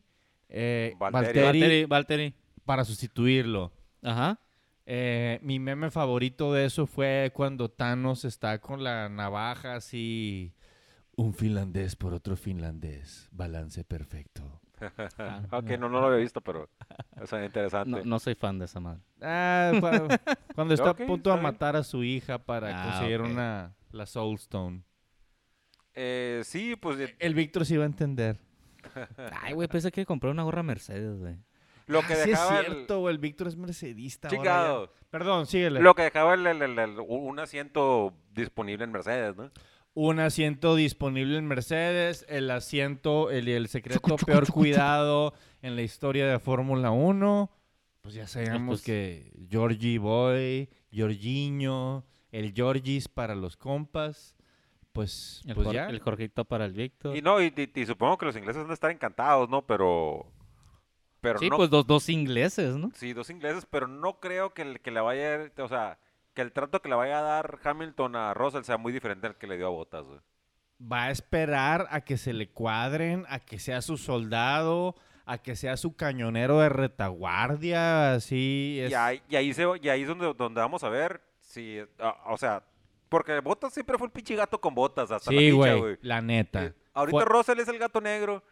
eh, 0.49 0.95
Valtteri. 0.99 1.85
Valtteri, 1.85 2.35
para 2.65 2.85
sustituirlo. 2.85 3.73
Ajá. 4.03 4.41
Eh, 4.87 5.39
mi 5.43 5.59
meme 5.59 5.91
favorito 5.91 6.53
de 6.53 6.65
eso 6.67 6.87
fue 6.87 7.31
cuando 7.35 7.71
Thanos 7.71 8.25
está 8.25 8.59
con 8.61 8.83
la 8.83 9.09
navaja 9.09 9.77
así. 9.77 10.53
Un 11.17 11.35
finlandés 11.35 11.95
por 11.97 12.15
otro 12.15 12.37
finlandés. 12.37 13.29
Balance 13.33 13.85
perfecto. 13.85 14.61
Ok, 15.53 15.65
no, 15.79 15.89
no 15.89 16.01
lo 16.01 16.07
había 16.07 16.19
visto, 16.19 16.41
pero 16.41 16.69
eso 17.23 17.39
es 17.39 17.47
interesante. 17.47 17.91
No, 17.91 18.05
no 18.05 18.19
soy 18.19 18.35
fan 18.35 18.59
de 18.59 18.65
esa 18.67 18.81
madre. 18.81 19.01
Ah, 19.21 19.73
cu- 19.81 20.09
cuando 20.55 20.75
está 20.75 20.91
a 20.91 20.95
punto 20.95 21.35
de 21.35 21.41
matar 21.41 21.77
a 21.77 21.83
su 21.83 22.03
hija 22.05 22.39
para 22.39 22.69
Ah, 22.83 22.91
conseguir 22.93 23.21
una 23.21 23.75
la 23.93 24.07
Soul 24.07 24.35
Stone. 24.37 24.83
Eh, 25.95 26.43
sí, 26.45 26.75
pues 26.77 26.99
eh, 26.99 27.15
El 27.19 27.35
Víctor 27.35 27.65
sí 27.65 27.77
va 27.77 27.85
a 27.85 27.87
entender. 27.87 28.39
Ay, 29.43 29.55
güey, 29.55 29.69
pensé 29.69 29.91
que 29.93 30.05
compré 30.05 30.31
una 30.31 30.43
gorra 30.43 30.63
Mercedes, 30.63 31.19
güey. 31.19 31.37
lo 31.87 32.01
que 32.03 32.15
Ah, 32.15 32.17
sí 32.17 32.31
es 32.31 32.39
dejaba 32.41 32.61
el- 32.61 32.67
cierto, 32.67 32.99
güey, 33.01 33.15
el 33.15 33.19
Víctor 33.21 33.47
es 33.49 33.57
mercedista. 33.57 34.29
Chingado. 34.29 34.93
Perdón, 35.11 35.47
síguele. 35.47 35.81
Lo 35.81 35.95
que 35.95 36.03
dejaba 36.03 36.35
el, 36.35 36.47
el- 36.47 36.63
el- 36.63 36.79
el- 36.79 36.99
un 37.01 37.39
asiento 37.39 38.13
disponible 38.33 38.85
en 38.85 38.91
Mercedes, 38.93 39.37
¿no? 39.37 39.51
Un 39.97 40.19
asiento 40.19 40.75
disponible 40.75 41.39
en 41.39 41.47
Mercedes, 41.47 42.27
el 42.29 42.51
asiento, 42.51 43.31
el, 43.31 43.47
el 43.49 43.69
secreto 43.69 44.17
peor 44.17 44.51
cuidado 44.51 45.35
en 45.63 45.77
la 45.77 45.83
historia 45.83 46.27
de 46.27 46.39
Fórmula 46.41 46.91
1. 46.91 47.51
Pues 48.01 48.15
ya 48.15 48.27
sabemos 48.27 48.81
pues- 48.81 48.83
que 48.83 49.33
Georgie 49.49 49.99
Boy, 49.99 50.69
Jorginho, 50.93 52.05
el 52.33 52.53
Georgis 52.53 53.09
para 53.09 53.35
los 53.37 53.57
compas. 53.57 54.35
Pues, 54.93 55.43
El, 55.47 55.55
pues 55.55 55.71
ya. 55.73 55.89
el 55.89 56.01
Jorgito 56.01 56.45
para 56.45 56.65
el 56.67 56.73
Víctor. 56.73 57.17
Y 57.17 57.23
no, 57.23 57.41
y, 57.43 57.53
y- 57.57 57.81
y 57.81 57.87
supongo 57.87 58.19
que 58.19 58.27
los 58.27 58.37
ingleses 58.37 58.63
van 58.63 58.71
a 58.71 58.75
estar 58.75 58.91
encantados, 58.91 59.49
¿no? 59.49 59.63
Pero. 59.67 60.27
Pero 61.21 61.39
Sí, 61.39 61.49
no. 61.51 61.57
pues 61.57 61.71
dos, 61.71 61.87
dos 61.87 62.09
ingleses, 62.09 62.77
¿no? 62.77 62.91
Sí, 62.95 63.13
dos 63.13 63.31
ingleses, 63.31 63.67
pero 63.69 63.89
no 63.89 64.21
creo 64.21 64.53
que, 64.55 64.63
el- 64.63 64.81
que 64.81 64.91
le 64.91 65.01
vaya. 65.01 65.51
O 65.59 65.69
sea, 65.69 65.99
que 66.35 66.43
el 66.43 66.53
trato 66.53 66.83
que 66.83 66.89
le 66.89 66.95
vaya 66.97 67.21
a 67.21 67.23
dar 67.23 67.59
Hamilton 67.63 68.17
a 68.17 68.35
Russell 68.35 68.63
sea 68.65 68.77
muy 68.77 68.93
diferente 68.93 69.27
al 69.27 69.37
que 69.37 69.47
le 69.47 69.57
dio 69.57 69.67
a 69.69 69.71
Bottas, 69.71 70.05
güey. 70.05 70.21
Va 70.83 71.05
a 71.05 71.11
esperar 71.11 71.87
a 71.91 72.01
que 72.03 72.17
se 72.17 72.33
le 72.33 72.51
cuadren, 72.51 73.25
a 73.29 73.39
que 73.39 73.59
sea 73.59 73.81
su 73.81 73.97
soldado, 73.97 74.97
a 75.25 75.39
que 75.39 75.55
sea 75.57 75.77
su 75.77 75.95
cañonero 75.97 76.59
de 76.59 76.69
retaguardia, 76.69 78.15
así. 78.15 78.79
Es... 78.83 78.91
Y 78.91 78.95
ahí, 78.95 79.23
y 79.29 79.37
ahí, 79.37 79.55
se, 79.55 79.65
y 79.83 79.89
ahí 79.89 80.03
es 80.03 80.09
donde, 80.09 80.35
donde 80.35 80.61
vamos 80.61 80.83
a 80.85 80.89
ver 80.89 81.21
si. 81.41 81.79
ah, 82.01 82.17
o 82.27 82.37
sea, 82.37 82.63
porque 83.09 83.39
Bottas 83.41 83.73
siempre 83.73 83.97
fue 83.99 84.09
el 84.09 84.13
pinche 84.13 84.35
gato 84.35 84.61
con 84.61 84.75
botas 84.75 85.11
hasta 85.11 85.31
la 85.31 85.39
Sí, 85.39 85.45
ficha, 85.47 85.57
güey, 85.57 85.79
güey. 85.81 85.99
la 86.03 86.21
neta. 86.21 86.65
Eh, 86.67 86.75
Ahorita 86.93 87.19
Fue- 87.19 87.25
Russell 87.27 87.59
es 87.61 87.69
el 87.69 87.79
gato 87.79 88.01
negro, 88.01 88.43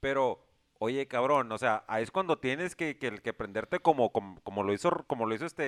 pero 0.00 0.44
oye, 0.82 1.06
cabrón, 1.06 1.50
o 1.52 1.58
sea, 1.58 1.84
ahí 1.86 2.02
es 2.02 2.10
cuando 2.10 2.38
tienes 2.38 2.74
que, 2.76 2.96
que, 2.98 3.18
que 3.18 3.32
prenderte 3.32 3.78
como, 3.78 4.10
como, 4.10 4.40
como 4.42 4.62
lo 4.62 4.72
hizo 4.72 4.90
como 5.06 5.26
lo 5.26 5.34
hizo 5.34 5.46
este 5.46 5.64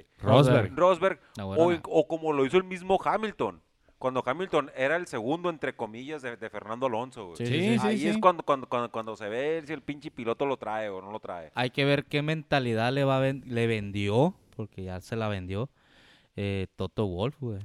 eh, 0.00 0.06
Rosberg. 0.20 0.74
Rosberg 0.76 1.20
o, 1.38 1.72
o 2.00 2.06
como 2.08 2.32
lo 2.32 2.44
hizo 2.46 2.56
el 2.58 2.64
mismo 2.64 2.98
Hamilton. 3.04 3.60
Cuando 3.98 4.22
Hamilton 4.26 4.70
era 4.76 4.96
el 4.96 5.06
segundo, 5.06 5.48
entre 5.48 5.76
comillas, 5.76 6.22
de, 6.22 6.36
de 6.36 6.50
Fernando 6.50 6.86
Alonso. 6.86 7.26
güey. 7.26 7.36
Sí, 7.36 7.78
Sí. 7.78 7.86
Ahí 7.86 8.06
es 8.08 8.18
cuando, 8.18 8.42
cuando, 8.42 8.68
cuando, 8.68 8.90
cuando 8.90 9.16
se 9.16 9.28
ve 9.28 9.62
si 9.64 9.72
el 9.72 9.80
pinche 9.80 10.10
piloto 10.10 10.44
lo 10.44 10.56
trae 10.56 10.88
o 10.88 11.00
no 11.00 11.12
lo 11.12 11.20
trae. 11.20 11.52
Hay 11.54 11.70
que 11.70 11.84
ver 11.84 12.04
qué 12.06 12.20
mentalidad 12.20 12.92
le 12.92 13.04
va 13.04 13.18
a 13.18 13.20
ven- 13.20 13.44
le 13.46 13.68
vendió, 13.68 14.34
porque 14.56 14.82
ya 14.82 15.00
se 15.00 15.14
la 15.14 15.28
vendió, 15.28 15.70
eh, 16.34 16.66
Toto 16.74 17.06
Wolf, 17.06 17.36
güey. 17.40 17.60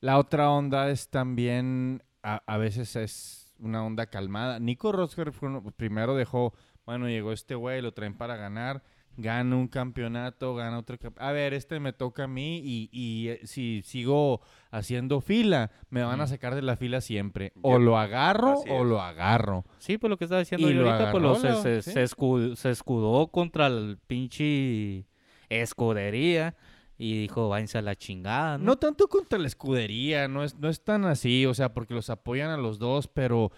La 0.00 0.18
otra 0.18 0.50
onda 0.50 0.90
es 0.90 1.08
también, 1.08 2.02
a, 2.22 2.42
a 2.46 2.58
veces 2.58 2.94
es 2.94 3.47
una 3.58 3.84
onda 3.84 4.06
calmada. 4.06 4.58
Nico 4.58 4.92
Rosberg 4.92 5.32
primero 5.76 6.14
dejó, 6.14 6.52
bueno, 6.86 7.08
llegó 7.08 7.32
este 7.32 7.54
güey, 7.54 7.82
lo 7.82 7.92
traen 7.92 8.14
para 8.16 8.36
ganar, 8.36 8.82
gana 9.16 9.56
un 9.56 9.66
campeonato, 9.66 10.54
gana 10.54 10.78
otro 10.78 10.96
campeonato. 10.96 11.28
A 11.28 11.32
ver, 11.32 11.52
este 11.54 11.80
me 11.80 11.92
toca 11.92 12.24
a 12.24 12.28
mí 12.28 12.58
y, 12.64 12.88
y, 12.92 13.28
eh, 13.30 13.40
si 13.44 13.82
sigo 13.84 14.40
haciendo 14.70 15.20
fila, 15.20 15.72
me 15.90 16.04
van 16.04 16.20
a 16.20 16.26
sacar 16.28 16.54
de 16.54 16.62
la 16.62 16.76
fila 16.76 17.00
siempre. 17.00 17.52
O 17.62 17.78
lo 17.78 17.98
agarro 17.98 18.60
o 18.70 18.84
lo 18.84 19.02
agarro. 19.02 19.64
Sí, 19.78 19.98
pues 19.98 20.08
lo 20.08 20.16
que 20.18 20.24
estaba 20.24 20.38
diciendo 20.40 20.70
Y 20.70 20.74
yo 20.74 20.82
lo 20.82 20.90
ahorita, 20.92 21.10
pues 21.10 21.22
lo- 21.22 21.30
agarró, 21.34 21.40
se, 21.40 21.48
lo- 21.50 21.62
se- 21.62 21.82
sí. 21.82 21.90
se 21.92 22.02
escudó, 22.04 22.54
se 22.56 22.70
escudó 22.70 23.26
contra 23.26 23.66
el 23.66 23.98
pinche 24.06 25.04
escudería 25.48 26.54
y 26.98 27.20
dijo, 27.22 27.48
váyanse 27.48 27.78
a 27.78 27.82
la 27.82 27.94
chingada, 27.96 28.58
¿no? 28.58 28.64
No 28.64 28.76
tanto 28.76 29.06
contra 29.08 29.38
la 29.38 29.46
escudería, 29.46 30.26
no 30.28 30.42
es, 30.44 30.56
no 30.56 30.68
es 30.68 30.82
tan 30.82 31.04
así, 31.04 31.46
o 31.46 31.54
sea, 31.54 31.72
porque 31.72 31.94
los 31.94 32.10
apoyan 32.10 32.50
a 32.50 32.56
los 32.56 32.78
dos, 32.80 33.06
pero 33.08 33.52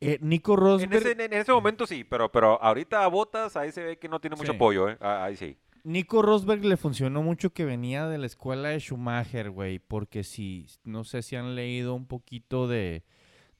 eh, 0.00 0.18
Nico 0.22 0.54
En 0.54 0.60
Rosberg... 0.60 0.94
ese, 1.06 1.24
en 1.24 1.32
ese 1.34 1.52
momento 1.52 1.86
sí, 1.86 2.04
pero, 2.04 2.32
pero 2.32 2.60
ahorita 2.62 3.04
a 3.04 3.08
Botas 3.08 3.56
ahí 3.56 3.70
se 3.72 3.82
ve 3.84 3.98
que 3.98 4.08
no 4.08 4.18
tiene 4.20 4.36
mucho 4.36 4.52
Sí. 4.52 4.56
apoyo, 4.56 4.88
¿eh? 4.88 4.96
Ah, 5.00 5.24
Ahí 5.24 5.36
sí. 5.36 5.56
Nico 5.84 6.20
Rosberg 6.20 6.64
le 6.64 6.76
funcionó 6.76 7.22
mucho 7.22 7.50
que 7.52 7.64
venía 7.64 8.06
de 8.08 8.18
la 8.18 8.26
escuela 8.26 8.70
de 8.70 8.80
Schumacher, 8.80 9.50
güey, 9.50 9.78
porque 9.78 10.24
si, 10.24 10.66
no 10.82 11.04
sé 11.04 11.22
si 11.22 11.36
han 11.36 11.54
leído 11.54 11.94
un 11.94 12.06
poquito 12.06 12.66
de, 12.66 13.04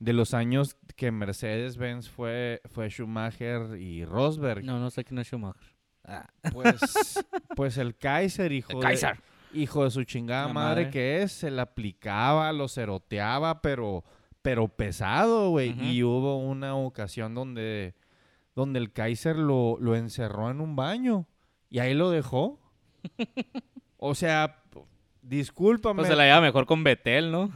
de 0.00 0.12
los 0.12 0.34
años 0.34 0.76
que 0.96 1.12
Mercedes-Benz 1.12 2.08
fue, 2.10 2.62
fue 2.70 2.88
Schumacher 2.90 3.78
y 3.80 4.04
Rosberg. 4.04 4.64
No, 4.64 4.80
no 4.80 4.90
sé 4.90 5.04
quién 5.04 5.18
es 5.20 5.28
Schumacher. 5.28 5.75
Ah, 6.06 6.28
Pues, 6.52 7.24
pues 7.56 7.78
el 7.78 7.96
Kaiser, 7.96 8.52
hijo, 8.52 8.72
el 8.72 8.78
de, 8.78 8.84
Kaiser. 8.84 9.20
hijo 9.52 9.84
de 9.84 9.90
su 9.90 10.04
chingada 10.04 10.48
madre, 10.48 10.84
madre. 10.84 10.90
que 10.90 11.22
es, 11.22 11.32
se 11.32 11.50
la 11.50 11.62
aplicaba, 11.62 12.52
lo 12.52 12.68
ceroteaba, 12.68 13.60
pero, 13.60 14.04
pero 14.42 14.68
pesado, 14.68 15.50
güey. 15.50 15.74
Y 15.84 16.02
hubo 16.04 16.38
una 16.38 16.76
ocasión 16.76 17.34
donde, 17.34 17.94
donde 18.54 18.78
el 18.78 18.92
Kaiser 18.92 19.36
lo, 19.36 19.76
lo 19.80 19.96
encerró 19.96 20.50
en 20.50 20.60
un 20.60 20.76
baño 20.76 21.26
y 21.68 21.80
ahí 21.80 21.94
lo 21.94 22.10
dejó. 22.10 22.60
o 23.98 24.14
sea, 24.14 24.62
discúlpame. 25.22 25.96
Pues 26.02 26.08
se 26.08 26.16
la 26.16 26.24
lleva 26.24 26.40
mejor 26.40 26.66
con 26.66 26.84
Betel, 26.84 27.32
¿no? 27.32 27.50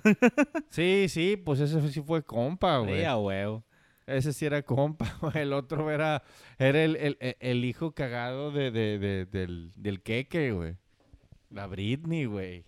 Sí, 0.71 1.07
sí, 1.09 1.37
pues 1.37 1.61
ese 1.61 1.89
sí 1.91 2.01
fue 2.01 2.23
compa, 2.25 2.79
güey. 2.79 2.99
Sí, 3.01 3.05
a 3.05 3.17
huevo. 3.17 3.65
Ese 4.11 4.33
sí 4.33 4.46
era 4.46 4.62
compa, 4.62 5.07
güey. 5.20 5.38
El 5.38 5.53
otro 5.53 5.90
era, 5.90 6.23
era 6.59 6.83
el, 6.83 6.96
el- 6.96 7.16
el- 7.20 7.37
el 7.40 7.64
hijo 7.64 7.92
cagado 7.92 8.51
de, 8.53 8.70
de- 8.70 8.99
de- 8.99 9.27
del, 9.27 9.73
del 9.77 10.03
queque, 10.03 10.53
güey. 10.53 10.77
La 11.51 11.66
Britney, 11.66 12.27
güey. 12.27 12.64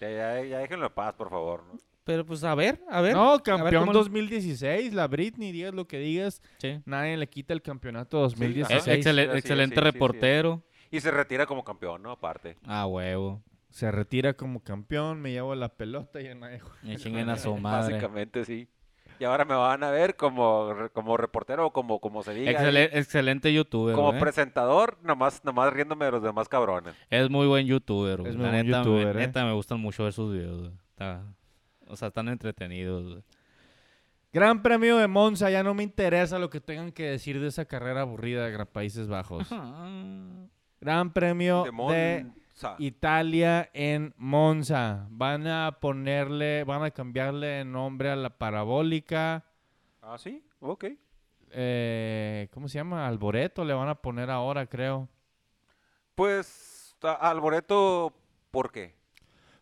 Ya, 0.00 0.10
ya, 0.10 0.44
ya 0.44 0.58
déjenlo 0.58 0.86
en 0.86 0.92
paz, 0.92 1.14
por 1.14 1.30
favor. 1.30 1.64
¿no? 1.64 1.78
Pero 2.04 2.24
pues 2.24 2.44
a 2.44 2.54
ver, 2.54 2.80
a 2.88 3.00
ver. 3.00 3.14
No, 3.14 3.32
ver 3.32 3.42
campeón 3.42 3.86
le- 3.86 3.92
2016, 3.94 4.92
la 4.94 5.08
Britney, 5.08 5.50
digas 5.52 5.74
lo 5.74 5.88
que 5.88 5.98
digas. 5.98 6.42
Sí. 6.58 6.80
Nadie 6.84 7.16
le 7.16 7.28
quita 7.28 7.52
el 7.54 7.62
campeonato 7.62 8.18
ajá. 8.18 8.28
2016. 8.28 8.86
Eh, 8.86 9.00
excele- 9.00 9.24
Sí, 9.26 9.30
sí, 9.32 9.38
excelente 9.38 9.74
sí, 9.74 9.80
sí, 9.80 9.84
sí. 9.86 9.92
reportero. 9.92 10.62
Y 10.90 11.00
se 11.00 11.10
retira 11.10 11.46
como 11.46 11.64
campeón, 11.64 12.02
¿no? 12.02 12.12
Aparte. 12.12 12.56
A 12.64 12.86
huevo. 12.86 13.42
Se 13.70 13.90
retira 13.90 14.34
como 14.34 14.60
campeón, 14.62 15.20
me 15.20 15.32
llevo 15.32 15.54
la 15.56 15.68
pelota 15.68 16.20
y 16.20 16.24
ya 16.24 16.34
nadie 16.34 16.60
juega. 16.60 16.78
Y 16.84 16.96
chinguen 16.96 17.28
a 17.28 17.36
su 17.36 17.56
madre. 17.56 17.94
Básicamente, 17.94 18.44
sí. 18.44 18.68
Y 19.18 19.24
ahora 19.24 19.44
me 19.44 19.54
van 19.54 19.82
a 19.84 19.90
ver 19.90 20.16
como, 20.16 20.72
como 20.92 21.16
reportero 21.16 21.66
o 21.66 21.72
como, 21.72 21.98
como 22.00 22.22
se 22.22 22.34
diga. 22.34 22.50
excelente 22.92 23.52
youtuber. 23.52 23.94
como 23.94 24.08
güey. 24.08 24.20
presentador, 24.20 24.98
nomás, 25.02 25.44
nomás 25.44 25.72
riéndome 25.72 26.04
de 26.06 26.10
los 26.12 26.22
demás 26.22 26.48
cabrones. 26.48 26.94
Es 27.10 27.30
muy 27.30 27.46
buen 27.46 27.66
youtuber. 27.66 28.18
güey. 28.20 28.30
Es 28.32 28.36
La 28.36 28.42
muy 28.42 28.50
buen 28.50 28.66
neta, 28.66 28.78
me- 28.80 28.84
youtuber, 28.84 29.16
¿eh? 29.16 29.20
neta 29.26 29.44
me 29.44 29.52
gustan 29.52 29.80
mucho 29.80 30.04
ver 30.04 30.12
sus 30.12 30.32
videos. 30.32 30.58
güey. 30.60 30.72
Está- 30.90 31.22
o 31.88 31.96
sea, 31.96 32.08
están 32.08 32.28
entretenidos. 32.28 33.04
güey. 33.04 33.22
Gran 34.32 34.62
premio 34.62 34.98
de 34.98 35.06
Monza, 35.06 35.48
ya 35.50 35.62
no 35.62 35.72
me 35.72 35.82
interesa 35.82 36.38
lo 36.38 36.50
que 36.50 36.60
tengan 36.60 36.92
que 36.92 37.04
decir 37.04 37.40
de 37.40 37.46
esa 37.48 37.64
carrera 37.64 38.02
aburrida 38.02 38.46
de 38.50 38.66
Países 38.66 39.08
Bajos. 39.08 39.46
Gran 40.80 41.12
premio 41.12 41.64
De 41.64 41.70
de 41.70 42.26
Monza. 42.56 42.76
Italia 42.78 43.68
en 43.74 44.14
Monza. 44.16 45.06
Van 45.10 45.46
a 45.46 45.78
ponerle, 45.78 46.64
van 46.64 46.82
a 46.82 46.90
cambiarle 46.90 47.46
de 47.48 47.64
nombre 47.66 48.10
a 48.10 48.16
la 48.16 48.30
parabólica. 48.30 49.44
Ah, 50.00 50.16
sí, 50.16 50.42
ok. 50.60 50.84
eh, 51.50 52.48
¿Cómo 52.52 52.68
se 52.68 52.78
llama? 52.78 53.06
Alboreto 53.06 53.62
le 53.64 53.74
van 53.74 53.88
a 53.90 53.96
poner 53.96 54.30
ahora, 54.30 54.66
creo. 54.66 55.08
Pues, 56.14 56.96
Alboreto, 57.02 58.14
¿por 58.50 58.72
qué? 58.72 58.94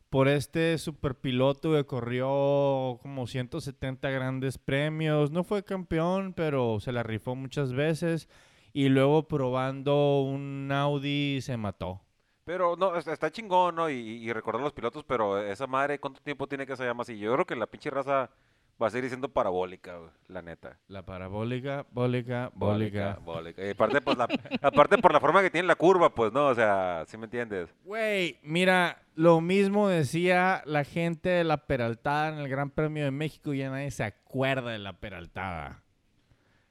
Por 0.08 0.28
este 0.28 0.78
superpiloto 0.78 1.72
que 1.72 1.84
corrió 1.86 3.00
como 3.02 3.26
170 3.26 4.08
grandes 4.10 4.56
premios. 4.58 5.32
No 5.32 5.42
fue 5.42 5.64
campeón, 5.64 6.32
pero 6.32 6.78
se 6.78 6.92
la 6.92 7.02
rifó 7.02 7.34
muchas 7.34 7.72
veces. 7.72 8.28
Y 8.72 8.88
luego 8.88 9.26
probando 9.26 10.22
un 10.22 10.70
Audi 10.70 11.40
se 11.40 11.56
mató. 11.56 12.03
Pero 12.44 12.76
no, 12.76 12.96
es- 12.96 13.06
está 13.06 13.30
chingón, 13.30 13.76
¿no? 13.76 13.88
Y, 13.88 13.94
y 13.94 14.32
recordar 14.32 14.62
los 14.62 14.72
pilotos, 14.72 15.02
pero 15.04 15.40
esa 15.42 15.66
madre, 15.66 15.98
¿cuánto 15.98 16.20
tiempo 16.20 16.46
tiene 16.46 16.66
que 16.66 16.76
se 16.76 16.84
llama 16.84 17.02
así? 17.02 17.18
Yo 17.18 17.32
creo 17.32 17.46
que 17.46 17.56
la 17.56 17.66
pinche 17.66 17.90
raza 17.90 18.30
va 18.82 18.88
a 18.88 18.90
seguir 18.90 19.08
siendo 19.08 19.28
parabólica, 19.28 19.96
güey, 19.96 20.10
la 20.28 20.42
neta. 20.42 20.78
La 20.88 21.02
parabólica, 21.06 21.86
bólica, 21.92 22.50
bólica. 22.54 23.18
Bólica. 23.24 23.64
Y 23.64 23.70
aparte, 23.70 24.00
pues, 24.00 24.18
la, 24.18 24.24
aparte 24.62 24.98
por 24.98 25.12
la 25.12 25.20
forma 25.20 25.40
que 25.42 25.50
tiene 25.50 25.68
la 25.68 25.76
curva, 25.76 26.14
pues, 26.14 26.32
¿no? 26.32 26.48
O 26.48 26.54
sea, 26.54 27.04
¿sí 27.06 27.16
me 27.16 27.24
entiendes? 27.24 27.72
Güey, 27.84 28.38
mira, 28.42 29.00
lo 29.14 29.40
mismo 29.40 29.88
decía 29.88 30.62
la 30.66 30.84
gente 30.84 31.28
de 31.30 31.44
la 31.44 31.66
Peraltada 31.66 32.28
en 32.30 32.38
el 32.40 32.48
Gran 32.48 32.70
Premio 32.70 33.04
de 33.04 33.10
México 33.10 33.54
y 33.54 33.58
ya 33.58 33.70
nadie 33.70 33.90
se 33.92 34.04
acuerda 34.04 34.70
de 34.72 34.78
la 34.80 34.92
Peraltada. 34.92 35.82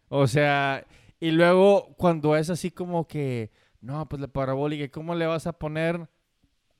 O 0.09 0.27
sea, 0.27 0.85
y 1.19 1.31
luego 1.31 1.95
cuando 1.97 2.35
es 2.35 2.49
así 2.49 2.69
como 2.69 3.07
que, 3.07 3.49
no, 3.83 4.07
pues 4.07 4.21
la 4.21 4.27
parabólica, 4.29 4.89
¿cómo 4.89 5.13
le 5.13 5.27
vas 5.27 5.45
a 5.45 5.51
poner 5.51 6.07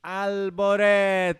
Alboreto? 0.02 1.36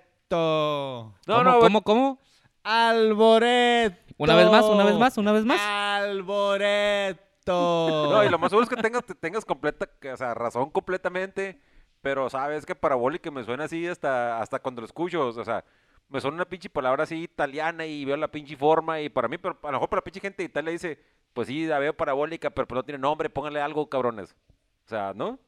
No, 1.26 1.34
¿Cómo, 1.34 1.44
no, 1.44 1.50
güey. 1.52 1.62
cómo, 1.62 1.82
cómo? 1.82 2.18
Alboreto. 2.62 4.14
Una 4.18 4.34
vez 4.36 4.50
más, 4.50 4.66
una 4.66 4.84
vez 4.84 4.98
más, 4.98 5.16
una 5.16 5.32
vez 5.32 5.44
más. 5.46 5.60
Alboreto. 5.60 7.22
No, 7.46 8.22
y 8.24 8.28
lo 8.28 8.38
más 8.38 8.50
seguro 8.50 8.64
es 8.64 8.68
que 8.68 8.76
tengas, 8.76 9.04
te 9.04 9.14
tengas 9.14 9.46
completa, 9.46 9.86
que, 9.86 10.12
o 10.12 10.16
sea, 10.18 10.34
razón 10.34 10.70
completamente, 10.70 11.58
pero 12.02 12.28
sabes 12.28 12.66
que 12.66 12.74
parabólica 12.74 13.30
me 13.30 13.42
suena 13.42 13.64
así 13.64 13.86
hasta, 13.86 14.40
hasta 14.40 14.58
cuando 14.58 14.82
lo 14.82 14.86
escucho, 14.86 15.28
o 15.28 15.44
sea, 15.44 15.64
me 16.10 16.20
suena 16.20 16.34
una 16.34 16.44
pinche 16.44 16.68
palabra 16.68 17.04
así 17.04 17.22
italiana 17.22 17.86
y 17.86 18.04
veo 18.04 18.18
la 18.18 18.28
pinche 18.28 18.54
forma 18.56 19.00
y 19.00 19.08
para 19.08 19.28
mí, 19.28 19.38
pero 19.38 19.58
a 19.62 19.66
lo 19.68 19.72
mejor 19.72 19.88
para 19.88 20.00
la 20.00 20.04
pinche 20.04 20.20
gente 20.20 20.42
de 20.42 20.48
Italia 20.48 20.72
dice, 20.72 21.02
pues 21.32 21.48
sí, 21.48 21.66
la 21.66 21.78
veo 21.78 21.96
parabólica, 21.96 22.50
pero, 22.50 22.68
pues 22.68 22.76
no 22.76 22.82
tiene 22.84 22.98
nombre, 22.98 23.30
pónganle 23.30 23.62
algo, 23.62 23.88
cabrones. 23.88 24.36
O 24.84 24.88
sea, 24.88 25.12
¿no? 25.14 25.38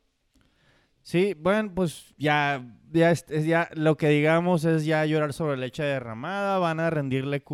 Sí, 1.06 1.34
bueno, 1.38 1.70
pues 1.72 2.12
ya, 2.18 2.66
ya, 2.90 3.12
es- 3.12 3.26
es 3.28 3.46
ya 3.46 3.70
lo 3.74 3.96
que 3.96 4.08
digamos 4.08 4.64
es 4.64 4.84
ya 4.84 5.06
llorar 5.06 5.32
sobre 5.32 5.56
leche 5.56 5.84
derramada. 5.84 6.58
Van 6.58 6.80
a 6.80 6.90
rendirle 6.90 7.44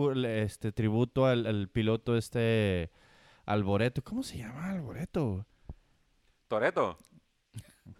este 0.42 0.72
tributo 0.72 1.26
al, 1.26 1.44
al 1.46 1.68
piloto 1.68 2.16
este 2.16 2.90
Alboreto. 3.44 4.02
¿Cómo 4.02 4.22
se 4.22 4.38
llama 4.38 4.70
Alboreto? 4.70 5.44
Toreto. 6.48 6.96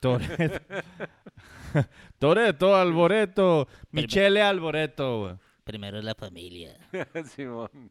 Toreto. 0.00 0.58
Toreto, 2.18 2.74
Alboreto. 2.74 3.68
Michele 3.90 4.40
Alboreto. 4.40 5.38
Primero 5.64 6.00
la 6.00 6.14
familia. 6.14 6.78
Simón. 7.36 7.90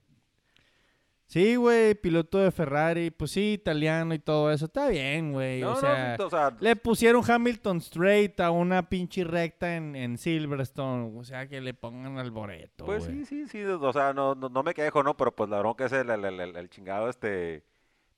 Sí, 1.31 1.55
güey, 1.55 1.95
piloto 1.95 2.39
de 2.39 2.51
Ferrari. 2.51 3.09
Pues 3.09 3.31
sí, 3.31 3.53
italiano 3.53 4.13
y 4.13 4.19
todo 4.19 4.51
eso. 4.51 4.65
Está 4.65 4.89
bien, 4.89 5.31
güey. 5.31 5.61
No, 5.61 5.69
o 5.69 5.73
no, 5.75 5.79
sea, 5.79 6.17
o 6.19 6.29
sea, 6.29 6.53
Le 6.59 6.75
pusieron 6.75 7.23
Hamilton 7.25 7.77
Straight 7.77 8.37
a 8.41 8.51
una 8.51 8.89
pinche 8.89 9.23
recta 9.23 9.77
en, 9.77 9.95
en 9.95 10.17
Silverstone. 10.17 11.17
O 11.17 11.23
sea, 11.23 11.47
que 11.47 11.61
le 11.61 11.73
pongan 11.73 12.17
Alboreto. 12.17 12.83
Pues 12.85 13.05
sí, 13.05 13.23
sí, 13.23 13.47
sí, 13.47 13.63
o 13.63 13.93
sea, 13.93 14.11
no, 14.11 14.35
no, 14.35 14.49
no 14.49 14.61
me 14.61 14.73
quejo, 14.73 15.03
¿no? 15.03 15.15
Pero 15.15 15.33
pues 15.33 15.49
la 15.49 15.59
bronca 15.59 15.85
es 15.85 15.93
el, 15.93 16.09
el, 16.09 16.25
el- 16.25 16.55
el- 16.57 16.69
chingado, 16.69 17.09
este... 17.09 17.63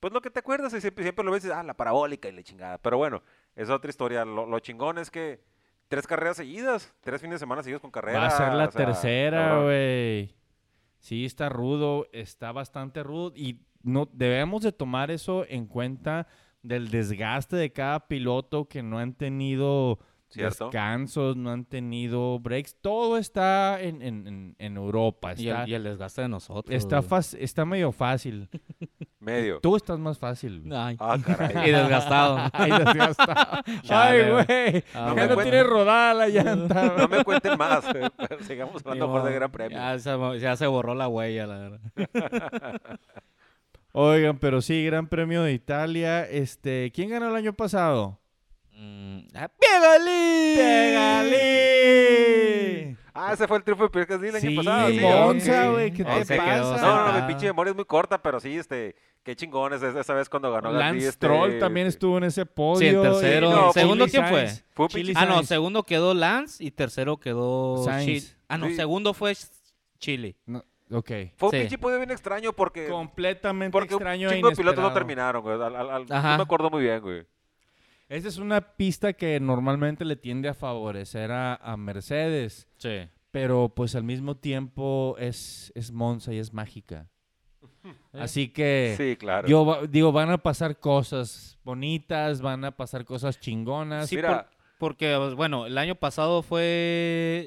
Pues 0.00 0.12
lo 0.12 0.20
que 0.20 0.30
te 0.30 0.40
acuerdas 0.40 0.74
y 0.74 0.80
siempre, 0.80 1.04
siempre 1.04 1.24
lo 1.24 1.30
ves, 1.30 1.44
ah, 1.46 1.62
la 1.62 1.74
parabólica 1.74 2.28
y 2.28 2.32
la 2.32 2.42
chingada. 2.42 2.78
Pero 2.78 2.98
bueno, 2.98 3.22
es 3.54 3.70
otra 3.70 3.90
historia. 3.90 4.24
Lo, 4.24 4.44
lo 4.44 4.58
chingón 4.58 4.98
es 4.98 5.08
que 5.12 5.40
tres 5.86 6.08
carreras 6.08 6.36
seguidas, 6.36 6.92
tres 7.00 7.20
fines 7.20 7.36
de 7.36 7.38
semana 7.38 7.62
seguidos 7.62 7.80
con 7.80 7.92
carrera. 7.92 8.18
Va 8.18 8.26
a 8.26 8.30
ser 8.30 8.52
la 8.54 8.64
o 8.66 8.70
sea, 8.72 8.86
tercera, 8.86 9.60
güey. 9.62 10.34
Sí, 11.04 11.26
está 11.26 11.50
rudo, 11.50 12.08
está 12.14 12.50
bastante 12.50 13.02
rudo 13.02 13.34
y 13.36 13.60
no 13.82 14.08
debemos 14.10 14.62
de 14.62 14.72
tomar 14.72 15.10
eso 15.10 15.44
en 15.46 15.66
cuenta 15.66 16.26
del 16.62 16.90
desgaste 16.90 17.56
de 17.56 17.74
cada 17.74 18.08
piloto 18.08 18.70
que 18.70 18.82
no 18.82 18.98
han 18.98 19.12
tenido 19.12 19.98
Cierto. 20.34 20.64
descansos, 20.66 21.36
no 21.36 21.50
han 21.50 21.64
tenido 21.64 22.38
breaks. 22.40 22.76
Todo 22.80 23.16
está 23.18 23.80
en, 23.80 24.02
en- 24.02 24.54
en- 24.58 24.76
Europa. 24.76 25.32
Y 25.36 25.48
el, 25.48 25.68
y 25.68 25.74
el 25.74 25.84
desgaste 25.84 26.22
de 26.22 26.28
nosotros. 26.28 26.74
está, 26.74 27.00
está 27.38 27.64
medio 27.64 27.92
fácil. 27.92 28.48
Medio. 29.20 29.58
Tú 29.60 29.74
estás 29.76 29.98
más 29.98 30.18
fácil. 30.18 30.64
Ay. 30.70 30.96
Ah, 31.00 31.16
caray. 31.24 31.68
Y 31.68 31.72
desgastado. 31.72 32.36
Ay, 32.52 32.70
desgastado. 32.72 33.62
Chale, 33.82 34.24
Ay, 34.24 34.30
güey. 34.30 34.84
Ah, 34.94 35.14
ya 35.16 35.26
no 35.28 35.36
tiene 35.38 35.62
rodada 35.62 36.12
la 36.12 36.28
llanta. 36.28 36.94
No 36.98 37.08
me 37.08 37.24
cuenten 37.24 37.56
más. 37.56 37.84
Sigamos 38.42 38.82
hablando 38.84 39.06
mejor 39.08 39.24
de. 39.28 39.34
Gran 39.34 39.50
Premio. 39.50 39.78
Ya 39.78 39.98
se, 39.98 40.38
ya 40.40 40.56
se 40.56 40.66
borró 40.66 40.94
la 40.94 41.08
huella, 41.08 41.46
la 41.46 41.56
verdad. 41.58 41.80
Oigan, 43.92 44.38
pero 44.38 44.60
sí, 44.60 44.84
Gran 44.84 45.06
Premio 45.06 45.42
de 45.42 45.52
Italia. 45.52 46.24
Este, 46.28 46.90
¿quién 46.94 47.10
ganó 47.10 47.28
el 47.28 47.36
año 47.36 47.52
pasado? 47.52 48.18
Mm, 48.76 49.18
ah, 49.34 49.48
¡Pegalí! 49.48 50.56
¡Pegalí! 51.64 52.96
Ah, 53.16 53.32
ese 53.32 53.46
fue 53.46 53.58
el 53.58 53.62
triunfo 53.62 53.84
de 53.84 53.90
Pierre 53.90 54.06
Gasly 54.08 54.28
el 54.28 54.36
año 54.36 54.56
pasado. 54.56 54.88
Sí, 54.88 54.98
Monza, 55.00 55.68
güey, 55.70 55.92
¿qué 55.92 56.04
te 56.04 56.24
quedó? 56.38 56.76
No, 56.78 57.12
no, 57.12 57.20
mi 57.20 57.26
pinche 57.28 57.46
memoria 57.46 57.70
es 57.70 57.76
muy 57.76 57.84
corta, 57.84 58.20
pero 58.20 58.40
sí, 58.40 58.56
este, 58.58 58.96
qué 59.22 59.36
chingones 59.36 59.80
es 59.82 59.94
esa 59.94 60.14
vez 60.14 60.28
cuando 60.28 60.50
ganó 60.50 60.72
Gasly, 60.72 60.80
Lance 60.84 60.98
este, 61.08 61.12
Stroll 61.12 61.58
también 61.60 61.86
estuvo 61.86 62.18
en 62.18 62.24
ese 62.24 62.44
podio. 62.44 62.78
Sí, 62.80 62.86
en 62.88 63.00
tercero. 63.02 63.48
y- 63.48 63.52
¿En 63.52 63.58
Chili 63.60 63.72
segundo 63.72 64.06
quién 64.08 64.26
fue? 64.26 64.48
Fue 64.74 64.88
Ah, 65.14 65.26
no, 65.26 65.42
segundo 65.44 65.82
quedó 65.84 66.12
Lance 66.12 66.64
y 66.64 66.72
tercero 66.72 67.16
quedó 67.18 67.84
Sainz. 67.84 68.04
Chile. 68.24 68.36
Ah, 68.48 68.58
no, 68.58 68.66
Sí. 68.66 68.74
segundo 68.74 69.14
fue 69.14 69.34
Chile. 70.00 70.34
No, 70.46 70.64
ok. 70.90 71.10
Fue 71.36 71.48
un 71.48 71.52
Sí. 71.52 71.58
pinche 71.60 71.78
podio 71.78 71.98
bien 71.98 72.10
extraño 72.10 72.52
porque, 72.52 72.88
Completamente 72.88 73.70
porque 73.70 73.94
extraño 73.94 74.26
un 74.26 74.32
e 74.32 74.36
chingo 74.36 74.50
de 74.50 74.56
pilotos 74.56 74.82
no 74.82 74.92
terminaron, 74.92 75.40
güey. 75.42 75.54
Al- 75.54 75.76
al- 75.76 75.90
al- 75.90 76.06
Ajá. 76.10 76.30
no 76.32 76.36
me 76.38 76.42
acuerdo 76.42 76.68
muy 76.68 76.82
bien, 76.82 77.00
güey. 77.00 77.24
Esta 78.14 78.28
es 78.28 78.38
una 78.38 78.60
pista 78.76 79.12
que 79.12 79.40
normalmente 79.40 80.04
le 80.04 80.16
tiende 80.16 80.48
a 80.48 80.54
favorecer 80.54 81.32
a, 81.32 81.56
a 81.56 81.76
Mercedes, 81.76 82.68
Sí. 82.76 83.08
pero 83.30 83.70
pues 83.74 83.94
al 83.96 84.04
mismo 84.04 84.36
tiempo 84.36 85.16
es, 85.18 85.72
es 85.74 85.90
Monza 85.90 86.32
y 86.32 86.38
es 86.38 86.52
mágica. 86.52 87.08
Así 88.12 88.48
que 88.52 88.94
Sí, 88.96 89.16
claro. 89.16 89.48
yo 89.48 89.86
digo, 89.88 90.12
van 90.12 90.30
a 90.30 90.38
pasar 90.38 90.78
cosas 90.78 91.58
bonitas, 91.64 92.40
van 92.40 92.64
a 92.64 92.76
pasar 92.76 93.04
cosas 93.04 93.40
chingonas. 93.40 94.08
Sí, 94.08 94.16
Mira, 94.16 94.48
Porque, 94.78 95.14
pues, 95.18 95.34
bueno, 95.34 95.66
el 95.66 95.76
año 95.78 95.94
pasado 95.96 96.42
fue 96.42 96.62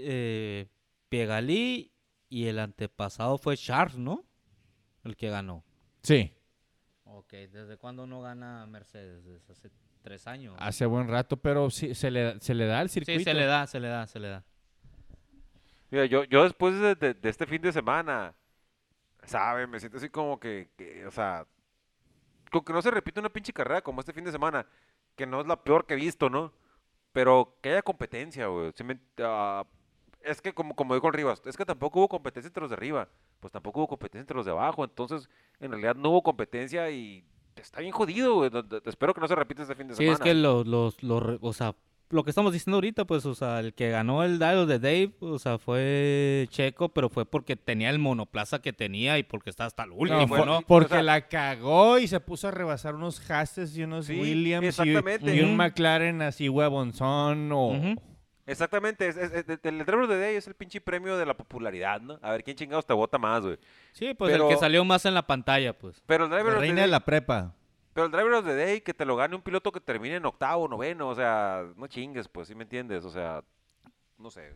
eh, 0.01 0.67
Piegalí 1.09 1.93
y 2.29 2.47
el 2.47 2.59
antepasado 2.59 3.37
fue 3.37 3.55
Charles, 3.55 3.97
¿no? 3.97 4.25
El 5.05 5.15
que 5.15 5.29
ganó. 5.29 5.63
Sí, 6.03 6.33
Ok, 7.09 7.31
¿desde 7.51 7.77
cuándo 7.77 8.05
no 8.05 8.21
gana 8.21 8.65
Mercedes? 8.67 9.23
Desde 9.23 9.51
hace 9.53 9.69
tres 10.07 10.25
años. 10.27 10.55
hace 10.59 10.85
buen 10.85 11.07
rato, 11.07 11.37
pero 11.37 11.69
sí, 11.69 11.93
se 11.93 12.09
le, 12.11 12.39
se 12.39 12.53
le 12.53 12.65
da 12.65 12.81
el 12.81 12.89
circuito. 12.89 13.19
sí, 13.19 13.23
se 13.25 13.33
le 13.33 13.45
da, 13.45 13.67
se 13.67 13.79
le 13.79 13.87
da, 13.89 14.07
se 14.07 14.19
le 14.19 14.29
da. 14.29 14.43
Mira, 15.89 16.05
yo, 16.05 16.23
yo 16.25 16.43
después 16.43 16.79
de, 16.79 16.95
de- 16.95 17.13
de 17.13 17.29
este 17.29 17.45
fin 17.45 17.61
de 17.61 17.71
semana, 17.71 18.33
¿sabe? 19.23 19.67
Me 19.67 19.79
siento 19.79 19.97
así 19.97 20.09
como 20.09 20.39
que, 20.39 20.69
que, 20.77 21.05
o 21.05 21.11
sea, 21.11 21.45
como 22.51 22.63
que 22.65 22.73
no 22.73 22.81
se 22.81 22.91
repite 22.91 23.19
una 23.19 23.29
pinche 23.29 23.53
carrera 23.53 23.81
como 23.81 23.99
este 24.01 24.13
fin 24.13 24.23
de 24.25 24.31
semana, 24.31 24.65
que 25.15 25.25
no 25.25 25.41
es 25.41 25.47
la 25.47 25.61
peor 25.63 25.85
que 25.85 25.93
he 25.93 25.97
visto, 25.97 26.29
¿no? 26.29 26.51
Pero 27.13 27.57
que 27.61 27.69
haya 27.71 27.81
competencia, 27.81 28.47
güey. 28.47 28.71
Me- 28.83 28.99
ah, 29.19 29.65
es 30.21 30.41
que, 30.41 30.53
como, 30.53 30.75
como 30.75 30.93
dijo 30.93 31.07
el 31.07 31.13
Rivas, 31.13 31.41
es 31.45 31.55
que 31.55 31.65
tampoco 31.65 31.99
hubo 31.99 32.09
competencia 32.09 32.47
entre 32.47 32.61
los 32.61 32.69
de 32.69 32.75
arriba, 32.75 33.07
pues 33.39 33.51
tampoco 33.53 33.79
hubo 33.79 33.87
competencia 33.87 34.21
entre 34.21 34.35
los 34.35 34.45
de 34.45 34.51
abajo, 34.51 34.83
entonces, 34.83 35.29
en 35.59 35.71
realidad 35.71 35.95
no 35.95 36.09
hubo 36.09 36.21
competencia 36.23 36.89
y 36.91 37.23
está 37.61 37.79
bien 37.81 37.91
jodido, 37.91 38.35
güey. 38.35 38.51
Espero 38.85 39.13
que 39.13 39.21
no 39.21 39.27
se 39.27 39.35
repita 39.35 39.61
este 39.63 39.75
fin 39.75 39.87
de 39.87 39.93
Sí, 39.95 39.99
semana. 40.03 40.13
es 40.15 40.19
que 40.21 40.33
los, 40.33 40.65
los, 40.67 41.01
los, 41.03 41.37
o 41.41 41.53
sea, 41.53 41.75
lo 42.09 42.23
que 42.23 42.29
estamos 42.29 42.53
diciendo 42.53 42.77
ahorita, 42.77 43.03
pues, 43.05 43.25
o 43.25 43.35
sea, 43.35 43.59
el 43.59 43.73
que 43.73 43.89
ganó 43.89 44.23
el 44.23 44.39
Dial 44.39 44.65
de 44.65 44.79
Dave, 44.79 45.11
o 45.19 45.37
sea, 45.39 45.57
fue 45.57 46.47
Checo, 46.51 46.89
pero 46.89 47.09
fue 47.09 47.25
porque 47.25 47.55
tenía 47.57 47.89
el 47.89 47.99
monoplaza 47.99 48.61
que 48.61 48.71
tenía 48.71 49.17
y 49.19 49.23
porque 49.23 49.49
está 49.49 49.65
hasta 49.65 49.83
el 49.83 49.91
último, 49.91 50.21
No, 50.21 50.27
fue- 50.27 50.45
¿no? 50.45 50.61
Porque 50.61 50.85
O 50.85 50.89
sea- 50.89 51.03
la 51.03 51.27
cagó 51.27 51.99
y 51.99 52.07
se 52.07 52.19
puso 52.21 52.47
a 52.47 52.51
rebasar 52.51 52.95
unos 52.95 53.29
Hasses 53.29 53.75
y 53.77 53.83
unos 53.83 54.05
Sí, 54.05 54.17
Williams 54.19 54.63
y, 54.63 54.67
exactamente. 54.69 55.35
y 55.35 55.41
un. 55.41 55.57
McLaren 55.57 56.21
así 56.21 56.47
huevonzón 56.47 57.51
o... 57.51 57.67
Ujú. 57.71 57.95
Exactamente, 58.47 59.07
es, 59.07 59.17
es- 59.17 59.31
es- 59.33 59.59
el 59.63 59.85
Driver 59.85 60.07
de 60.07 60.19
Day 60.19 60.35
es 60.37 60.47
el 60.47 60.55
pinche 60.55 60.81
premio 60.81 61.17
de 61.17 61.25
la 61.25 61.35
popularidad, 61.35 62.01
¿no? 62.01 62.17
A 62.21 62.31
ver 62.31 62.43
quién 62.43 62.55
chingados 62.57 62.85
te 62.85 62.93
vota 62.93 63.17
más, 63.17 63.43
güey. 63.43 63.59
Sí, 63.91 64.13
pues 64.13 64.31
Pero- 64.31 64.47
el 64.49 64.55
que 64.55 64.59
salió 64.59 64.83
más 64.85 65.05
en 65.05 65.13
la 65.13 65.27
pantalla, 65.27 65.73
pues. 65.77 66.01
Pero 66.05 66.23
el 66.23 66.29
Driver 66.29 66.45
La 66.47 66.51
of 66.53 66.55
the 66.55 66.61
reina 66.61 66.75
Day, 66.81 66.85
de 66.85 66.91
la 66.91 66.99
prepa. 67.01 67.53
pero 67.93 68.05
el 68.05 68.11
Driver 68.11 68.33
of 68.33 68.45
the 68.45 68.55
Day 68.55 68.81
que 68.81 68.93
te 68.93 69.05
lo 69.05 69.15
gane 69.15 69.35
un 69.35 69.41
piloto 69.41 69.71
que 69.71 69.79
termine 69.81 70.15
en 70.15 70.25
octavo, 70.25 70.67
noveno, 70.67 71.09
o 71.09 71.15
sea, 71.15 71.65
no 71.75 71.87
chingues, 71.87 72.27
pues, 72.29 72.47
¿sí 72.47 72.55
me 72.55 72.63
entiendes? 72.63 73.03
O 73.05 73.09
sea, 73.11 73.43
no 74.17 74.31
sé. 74.31 74.55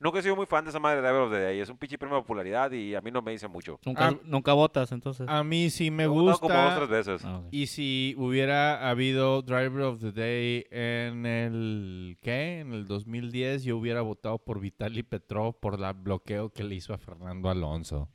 Nunca 0.00 0.18
he 0.18 0.22
sido 0.22 0.36
muy 0.36 0.46
fan 0.46 0.64
de 0.64 0.70
esa 0.70 0.78
madre 0.78 0.96
de 0.96 1.02
Driver 1.02 1.22
of 1.22 1.32
the 1.32 1.38
Day. 1.40 1.60
Es 1.60 1.68
un 1.68 1.78
pinche 1.78 1.96
premio 1.98 2.16
de 2.16 2.22
popularidad 2.22 2.70
y 2.72 2.94
a 2.94 3.00
mí 3.00 3.10
no 3.10 3.22
me 3.22 3.32
dice 3.32 3.48
mucho. 3.48 3.78
Nunca, 3.84 4.08
Ah. 4.08 4.14
nunca 4.24 4.52
votas, 4.52 4.92
entonces. 4.92 5.26
A 5.28 5.42
mí 5.42 5.70
sí 5.70 5.90
me 5.90 6.04
He 6.04 6.06
votado 6.06 6.38
como 6.38 6.54
dos 6.54 6.64
gusta. 6.64 6.76
tres 6.86 6.88
veces. 7.06 7.24
Ah. 7.24 7.42
Y 7.50 7.66
si 7.66 8.14
hubiera 8.18 8.88
habido 8.90 9.42
Driver 9.42 9.82
of 9.82 10.00
the 10.00 10.12
Day 10.12 10.66
en 10.70 11.24
el 11.26 12.18
¿qué? 12.20 12.60
En 12.60 12.72
el 12.72 12.86
2010, 12.86 13.64
yo 13.64 13.76
hubiera 13.78 14.00
votado 14.02 14.38
por 14.38 14.60
Vitaly 14.60 15.02
Petrov 15.02 15.58
por 15.58 15.74
el 15.80 15.94
bloqueo 15.94 16.50
que 16.50 16.62
le 16.64 16.74
hizo 16.74 16.92
a 16.94 16.98
Fernando 16.98 17.48
Alonso. 17.48 18.08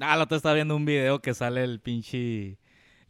Ah, 0.00 0.16
la 0.16 0.24
otra 0.24 0.36
estaba 0.36 0.54
viendo 0.54 0.74
un 0.76 0.84
video 0.84 1.20
que 1.20 1.34
sale 1.34 1.62
el 1.62 1.80
pinche. 1.80 2.58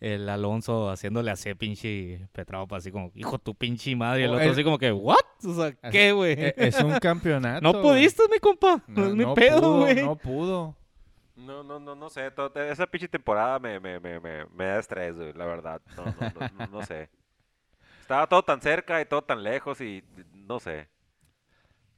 El 0.00 0.28
Alonso 0.30 0.88
haciéndole 0.90 1.30
así 1.30 1.54
pinche 1.54 2.26
Petrova, 2.32 2.78
así 2.78 2.90
como, 2.90 3.12
hijo 3.14 3.38
tu 3.38 3.54
pinche 3.54 3.94
madre. 3.94 4.22
Y 4.22 4.24
el 4.24 4.30
Oh, 4.30 4.34
otro 4.34 4.44
el- 4.46 4.50
así 4.52 4.64
como 4.64 4.78
que, 4.78 4.90
¿what? 4.92 5.18
O 5.44 5.54
sea, 5.54 5.72
¿qué, 5.90 6.12
güey? 6.12 6.32
E- 6.32 6.54
es 6.56 6.80
un 6.82 6.98
campeonato. 6.98 7.60
no 7.60 7.82
pudiste, 7.82 8.22
mi 8.30 8.38
compa. 8.38 8.82
No, 8.86 9.06
es 9.06 9.14
mi 9.14 9.24
pedo, 9.34 9.78
güey. 9.80 10.02
No 10.02 10.16
pudo. 10.16 10.74
No, 11.36 11.62
no, 11.62 11.78
no, 11.78 11.94
no 11.94 12.08
sé. 12.10 12.30
to- 12.30 12.50
te- 12.50 12.70
esa 12.70 12.86
pinche 12.86 13.08
temporada 13.08 13.58
me, 13.58 13.78
me, 13.80 13.98
me, 14.00 14.18
me, 14.20 14.44
me 14.46 14.64
da 14.64 14.78
estrés, 14.78 15.16
güey, 15.16 15.32
la 15.34 15.44
verdad. 15.46 15.80
No, 15.96 16.04
no, 16.04 16.12
no, 16.20 16.48
no, 16.58 16.66
no 16.80 16.82
sé. 16.86 17.08
Estaba 18.00 18.26
todo 18.26 18.42
tan 18.42 18.60
cerca 18.60 19.00
y 19.00 19.04
todo 19.06 19.22
tan 19.22 19.42
lejos 19.42 19.80
y 19.80 20.02
no 20.34 20.58
sé. 20.60 20.88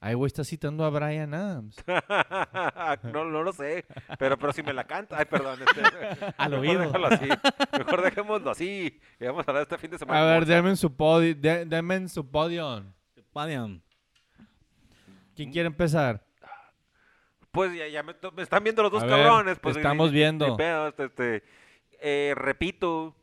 Ay, 0.05 0.15
güey, 0.15 0.27
está 0.27 0.43
citando 0.43 0.85
a 0.85 0.91
Brian 0.91 1.33
Adams. 1.33 1.77
no, 3.05 3.25
no 3.25 3.43
lo 3.45 3.53
sé. 3.53 3.85
Pero, 4.19 4.37
pero 4.37 4.53
si 4.53 4.61
me 4.65 4.73
la 4.73 4.83
canta. 4.83 5.17
Ay, 5.17 5.27
perdón. 5.27 5.61
Este, 5.63 5.81
Al 6.39 6.51
mejor 6.51 6.67
oído. 6.67 6.81
déjalo 6.81 7.07
así. 7.07 7.29
Mejor 7.79 8.03
dejémoslo 8.03 8.51
así. 8.51 9.01
Y 9.21 9.25
vamos 9.25 9.47
a 9.47 9.51
hablar 9.53 9.63
este 9.63 9.79
fin 9.79 9.93
de 9.93 9.99
semana. 9.99 10.21
A 10.21 10.25
ver, 10.25 10.45
denme 10.45 10.71
en 10.71 10.77
su 10.77 10.93
podio. 10.97 11.37
de- 11.37 11.67
denme 11.67 11.95
en 11.95 12.09
su 12.09 12.29
podio. 12.29 12.85
¿Quién 15.37 15.53
quiere 15.53 15.69
empezar? 15.69 16.25
Pues 17.53 17.73
ya, 17.73 17.87
ya 17.87 18.03
me, 18.03 18.15
me 18.35 18.43
están 18.43 18.65
viendo 18.65 18.83
los 18.83 18.91
dos 18.91 19.05
A 19.05 19.07
ver, 19.07 19.17
cabrones. 19.25 19.59
Pues, 19.61 19.77
estamos 19.77 20.11
viendo. 20.11 20.57
pedo, 20.57 20.89
este, 20.89 21.05
este, 21.05 21.43
eh, 22.01 22.35
repito. 22.37 23.15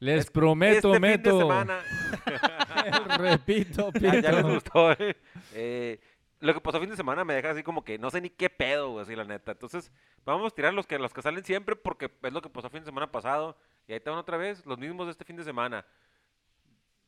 Les 0.00 0.24
es- 0.24 0.30
prometo, 0.30 0.94
este 0.94 1.00
fin 1.00 1.00
de 1.02 1.08
meto. 1.18 1.38
semana. 1.38 1.80
Repito, 3.18 3.90
Ya, 4.00 4.20
ya 4.20 4.32
les 4.32 4.42
gustó, 4.42 4.92
eh. 4.92 5.16
Eh, 5.54 6.00
lo 6.40 6.54
que 6.54 6.60
pasó 6.60 6.80
fin 6.80 6.88
de 6.90 6.96
semana 6.96 7.22
me 7.24 7.34
deja 7.34 7.50
así 7.50 7.62
como 7.62 7.84
que 7.84 7.98
no 7.98 8.10
sé 8.10 8.20
ni 8.22 8.30
qué 8.30 8.48
pedo, 8.48 8.92
güey, 8.92 9.02
así 9.02 9.14
la 9.14 9.24
neta. 9.24 9.52
Entonces, 9.52 9.92
vamos 10.24 10.52
a 10.52 10.54
tirar 10.56 10.72
los 10.72 10.86
que, 10.86 10.98
los 10.98 11.12
que 11.12 11.20
salen 11.22 11.44
siempre 11.44 11.76
porque 11.76 12.10
es 12.22 12.32
lo 12.32 12.40
que 12.40 12.48
pasó 12.48 12.70
fin 12.70 12.80
de 12.80 12.86
semana 12.86 13.12
pasado. 13.12 13.56
Y 13.86 13.92
ahí 13.92 13.98
están 13.98 14.14
otra 14.14 14.36
vez, 14.38 14.64
los 14.64 14.78
mismos 14.78 15.06
de 15.06 15.12
este 15.12 15.24
fin 15.24 15.36
de 15.36 15.44
semana. 15.44 15.84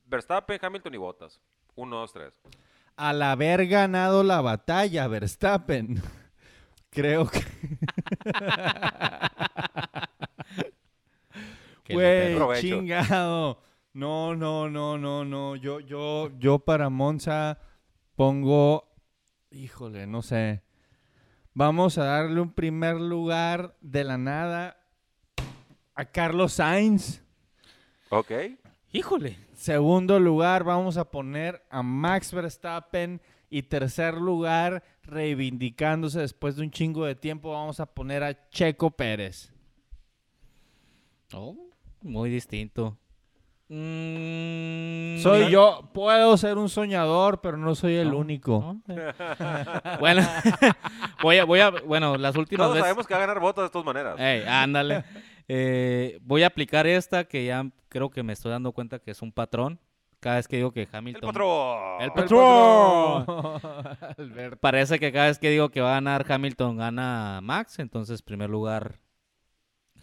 Verstappen, 0.05 0.59
Hamilton 0.61 0.95
y 0.95 0.99
Bottas. 0.99 1.41
Uno, 1.75 1.97
dos, 1.97 2.13
tres. 2.13 2.39
Al 2.97 3.23
haber 3.23 3.67
ganado 3.69 4.23
la 4.23 4.43
batalla, 4.43 5.09
Verstappen. 5.09 6.03
Creo 6.91 7.27
que. 7.27 7.41
Que 11.99 12.39
Güey, 12.39 12.61
chingado. 12.61 13.59
No, 13.95 14.35
no, 14.35 14.69
no, 14.69 14.97
no, 14.97 15.25
no. 15.25 15.57
Yo, 15.57 15.81
yo, 15.81 16.31
yo 16.39 16.59
para 16.59 16.89
Monza 16.89 17.59
pongo. 18.17 18.89
Híjole, 19.51 20.07
no 20.07 20.23
sé. 20.23 20.63
Vamos 21.55 21.99
a 21.99 22.05
darle 22.05 22.41
un 22.41 22.53
primer 22.53 22.97
lugar 22.97 23.77
de 23.83 24.05
la 24.05 24.17
nada 24.17 24.79
a 25.95 26.05
Carlos 26.07 26.55
Sainz. 26.55 27.23
Ok. 28.09 28.33
Híjole. 28.93 29.37
Segundo 29.55 30.19
lugar, 30.19 30.65
vamos 30.65 30.97
a 30.97 31.11
poner 31.11 31.63
a 31.71 31.83
Max 31.83 32.33
Verstappen. 32.33 33.21
Y 33.51 33.65
tercer 33.65 34.15
lugar, 34.15 34.83
reivindicándose 35.03 36.21
después 36.21 36.57
de 36.57 36.63
un 36.63 36.71
chingo 36.71 37.05
de 37.05 37.15
tiempo, 37.15 37.53
vamos 37.53 37.81
a 37.81 37.87
poner 37.87 38.23
a 38.23 38.49
Checo 38.49 38.91
Pérez. 38.91 39.53
Oh, 41.35 41.55
muy 42.03 42.31
distinto. 42.31 42.99
Mm, 43.69 45.19
Soy 45.23 45.51
yo, 45.51 45.89
puedo 45.95 46.37
ser 46.37 46.59
un 46.59 46.69
soñador, 46.69 47.41
pero 47.41 47.57
no 47.57 47.75
soy 47.75 47.95
el 47.95 48.11
No, 48.11 48.19
único. 48.19 48.77
no, 48.87 48.95
eh. 48.95 49.13
bueno, 50.01 50.23
voy 51.23 51.39
a, 51.39 51.45
voy 51.45 51.61
a, 51.61 51.71
bueno, 51.71 52.17
las 52.17 52.37
últimas 52.37 52.65
Todos 52.67 52.75
veces. 52.75 52.85
sabemos 52.85 53.07
que 53.07 53.15
va 53.15 53.19
a 53.23 53.27
ganar 53.27 53.41
Bottas 53.41 53.65
de 53.65 53.71
todas 53.71 53.87
maneras. 53.87 54.17
Ey, 54.19 54.43
ándale. 54.47 55.05
Eh, 55.49 56.19
voy 56.23 56.45
a 56.45 56.47
aplicar 56.47 56.87
esta 56.87 57.25
que 57.25 57.45
ya 57.45 57.67
creo 57.89 58.09
que 58.11 58.23
me 58.23 58.33
estoy 58.33 58.53
dando 58.53 58.73
cuenta 58.73 59.01
que 59.01 59.11
es 59.11 59.21
un 59.21 59.33
patrón. 59.33 59.81
Cada 60.21 60.37
vez 60.37 60.47
que 60.47 60.57
digo 60.57 60.71
que 60.73 60.83
el 60.83 60.89
Hamilton. 60.91 61.29
patrón. 61.29 61.97
El 61.99 62.05
¡El 62.05 62.13
patrón. 62.13 63.27
patrón! 63.27 64.11
Alberto. 64.19 64.57
Parece 64.61 64.99
que 65.01 65.13
cada 65.13 65.27
vez 65.27 65.39
que 65.41 65.51
digo 65.51 65.69
que 65.69 65.81
va 65.81 65.91
a 65.91 65.95
ganar 65.95 66.25
Hamilton 66.27 66.77
gana 66.79 67.41
Max. 67.43 67.81
Entonces, 67.81 68.23
primer 68.23 68.49
lugar, 68.49 69.01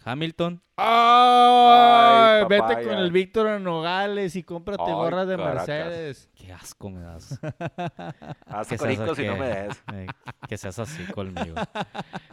Hamilton. 0.04 0.62
¡Ay! 0.76 2.40
Ay, 2.40 2.44
Vete 2.48 2.82
con 2.84 2.98
el 2.98 3.10
Víctor 3.12 3.48
en 3.48 3.64
Nogales 3.64 4.34
y 4.36 4.42
cómprate 4.42 4.82
Ay, 4.86 4.92
gorras 4.92 5.28
de 5.28 5.36
Caracas. 5.36 5.68
Mercedes. 5.68 6.30
Qué 6.34 6.52
asco 6.52 6.90
me 6.90 7.00
das. 7.02 7.38
Haz 8.46 8.68
Que 8.68 8.76
y 8.92 9.26
no 9.26 9.36
me 9.36 9.48
des. 9.48 9.82
eh, 9.94 10.06
que 10.48 10.56
seas 10.56 10.78
así 10.78 11.04
conmigo. 11.12 11.54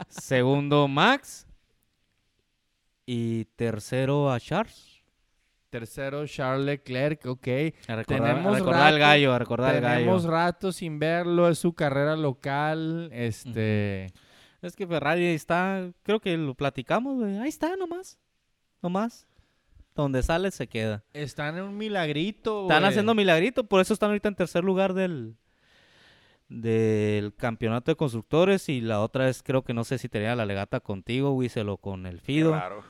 Segundo, 0.08 0.88
Max. 0.88 1.46
Y 3.06 3.44
tercero 3.56 4.30
a 4.30 4.38
Charles. 4.40 4.96
Tercero, 5.70 6.26
Charles 6.26 6.64
Leclerc, 6.64 7.26
ok. 7.26 7.46
A 7.88 7.96
recordar, 7.96 7.98
a 7.98 8.04
Tenemos 8.04 8.58
recordar 8.58 8.84
rato- 8.92 8.98
gallo, 8.98 9.32
a 9.34 9.38
recordar 9.38 9.74
al 9.76 9.80
gallo. 9.82 9.98
Tenemos 9.98 10.24
rato 10.24 10.72
sin 10.72 10.98
verlo, 10.98 11.48
es 11.48 11.58
su 11.58 11.74
carrera 11.74 12.16
local, 12.16 13.10
este... 13.12 14.06
Es 14.62 14.74
que 14.74 14.86
Ferrari 14.86 15.26
está, 15.26 15.90
creo 16.02 16.20
que 16.20 16.36
lo 16.36 16.54
platicamos, 16.54 17.16
güey. 17.18 17.38
Ahí 17.38 17.48
está, 17.48 17.76
nomás. 17.76 18.18
Nomás. 18.82 19.26
Donde 19.94 20.22
sale 20.22 20.50
se 20.50 20.66
queda. 20.68 21.04
Están 21.12 21.56
en 21.58 21.64
un 21.64 21.76
milagrito, 21.76 22.62
Están 22.62 22.80
güey. 22.80 22.90
haciendo 22.90 23.14
milagrito, 23.14 23.64
por 23.64 23.80
eso 23.80 23.94
están 23.94 24.10
ahorita 24.10 24.28
en 24.28 24.34
tercer 24.36 24.64
lugar 24.64 24.94
del 24.94 25.36
del 26.48 27.34
campeonato 27.34 27.90
de 27.90 27.96
constructores 27.96 28.70
y 28.70 28.80
la 28.80 29.02
otra 29.02 29.28
es 29.28 29.42
creo 29.42 29.64
que 29.64 29.74
no 29.74 29.84
sé 29.84 29.98
si 29.98 30.08
tenía 30.08 30.34
la 30.34 30.46
legata 30.46 30.80
contigo, 30.80 31.32
Wíselo 31.32 31.76
con 31.76 32.06
el 32.06 32.20
Fido. 32.20 32.52
Claro. 32.52 32.82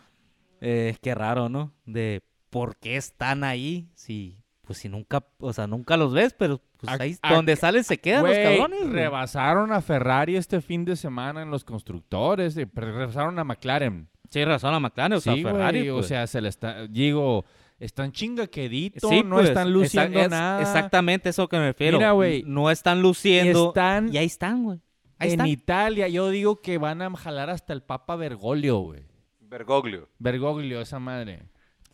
Eh, 0.61 0.97
qué 1.03 1.15
raro, 1.15 1.49
¿no? 1.49 1.73
De 1.85 2.23
por 2.51 2.77
qué 2.77 2.97
están 2.97 3.43
ahí 3.43 3.89
si 3.95 4.45
pues 4.69 4.81
si 4.81 4.91
nunca, 4.91 5.25
o 5.39 5.51
sea, 5.55 5.67
nunca 5.67 5.97
los 5.97 6.13
ves, 6.13 6.35
pero 6.39 6.61
pues 6.77 7.01
ahí 7.01 7.17
donde 7.27 7.57
salen 7.57 7.85
se 7.85 7.97
quedan 7.99 8.23
los 8.23 8.37
cabrones. 8.37 8.91
rebasaron 8.91 9.73
a 9.73 9.81
Ferrari 9.81 10.37
este 10.37 10.61
fin 10.61 10.85
de 10.85 10.95
semana 10.95 11.41
en 11.41 11.51
los 11.51 11.65
constructores, 11.65 12.55
eh, 12.59 12.67
pero 12.67 12.95
rebasaron 12.95 13.39
a 13.39 13.45
McLaren. 13.45 14.11
Sí, 14.29 14.45
razón 14.45 14.75
a 14.75 14.79
McLaren, 14.81 15.15
o 15.17 15.21
sea, 15.23 15.35
sí, 15.35 15.43
Ferrari. 15.43 15.89
o 15.89 15.95
pues. 15.97 16.09
sea, 16.09 16.27
se 16.27 16.43
le 16.43 16.51
está, 16.51 16.87
digo, 16.87 17.47
están 17.79 18.13
chingaqueditos, 18.13 19.09
Sí, 19.09 19.23
no 19.25 19.37
pues, 19.37 19.49
están 19.49 19.69
exa- 19.69 19.71
luciendo 19.71 20.21
es 20.21 20.29
nada. 20.29 20.61
Exactamente 20.61 21.31
eso 21.31 21.49
que 21.49 21.57
me 21.57 21.69
refiero. 21.69 21.97
Mira, 21.97 22.13
güey, 22.13 22.43
No 22.47 22.71
están 22.71 23.01
luciendo. 23.01 23.69
están 23.69 24.13
y 24.13 24.19
ahí 24.19 24.27
están, 24.27 24.65
güey. 24.65 24.81
Ahí 25.19 25.29
en 25.29 25.33
están. 25.33 25.47
Italia, 25.47 26.09
yo 26.09 26.29
digo 26.29 26.61
que 26.61 26.77
van 26.77 27.01
a 27.01 27.11
jalar 27.17 27.49
hasta 27.49 27.73
el 27.73 27.83
Papa 27.83 28.17
Bergoglio, 28.17 28.81
güey. 28.81 29.05
Bergoglio. 29.41 30.11
Bergoglio, 30.19 30.83
esa 30.83 30.99
madre. 30.99 31.45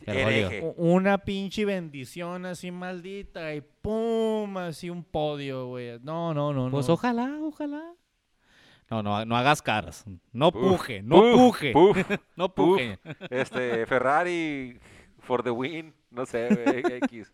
Hereje. 0.05 0.73
Una 0.77 1.17
pinche 1.19 1.65
bendición 1.65 2.45
así 2.45 2.71
maldita 2.71 3.53
y 3.55 3.61
pum, 3.61 4.57
así 4.57 4.89
un 4.89 5.03
podio, 5.03 5.67
güey. 5.67 5.99
No, 6.01 6.33
no, 6.33 6.53
no, 6.53 6.69
Pues 6.69 6.87
no. 6.87 6.93
ojalá, 6.95 7.37
ojalá. 7.41 7.83
No, 8.89 9.01
no, 9.01 9.25
no 9.25 9.35
hagas 9.35 9.61
caras. 9.61 10.05
No 10.31 10.51
Puf, 10.51 10.61
puje, 10.77 11.01
no 11.01 11.15
puf, 11.21 11.33
puje. 11.33 11.71
puf, 11.73 11.97
no 12.35 12.53
puf. 12.53 12.77
puje. 12.77 12.99
Este, 13.31 13.85
Ferrari 13.87 14.79
for 15.19 15.41
the 15.43 15.49
win. 15.51 15.93
No 16.11 16.25
sé, 16.25 16.49
güey, 16.49 16.83
X. 17.03 17.33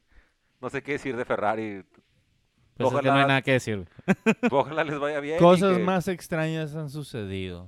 No 0.61 0.69
sé 0.69 0.81
qué 0.81 0.93
decir 0.93 1.15
de 1.17 1.25
Ferrari. 1.25 1.83
Pues 2.77 2.93
es 2.93 2.99
que 3.01 3.07
no 3.07 3.13
hay 3.13 3.19
Ojalá- 3.19 3.27
nada 3.27 3.41
que 3.41 3.51
decir. 3.51 3.85
Ojalá 4.51 4.83
les 4.85 4.97
vaya 4.97 5.19
bien. 5.19 5.37
Cosas 5.39 5.77
que- 5.77 5.83
más 5.83 6.07
extrañas 6.07 6.73
han 6.75 6.89
sucedido. 6.89 7.67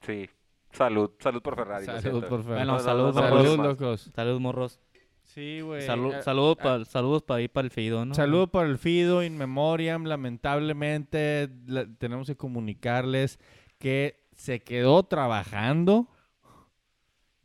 Sí. 0.00 0.28
Salud. 0.74 1.10
Salud 1.20 1.40
por 1.42 1.56
Ferrari. 1.56 1.86
Salud, 1.86 2.20
por 2.24 2.42
favor. 2.42 2.44
Bueno, 2.56 2.64
No, 2.66 2.72
no, 2.72 2.78
salud, 2.80 3.14
salud. 3.14 3.56
locos. 3.58 4.10
Salud, 4.14 4.40
morros. 4.40 4.80
Sí, 5.22 5.60
güey. 5.62 5.82
Salud, 5.82 6.12
Eh, 6.14 6.22
salud 6.22 6.56
ah, 6.60 6.62
pa- 6.62 6.84
saludos 6.84 7.22
para 7.22 7.40
ir 7.40 7.50
para 7.50 7.64
el 7.64 7.70
Fido, 7.70 8.04
¿no? 8.04 8.14
Saludo 8.14 8.48
por 8.48 8.66
el 8.66 8.76
Fido, 8.78 9.22
in 9.22 9.38
memoriam. 9.38 10.04
Lamentablemente 10.04 11.48
la- 11.66 11.86
tenemos 11.98 12.26
que 12.26 12.36
comunicarles 12.36 13.38
que 13.78 14.26
se 14.36 14.60
quedó 14.60 15.02
trabajando 15.04 16.08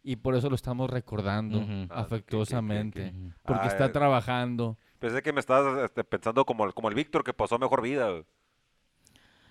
y 0.03 0.17
por 0.17 0.35
eso 0.35 0.49
lo 0.49 0.55
estamos 0.55 0.89
recordando. 0.89 1.65
Ah, 1.89 2.01
afectuosamente. 2.01 3.13
Porque 3.45 3.63
Ah, 3.65 3.67
está 3.67 3.85
eh. 3.85 3.89
trabajando. 3.89 4.77
Pensé 4.99 5.21
que 5.21 5.31
me 5.33 5.39
estabas 5.39 5.83
este, 5.85 6.03
pensando 6.03 6.45
como, 6.45 6.65
el- 6.65 6.73
como 6.73 6.89
el 6.89 6.95
Víctor 6.95 7.23
que 7.23 7.33
pasó 7.33 7.57
mejor 7.59 7.81
vida. 7.81 8.09
güey. 8.09 8.25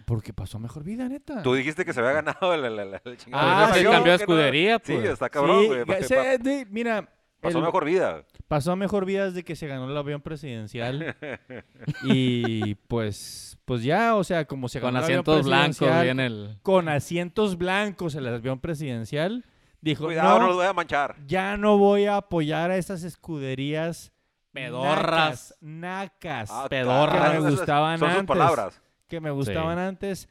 Porque 0.09 0.33
pasó 0.33 0.59
mejor 0.59 0.83
vida, 0.85 1.07
neta. 1.09 1.43
Tú 1.43 1.53
dijiste 1.55 1.85
que 1.85 1.93
se 1.93 2.01
había 2.01 2.13
ganado 2.13 2.55
el, 2.55 2.65
el, 2.65 2.79
el- 2.79 3.01
el 3.05 3.17
chingado. 3.19 3.47
Ah, 3.47 3.71
sí, 3.75 3.81
creo 3.81 3.93
cambió 3.93 4.13
de 4.13 4.17
escudería, 4.19 4.81
Sí, 4.83 4.95
pues. 4.95 5.05
está 5.11 5.29
cabrón, 5.29 5.61
Sí, 5.63 5.67
güey. 5.85 6.03
se- 6.05 6.39
de- 6.39 6.67
mira, 6.71 7.11
Pasó 7.41 7.59
el- 7.59 7.65
mejor 7.65 7.85
vida. 7.85 8.25
Pasó 8.49 8.73
a 8.73 8.77
mejor 8.77 9.05
vida 9.05 9.27
desde 9.27 9.45
que 9.45 9.55
se 9.55 9.67
ganó 9.67 9.89
el 9.89 9.97
avión 9.97 10.23
presidencial. 10.23 11.15
y 12.05 12.75
pues, 12.89 13.59
pues 13.65 13.83
ya, 13.83 14.15
o 14.17 14.25
sea, 14.25 14.47
como 14.47 14.69
se 14.69 14.81
ganó 14.81 14.93
Con 14.93 14.97
el 14.97 15.05
avión 15.05 15.21
asientos 15.21 15.47
blancos 15.47 15.77
presidencial, 15.77 16.21
el... 16.21 16.57
Con 16.63 16.89
asientos 16.89 17.59
blancos 17.59 18.15
el 18.15 18.27
avión 18.29 18.59
presidencial. 18.61 19.45
Dijo, 19.81 20.07
Cuidado, 20.07 20.31
no, 20.31 20.39
no, 20.41 20.47
los 20.49 20.57
voy 20.57 20.67
a 20.67 20.73
manchar. 20.73 21.17
ya 21.27 21.57
no 21.57 21.79
voy 21.79 22.07
a 22.07 22.17
apoyar 22.17 22.71
a 22.73 22.77
esas 22.79 23.05
escuderías 23.05 24.11
Pedorras. 24.53 25.55
nacas, 25.61 25.61
nacas, 25.61 26.51
Ah, 26.51 26.67
pedorras. 26.69 27.15
caray, 27.15 27.31
Que 27.37 27.41
me 27.43 27.47
esas 27.49 27.59
gustaban 27.61 27.99
Son 27.99 28.09
sus 28.11 28.19
antes. 28.19 28.37
palabras. 28.37 28.83
Que 29.09 29.21
me 29.21 29.31
gustaban 29.31 29.79
antes. 29.79 30.29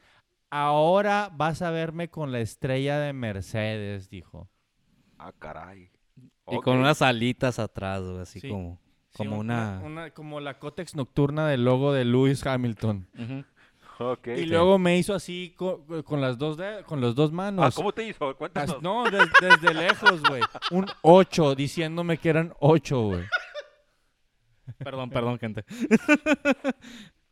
Ahora 0.50 1.30
vas 1.34 1.60
a 1.62 1.70
verme 1.70 2.08
con 2.08 2.32
la 2.32 2.40
estrella 2.40 2.98
de 2.98 3.12
Mercedes, 3.12 4.08
dijo. 4.08 4.48
Ah, 5.18 5.32
caray. 5.38 5.90
Y 6.50 6.58
con 6.60 6.78
unas 6.78 7.02
alitas 7.02 7.58
atrás, 7.58 8.02
güey, 8.02 8.20
así 8.20 8.40
Sí. 8.40 8.48
como, 8.48 8.80
como 9.14 9.34
un- 9.34 9.40
una... 9.40 9.80
una- 9.84 10.10
Como 10.12 10.40
la 10.40 10.58
cótex 10.58 10.94
nocturna 10.96 11.46
del 11.48 11.64
logo 11.64 11.92
de 11.92 12.04
Lewis 12.06 12.46
Hamilton. 12.46 13.06
Y 14.36 14.46
luego 14.46 14.78
me 14.78 14.96
hizo 14.96 15.12
así 15.14 15.54
co- 15.56 15.84
con, 16.04 16.20
las 16.20 16.38
dos 16.38 16.56
de- 16.56 16.84
con 16.86 17.00
las 17.00 17.14
dos 17.16 17.32
manos. 17.32 17.64
Ah, 17.66 17.70
¿cómo 17.74 17.92
te 17.92 18.06
hizo? 18.06 18.34
Cuéntanos. 18.36 18.80
No, 18.80 19.04
des- 19.10 19.28
desde 19.40 19.74
lejos, 19.74 20.22
güey. 20.22 20.40
Un 20.70 20.86
8, 21.02 21.54
diciéndome 21.56 22.16
que 22.16 22.28
eran 22.30 22.54
8, 22.60 23.00
güey. 23.02 23.24
Perdón, 24.78 25.10
perdón, 25.10 25.38
gente. 25.38 25.64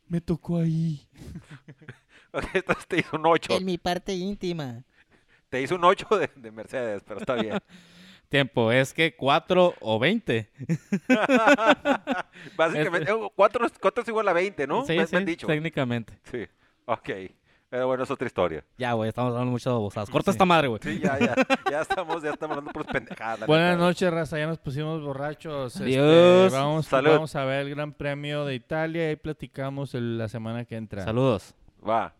Me 0.09 0.21
tocó 0.21 0.59
ahí. 0.59 1.07
Entonces 2.55 2.87
te 2.87 2.99
hizo 2.99 3.17
un 3.17 3.27
8. 3.27 3.61
mi 3.61 3.79
parte 3.79 4.15
íntima. 4.15 4.83
Te 5.49 5.63
hizo 5.63 5.77
un 5.77 5.85
8 5.85 6.07
de, 6.19 6.31
de 6.37 6.51
Mercedes, 6.51 7.03
pero 7.07 7.21
está 7.21 7.35
bien. 7.35 7.59
Tiempo, 8.29 8.73
es 8.73 8.93
que 8.93 9.15
4 9.15 9.75
o 9.81 9.99
20. 10.01 10.51
Básicamente, 12.57 13.13
4 13.35 13.67
es 13.67 14.09
igual 14.09 14.29
a 14.29 14.33
20, 14.33 14.67
¿no? 14.67 14.85
Sí, 14.85 14.93
me, 14.93 14.99
me 14.99 15.07
sí, 15.07 15.17
han 15.17 15.25
dicho. 15.25 15.47
técnicamente. 15.47 16.19
Sí, 16.25 16.45
ok. 16.87 17.11
Pero 17.77 17.89
bueno, 17.89 18.05
es 18.05 18.11
otra 18.11 18.27
historia. 18.27 18.64
Ya, 18.79 18.95
güey, 18.95 19.11
estamos 19.11 19.33
hablando 19.33 19.51
mucho 19.53 19.68
de 19.68 19.77
bobadas. 19.77 20.09
Corta 20.09 20.33
Sí. 20.33 20.35
esta 20.37 20.47
madre, 20.47 20.68
güey. 20.68 20.81
Sí, 20.83 20.99
ya, 20.99 21.18
ya. 21.18 21.35
Ya 21.70 21.81
estamos, 21.83 22.22
ya 22.22 22.31
estamos 22.31 22.57
hablando 22.57 22.72
por 22.72 22.87
pendejadas. 22.87 23.47
Buenas 23.47 23.77
noches, 23.77 24.11
raza. 24.11 24.39
Ya 24.39 24.47
nos 24.47 24.57
pusimos 24.57 25.03
borrachos. 25.03 25.77
Este, 25.77 25.99
Adiós. 25.99 26.53
vamos, 26.55 26.87
Salud. 26.87 27.11
vamos 27.11 27.37
a 27.37 27.45
ver 27.45 27.66
el 27.66 27.70
Gran 27.74 27.93
Premio 27.93 28.47
de 28.47 28.55
Italia 28.55 29.11
y 29.11 29.16
platicamos 29.16 29.95
el- 29.95 30.16
la 30.16 30.29
semana 30.29 30.64
que 30.64 30.77
entra. 30.77 31.05
Saludos. 31.05 31.55
Va. 31.87 32.14